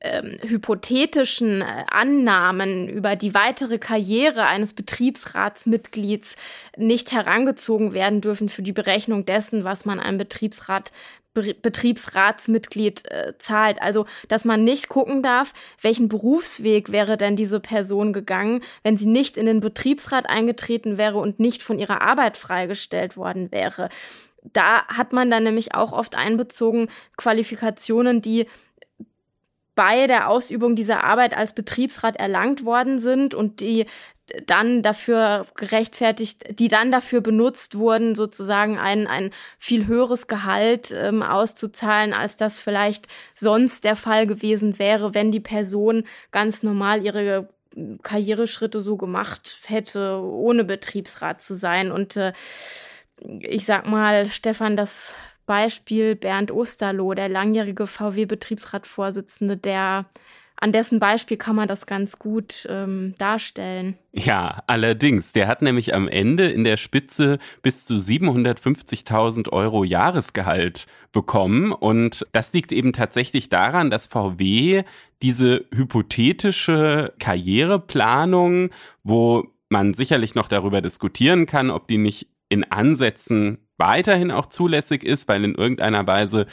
[0.00, 6.36] ähm, hypothetischen äh, Annahmen über die weitere Karriere eines Betriebsratsmitglieds
[6.76, 10.92] nicht herangezogen werden dürfen für die Berechnung dessen, was man einem Betriebsrat
[11.34, 13.80] Betriebsratsmitglied äh, zahlt.
[13.80, 19.06] Also, dass man nicht gucken darf, welchen Berufsweg wäre denn diese Person gegangen, wenn sie
[19.06, 23.88] nicht in den Betriebsrat eingetreten wäre und nicht von ihrer Arbeit freigestellt worden wäre
[24.52, 28.46] da hat man dann nämlich auch oft einbezogen Qualifikationen, die
[29.74, 33.86] bei der Ausübung dieser Arbeit als Betriebsrat erlangt worden sind und die
[34.46, 41.22] dann dafür gerechtfertigt, die dann dafür benutzt wurden, sozusagen ein, ein viel höheres Gehalt ähm,
[41.22, 47.48] auszuzahlen, als das vielleicht sonst der Fall gewesen wäre, wenn die Person ganz normal ihre
[48.02, 51.92] Karriereschritte so gemacht hätte, ohne Betriebsrat zu sein.
[51.92, 52.32] Und äh,
[53.40, 55.14] ich sag mal, Stefan, das
[55.46, 60.06] Beispiel Bernd Osterloh, der langjährige VW-Betriebsratsvorsitzende, der
[60.60, 63.96] an dessen Beispiel kann man das ganz gut ähm, darstellen.
[64.12, 65.32] Ja, allerdings.
[65.32, 71.70] Der hat nämlich am Ende in der Spitze bis zu 750.000 Euro Jahresgehalt bekommen.
[71.72, 74.82] Und das liegt eben tatsächlich daran, dass VW
[75.22, 78.70] diese hypothetische Karriereplanung,
[79.04, 85.04] wo man sicherlich noch darüber diskutieren kann, ob die nicht in Ansätzen weiterhin auch zulässig
[85.04, 86.46] ist, weil in irgendeiner Weise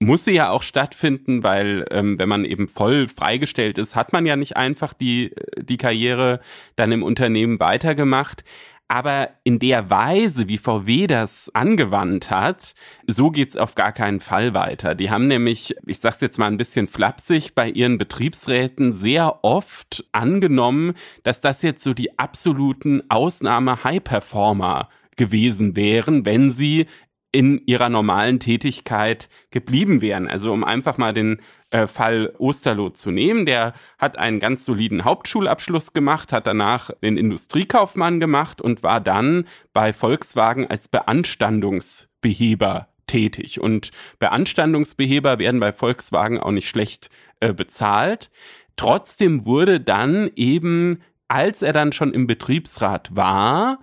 [0.00, 4.24] muss sie ja auch stattfinden, weil ähm, wenn man eben voll freigestellt ist, hat man
[4.24, 6.40] ja nicht einfach die, die Karriere
[6.76, 8.42] dann im Unternehmen weitergemacht.
[8.88, 12.74] Aber in der Weise, wie VW das angewandt hat,
[13.06, 14.96] so geht's auf gar keinen Fall weiter.
[14.96, 20.04] Die haben nämlich, ich sag's jetzt mal ein bisschen flapsig, bei ihren Betriebsräten sehr oft
[20.10, 24.88] angenommen, dass das jetzt so die absoluten Ausnahme-High-Performer
[25.20, 26.86] gewesen wären, wenn sie
[27.30, 30.26] in ihrer normalen Tätigkeit geblieben wären.
[30.26, 35.04] Also um einfach mal den äh, Fall Osterloh zu nehmen, der hat einen ganz soliden
[35.04, 43.60] Hauptschulabschluss gemacht, hat danach den Industriekaufmann gemacht und war dann bei Volkswagen als Beanstandungsbeheber tätig.
[43.60, 43.90] Und
[44.20, 47.10] Beanstandungsbeheber werden bei Volkswagen auch nicht schlecht
[47.40, 48.30] äh, bezahlt.
[48.76, 53.80] Trotzdem wurde dann eben, als er dann schon im Betriebsrat war,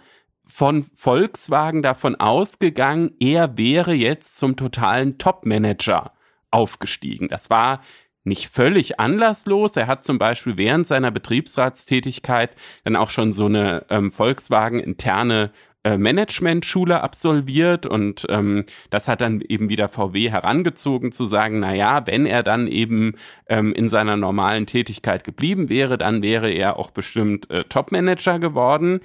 [0.47, 6.13] von Volkswagen davon ausgegangen, er wäre jetzt zum totalen Top-Manager
[6.51, 7.27] aufgestiegen.
[7.27, 7.81] Das war
[8.23, 9.77] nicht völlig anlasslos.
[9.77, 15.51] Er hat zum Beispiel während seiner Betriebsratstätigkeit dann auch schon so eine ähm, Volkswagen-interne
[15.83, 21.73] äh, Management-Schule absolviert und ähm, das hat dann eben wieder VW herangezogen zu sagen, na
[21.73, 23.13] ja, wenn er dann eben
[23.47, 28.99] ähm, in seiner normalen Tätigkeit geblieben wäre, dann wäre er auch bestimmt äh, Top-Manager geworden.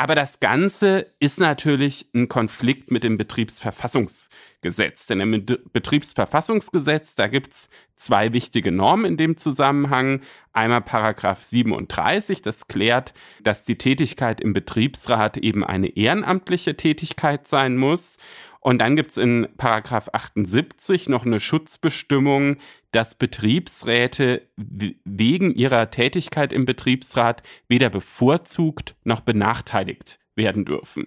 [0.00, 5.06] Aber das Ganze ist natürlich ein Konflikt mit dem Betriebsverfassungsgesetz.
[5.06, 5.44] Denn im
[5.74, 10.22] Betriebsverfassungsgesetz, da gibt's zwei wichtige Normen in dem Zusammenhang.
[10.54, 13.12] Einmal Paragraph 37, das klärt,
[13.42, 18.16] dass die Tätigkeit im Betriebsrat eben eine ehrenamtliche Tätigkeit sein muss.
[18.60, 22.56] Und dann gibt's in Paragraph 78 noch eine Schutzbestimmung,
[22.92, 31.06] dass Betriebsräte wegen ihrer Tätigkeit im Betriebsrat weder bevorzugt noch benachteiligt werden dürfen.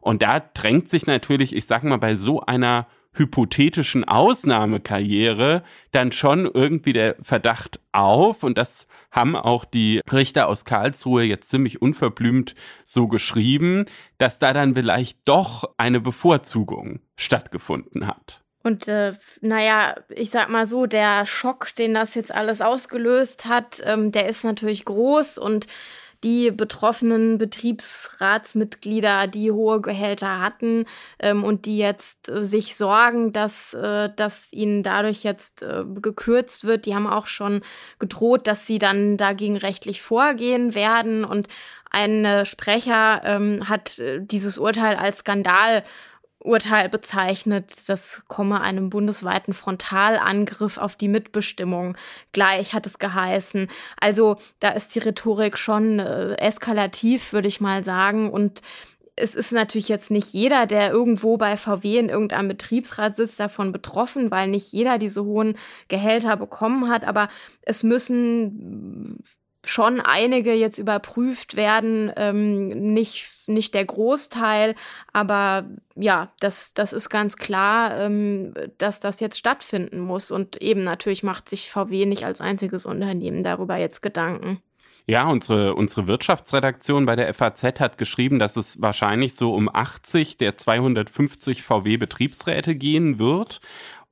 [0.00, 6.46] Und da drängt sich natürlich, ich sag mal, bei so einer hypothetischen Ausnahmekarriere dann schon
[6.46, 12.54] irgendwie der Verdacht auf, und das haben auch die Richter aus Karlsruhe jetzt ziemlich unverblümt
[12.84, 13.84] so geschrieben,
[14.16, 18.42] dass da dann vielleicht doch eine Bevorzugung stattgefunden hat.
[18.62, 23.82] Und äh, naja, ich sag mal so, der Schock, den das jetzt alles ausgelöst hat,
[23.84, 25.66] ähm, der ist natürlich groß und
[26.24, 30.86] die betroffenen Betriebsratsmitglieder, die hohe Gehälter hatten
[31.18, 36.64] ähm, und die jetzt äh, sich sorgen, dass, äh, dass ihnen dadurch jetzt äh, gekürzt
[36.64, 37.62] wird, die haben auch schon
[37.98, 41.24] gedroht, dass sie dann dagegen rechtlich vorgehen werden.
[41.24, 41.48] Und
[41.90, 45.82] ein Sprecher ähm, hat äh, dieses Urteil als Skandal
[46.44, 51.96] Urteil bezeichnet, das komme einem bundesweiten Frontalangriff auf die Mitbestimmung
[52.32, 53.68] gleich, hat es geheißen.
[54.00, 58.30] Also da ist die Rhetorik schon äh, eskalativ, würde ich mal sagen.
[58.30, 58.60] Und
[59.14, 63.70] es ist natürlich jetzt nicht jeder, der irgendwo bei VW in irgendeinem Betriebsrat sitzt, davon
[63.70, 65.56] betroffen, weil nicht jeder diese hohen
[65.88, 67.04] Gehälter bekommen hat.
[67.04, 67.28] Aber
[67.62, 69.22] es müssen
[69.64, 74.74] schon einige jetzt überprüft werden, ähm, nicht, nicht der Großteil,
[75.12, 80.30] aber ja, das, das ist ganz klar, ähm, dass das jetzt stattfinden muss.
[80.30, 84.60] Und eben natürlich macht sich VW nicht als einziges Unternehmen darüber jetzt Gedanken.
[85.06, 90.36] Ja, unsere, unsere Wirtschaftsredaktion bei der FAZ hat geschrieben, dass es wahrscheinlich so um 80
[90.36, 93.60] der 250 VW-Betriebsräte gehen wird.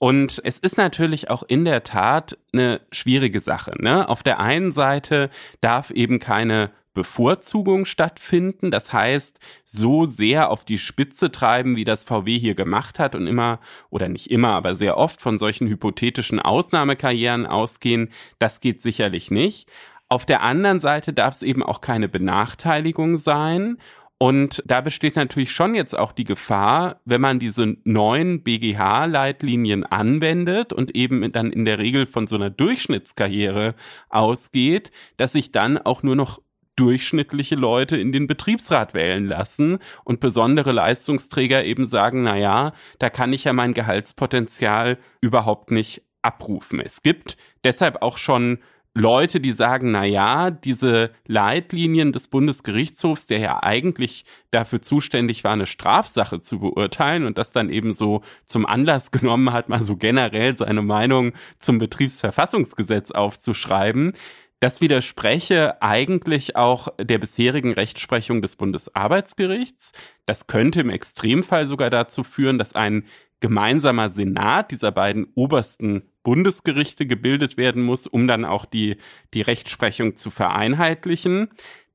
[0.01, 3.75] Und es ist natürlich auch in der Tat eine schwierige Sache.
[3.79, 4.09] Ne?
[4.09, 5.29] Auf der einen Seite
[5.61, 8.71] darf eben keine Bevorzugung stattfinden.
[8.71, 13.27] Das heißt, so sehr auf die Spitze treiben, wie das VW hier gemacht hat und
[13.27, 13.61] immer
[13.91, 18.09] oder nicht immer, aber sehr oft von solchen hypothetischen Ausnahmekarrieren ausgehen,
[18.39, 19.69] das geht sicherlich nicht.
[20.09, 23.77] Auf der anderen Seite darf es eben auch keine Benachteiligung sein.
[24.23, 30.75] Und da besteht natürlich schon jetzt auch die Gefahr, wenn man diese neuen BGH-Leitlinien anwendet
[30.75, 33.75] und eben dann in der Regel von so einer Durchschnittskarriere
[34.11, 36.43] ausgeht, dass sich dann auch nur noch
[36.77, 43.09] durchschnittliche Leute in den Betriebsrat wählen lassen und besondere Leistungsträger eben sagen, na ja, da
[43.09, 46.79] kann ich ja mein Gehaltspotenzial überhaupt nicht abrufen.
[46.79, 48.59] Es gibt deshalb auch schon
[48.95, 55.53] Leute, die sagen, na ja, diese Leitlinien des Bundesgerichtshofs, der ja eigentlich dafür zuständig war,
[55.53, 59.97] eine Strafsache zu beurteilen und das dann eben so zum Anlass genommen hat, mal so
[59.97, 64.15] generell seine Meinung zum Betriebsverfassungsgesetz aufzuschreiben,
[64.61, 69.93] das widerspreche eigentlich auch der bisherigen Rechtsprechung des Bundesarbeitsgerichts.
[70.27, 73.05] Das könnte im Extremfall sogar dazu führen, dass ein
[73.41, 78.97] gemeinsamer Senat dieser beiden obersten Bundesgerichte gebildet werden muss, um dann auch die,
[79.35, 81.49] die Rechtsprechung zu vereinheitlichen.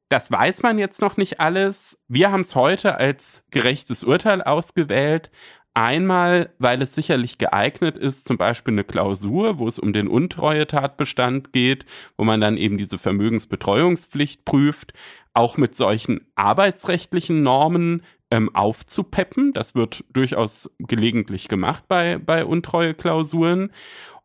[0.09, 1.99] Das weiß man jetzt noch nicht alles.
[2.07, 5.31] Wir haben es heute als gerechtes Urteil ausgewählt.
[5.73, 11.51] Einmal, weil es sicherlich geeignet ist, zum Beispiel eine Klausur, wo es um den Untreue-Tatbestand
[11.51, 11.85] geht,
[12.17, 14.93] wo man dann eben diese Vermögensbetreuungspflicht prüft,
[15.33, 18.03] auch mit solchen arbeitsrechtlichen Normen
[18.35, 19.53] ähm, aufzupeppen.
[19.53, 23.71] Das wird durchaus gelegentlich gemacht bei, bei Untreue-Klausuren.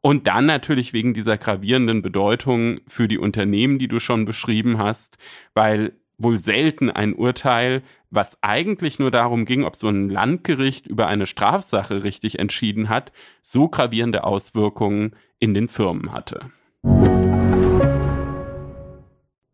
[0.00, 5.18] Und dann natürlich wegen dieser gravierenden Bedeutung für die Unternehmen, die du schon beschrieben hast,
[5.54, 11.06] weil wohl selten ein Urteil, was eigentlich nur darum ging, ob so ein Landgericht über
[11.06, 13.12] eine Strafsache richtig entschieden hat,
[13.42, 16.50] so gravierende Auswirkungen in den Firmen hatte.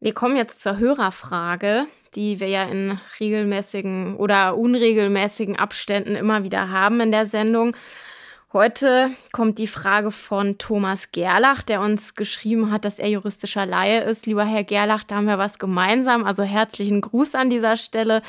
[0.07, 6.71] Wir kommen jetzt zur Hörerfrage, die wir ja in regelmäßigen oder unregelmäßigen Abständen immer wieder
[6.71, 7.77] haben in der Sendung.
[8.53, 14.05] Heute kommt die Frage von Thomas Gerlach, der uns geschrieben hat, dass er juristischer Laie
[14.05, 14.27] ist.
[14.27, 16.25] Lieber Herr Gerlach, da haben wir was gemeinsam.
[16.25, 18.23] Also herzlichen Gruß an dieser Stelle.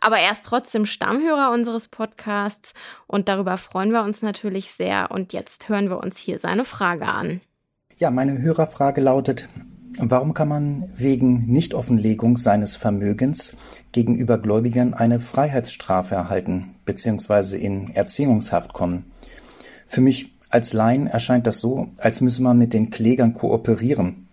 [0.00, 2.72] Aber er ist trotzdem Stammhörer unseres Podcasts
[3.06, 5.10] und darüber freuen wir uns natürlich sehr.
[5.10, 7.42] Und jetzt hören wir uns hier seine Frage an.
[7.98, 9.46] Ja, meine Hörerfrage lautet,
[9.98, 13.54] warum kann man wegen Nichtoffenlegung seines Vermögens
[13.92, 17.56] gegenüber Gläubigern eine Freiheitsstrafe erhalten bzw.
[17.56, 19.04] in Erziehungshaft kommen?
[19.86, 24.28] Für mich als Laien erscheint das so, als müsse man mit den Klägern kooperieren.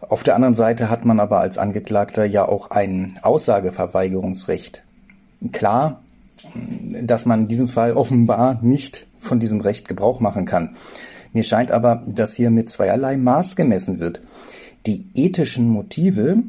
[0.00, 4.82] Auf der anderen Seite hat man aber als Angeklagter ja auch ein Aussageverweigerungsrecht.
[5.52, 6.02] Klar,
[7.02, 10.76] dass man in diesem Fall offenbar nicht von diesem Recht Gebrauch machen kann.
[11.34, 14.22] Mir scheint aber, dass hier mit zweierlei Maß gemessen wird.
[14.86, 16.44] Die ethischen Motive,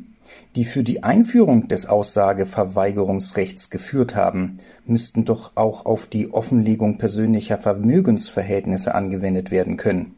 [0.56, 7.58] die für die Einführung des Aussageverweigerungsrechts geführt haben, müssten doch auch auf die Offenlegung persönlicher
[7.58, 10.16] Vermögensverhältnisse angewendet werden können.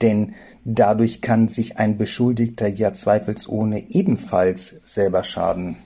[0.00, 0.34] Denn
[0.64, 5.76] dadurch kann sich ein Beschuldigter ja zweifelsohne ebenfalls selber schaden.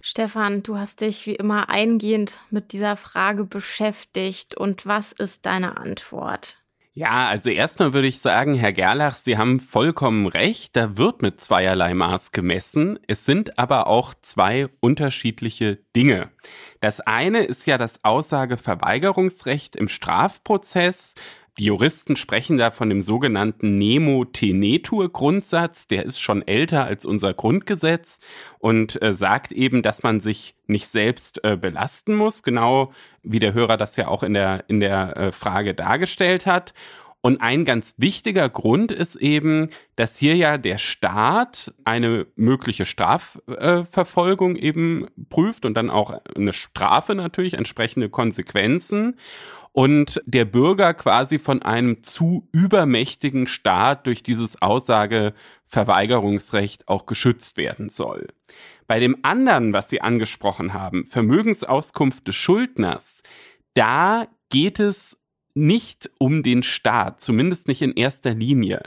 [0.00, 4.56] Stefan, du hast dich wie immer eingehend mit dieser Frage beschäftigt.
[4.56, 6.62] Und was ist deine Antwort?
[6.98, 10.74] Ja, also erstmal würde ich sagen, Herr Gerlach, Sie haben vollkommen recht.
[10.76, 12.98] Da wird mit zweierlei Maß gemessen.
[13.06, 16.30] Es sind aber auch zwei unterschiedliche Dinge.
[16.80, 21.14] Das eine ist ja das Aussageverweigerungsrecht im Strafprozess.
[21.58, 25.86] Die Juristen sprechen da von dem sogenannten Nemo Tenetur Grundsatz.
[25.86, 28.18] Der ist schon älter als unser Grundgesetz
[28.58, 32.92] und äh, sagt eben, dass man sich nicht selbst äh, belasten muss, genau
[33.22, 36.74] wie der Hörer das ja auch in der, in der äh, Frage dargestellt hat.
[37.22, 44.54] Und ein ganz wichtiger Grund ist eben, dass hier ja der Staat eine mögliche Strafverfolgung
[44.54, 49.16] eben prüft und dann auch eine Strafe natürlich, entsprechende Konsequenzen
[49.76, 57.90] und der Bürger quasi von einem zu übermächtigen Staat durch dieses Aussageverweigerungsrecht auch geschützt werden
[57.90, 58.28] soll.
[58.86, 63.22] Bei dem anderen, was Sie angesprochen haben, Vermögensauskunft des Schuldners,
[63.74, 65.18] da geht es
[65.52, 68.80] nicht um den Staat, zumindest nicht in erster Linie.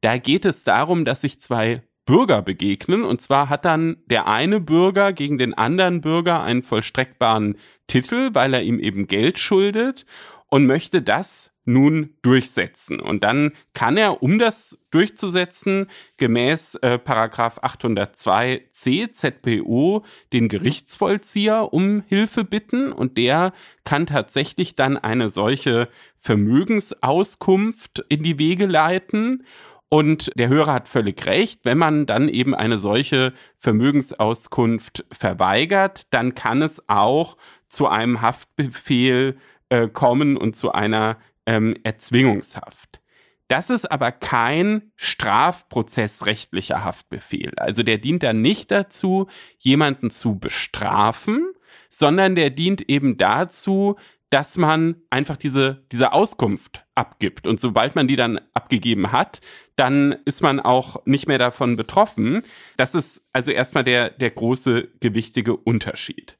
[0.00, 3.04] Da geht es darum, dass sich zwei Bürger begegnen.
[3.04, 7.58] Und zwar hat dann der eine Bürger gegen den anderen Bürger einen vollstreckbaren
[7.88, 10.06] Titel, weil er ihm eben Geld schuldet
[10.48, 13.00] und möchte das nun durchsetzen.
[13.00, 22.04] Und dann kann er, um das durchzusetzen, gemäß äh, Paragraph 802c ZPO den Gerichtsvollzieher um
[22.06, 23.52] Hilfe bitten und der
[23.84, 29.44] kann tatsächlich dann eine solche Vermögensauskunft in die Wege leiten.
[29.88, 36.34] Und der Hörer hat völlig recht, wenn man dann eben eine solche Vermögensauskunft verweigert, dann
[36.34, 37.36] kann es auch
[37.68, 39.36] zu einem Haftbefehl
[39.68, 43.00] äh, kommen und zu einer ähm, Erzwingungshaft.
[43.48, 47.52] Das ist aber kein strafprozessrechtlicher Haftbefehl.
[47.56, 49.28] Also der dient dann nicht dazu,
[49.58, 51.52] jemanden zu bestrafen,
[51.88, 53.96] sondern der dient eben dazu,
[54.30, 57.46] dass man einfach diese, diese Auskunft abgibt.
[57.46, 59.40] Und sobald man die dann abgegeben hat,
[59.76, 62.42] dann ist man auch nicht mehr davon betroffen.
[62.76, 66.38] Das ist also erstmal der, der große, gewichtige Unterschied.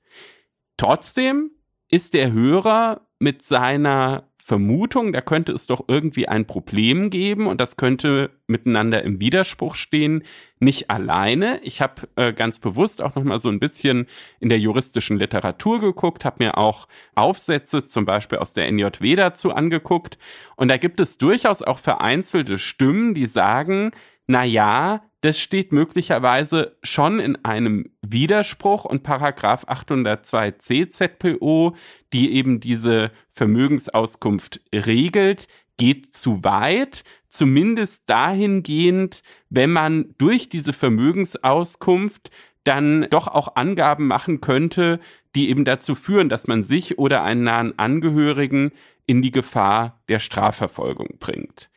[0.76, 1.52] Trotzdem
[1.88, 7.60] ist der Hörer mit seiner Vermutung, da könnte es doch irgendwie ein Problem geben und
[7.60, 10.22] das könnte miteinander im Widerspruch stehen,
[10.60, 11.58] nicht alleine.
[11.64, 14.06] Ich habe äh, ganz bewusst auch noch mal so ein bisschen
[14.38, 16.86] in der juristischen Literatur geguckt, habe mir auch
[17.16, 20.16] Aufsätze zum Beispiel aus der NJW dazu angeguckt
[20.54, 23.90] und da gibt es durchaus auch vereinzelte Stimmen, die sagen,
[24.28, 31.74] na ja, das steht möglicherweise schon in einem Widerspruch und Paragraph 802c ZPO,
[32.12, 35.48] die eben diese Vermögensauskunft regelt,
[35.78, 42.30] geht zu weit, zumindest dahingehend, wenn man durch diese Vermögensauskunft
[42.64, 45.00] dann doch auch Angaben machen könnte,
[45.34, 48.72] die eben dazu führen, dass man sich oder einen nahen Angehörigen
[49.06, 51.70] in die Gefahr der Strafverfolgung bringt.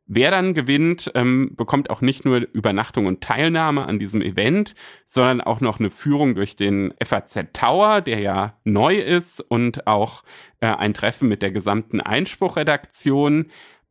[0.07, 4.75] Wer dann gewinnt, ähm, bekommt auch nicht nur Übernachtung und Teilnahme an diesem Event,
[5.07, 10.23] sondern auch noch eine Führung durch den FAZ Tower, der ja neu ist, und auch
[10.59, 13.47] äh, ein Treffen mit der gesamten Einspruchredaktion.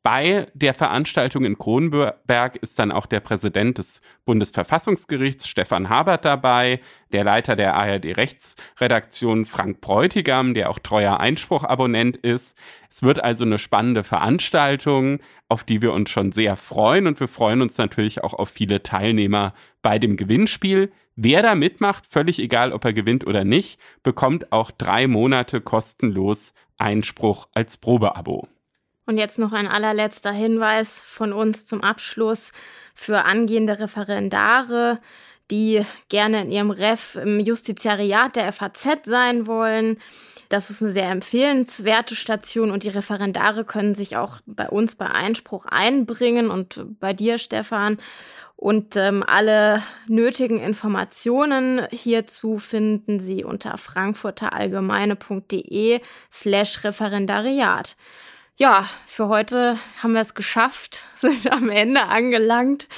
[0.07, 6.81] Bei der Veranstaltung in Kronberg ist dann auch der Präsident des Bundesverfassungsgerichts Stefan Habert dabei,
[7.15, 12.55] der Leiter der ARD Rechtsredaktion Frank Bräutigam, der auch treuer Einspruchabonnent ist.
[12.91, 17.29] Es wird also eine spannende Veranstaltung, auf die wir uns schon sehr freuen und wir
[17.29, 20.93] freuen uns natürlich auch auf viele Teilnehmer bei dem Gewinnspiel.
[21.17, 26.53] Wer da mitmacht, völlig egal, ob er gewinnt oder nicht, bekommt auch drei Monate kostenlos
[26.77, 28.49] Einspruch als Probeabo.
[29.07, 32.53] Und jetzt noch ein allerletzter Hinweis von uns zum Abschluss
[32.95, 34.99] für angehende Referendare,
[35.51, 39.99] die gerne in ihrem Ref im Justiziariat der FAZ sein wollen.
[40.49, 45.07] Das ist eine sehr empfehlenswerte Station und die Referendare können sich auch bei uns bei
[45.07, 47.99] Einspruch einbringen und bei dir, Stefan.
[48.57, 56.01] Und ähm, alle nötigen Informationen hierzu finden Sie unter frankfurterallgemeine.de
[56.33, 57.97] slash Referendariat
[58.57, 62.89] ja, für heute haben wir es geschafft, sind am Ende angelangt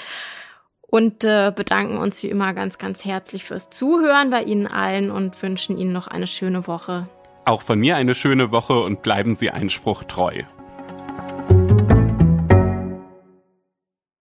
[0.81, 5.41] und äh, bedanken uns wie immer ganz, ganz herzlich fürs Zuhören bei Ihnen allen und
[5.43, 7.09] wünschen Ihnen noch eine schöne Woche.
[7.45, 10.43] Auch von mir eine schöne Woche und bleiben Sie Einspruch treu.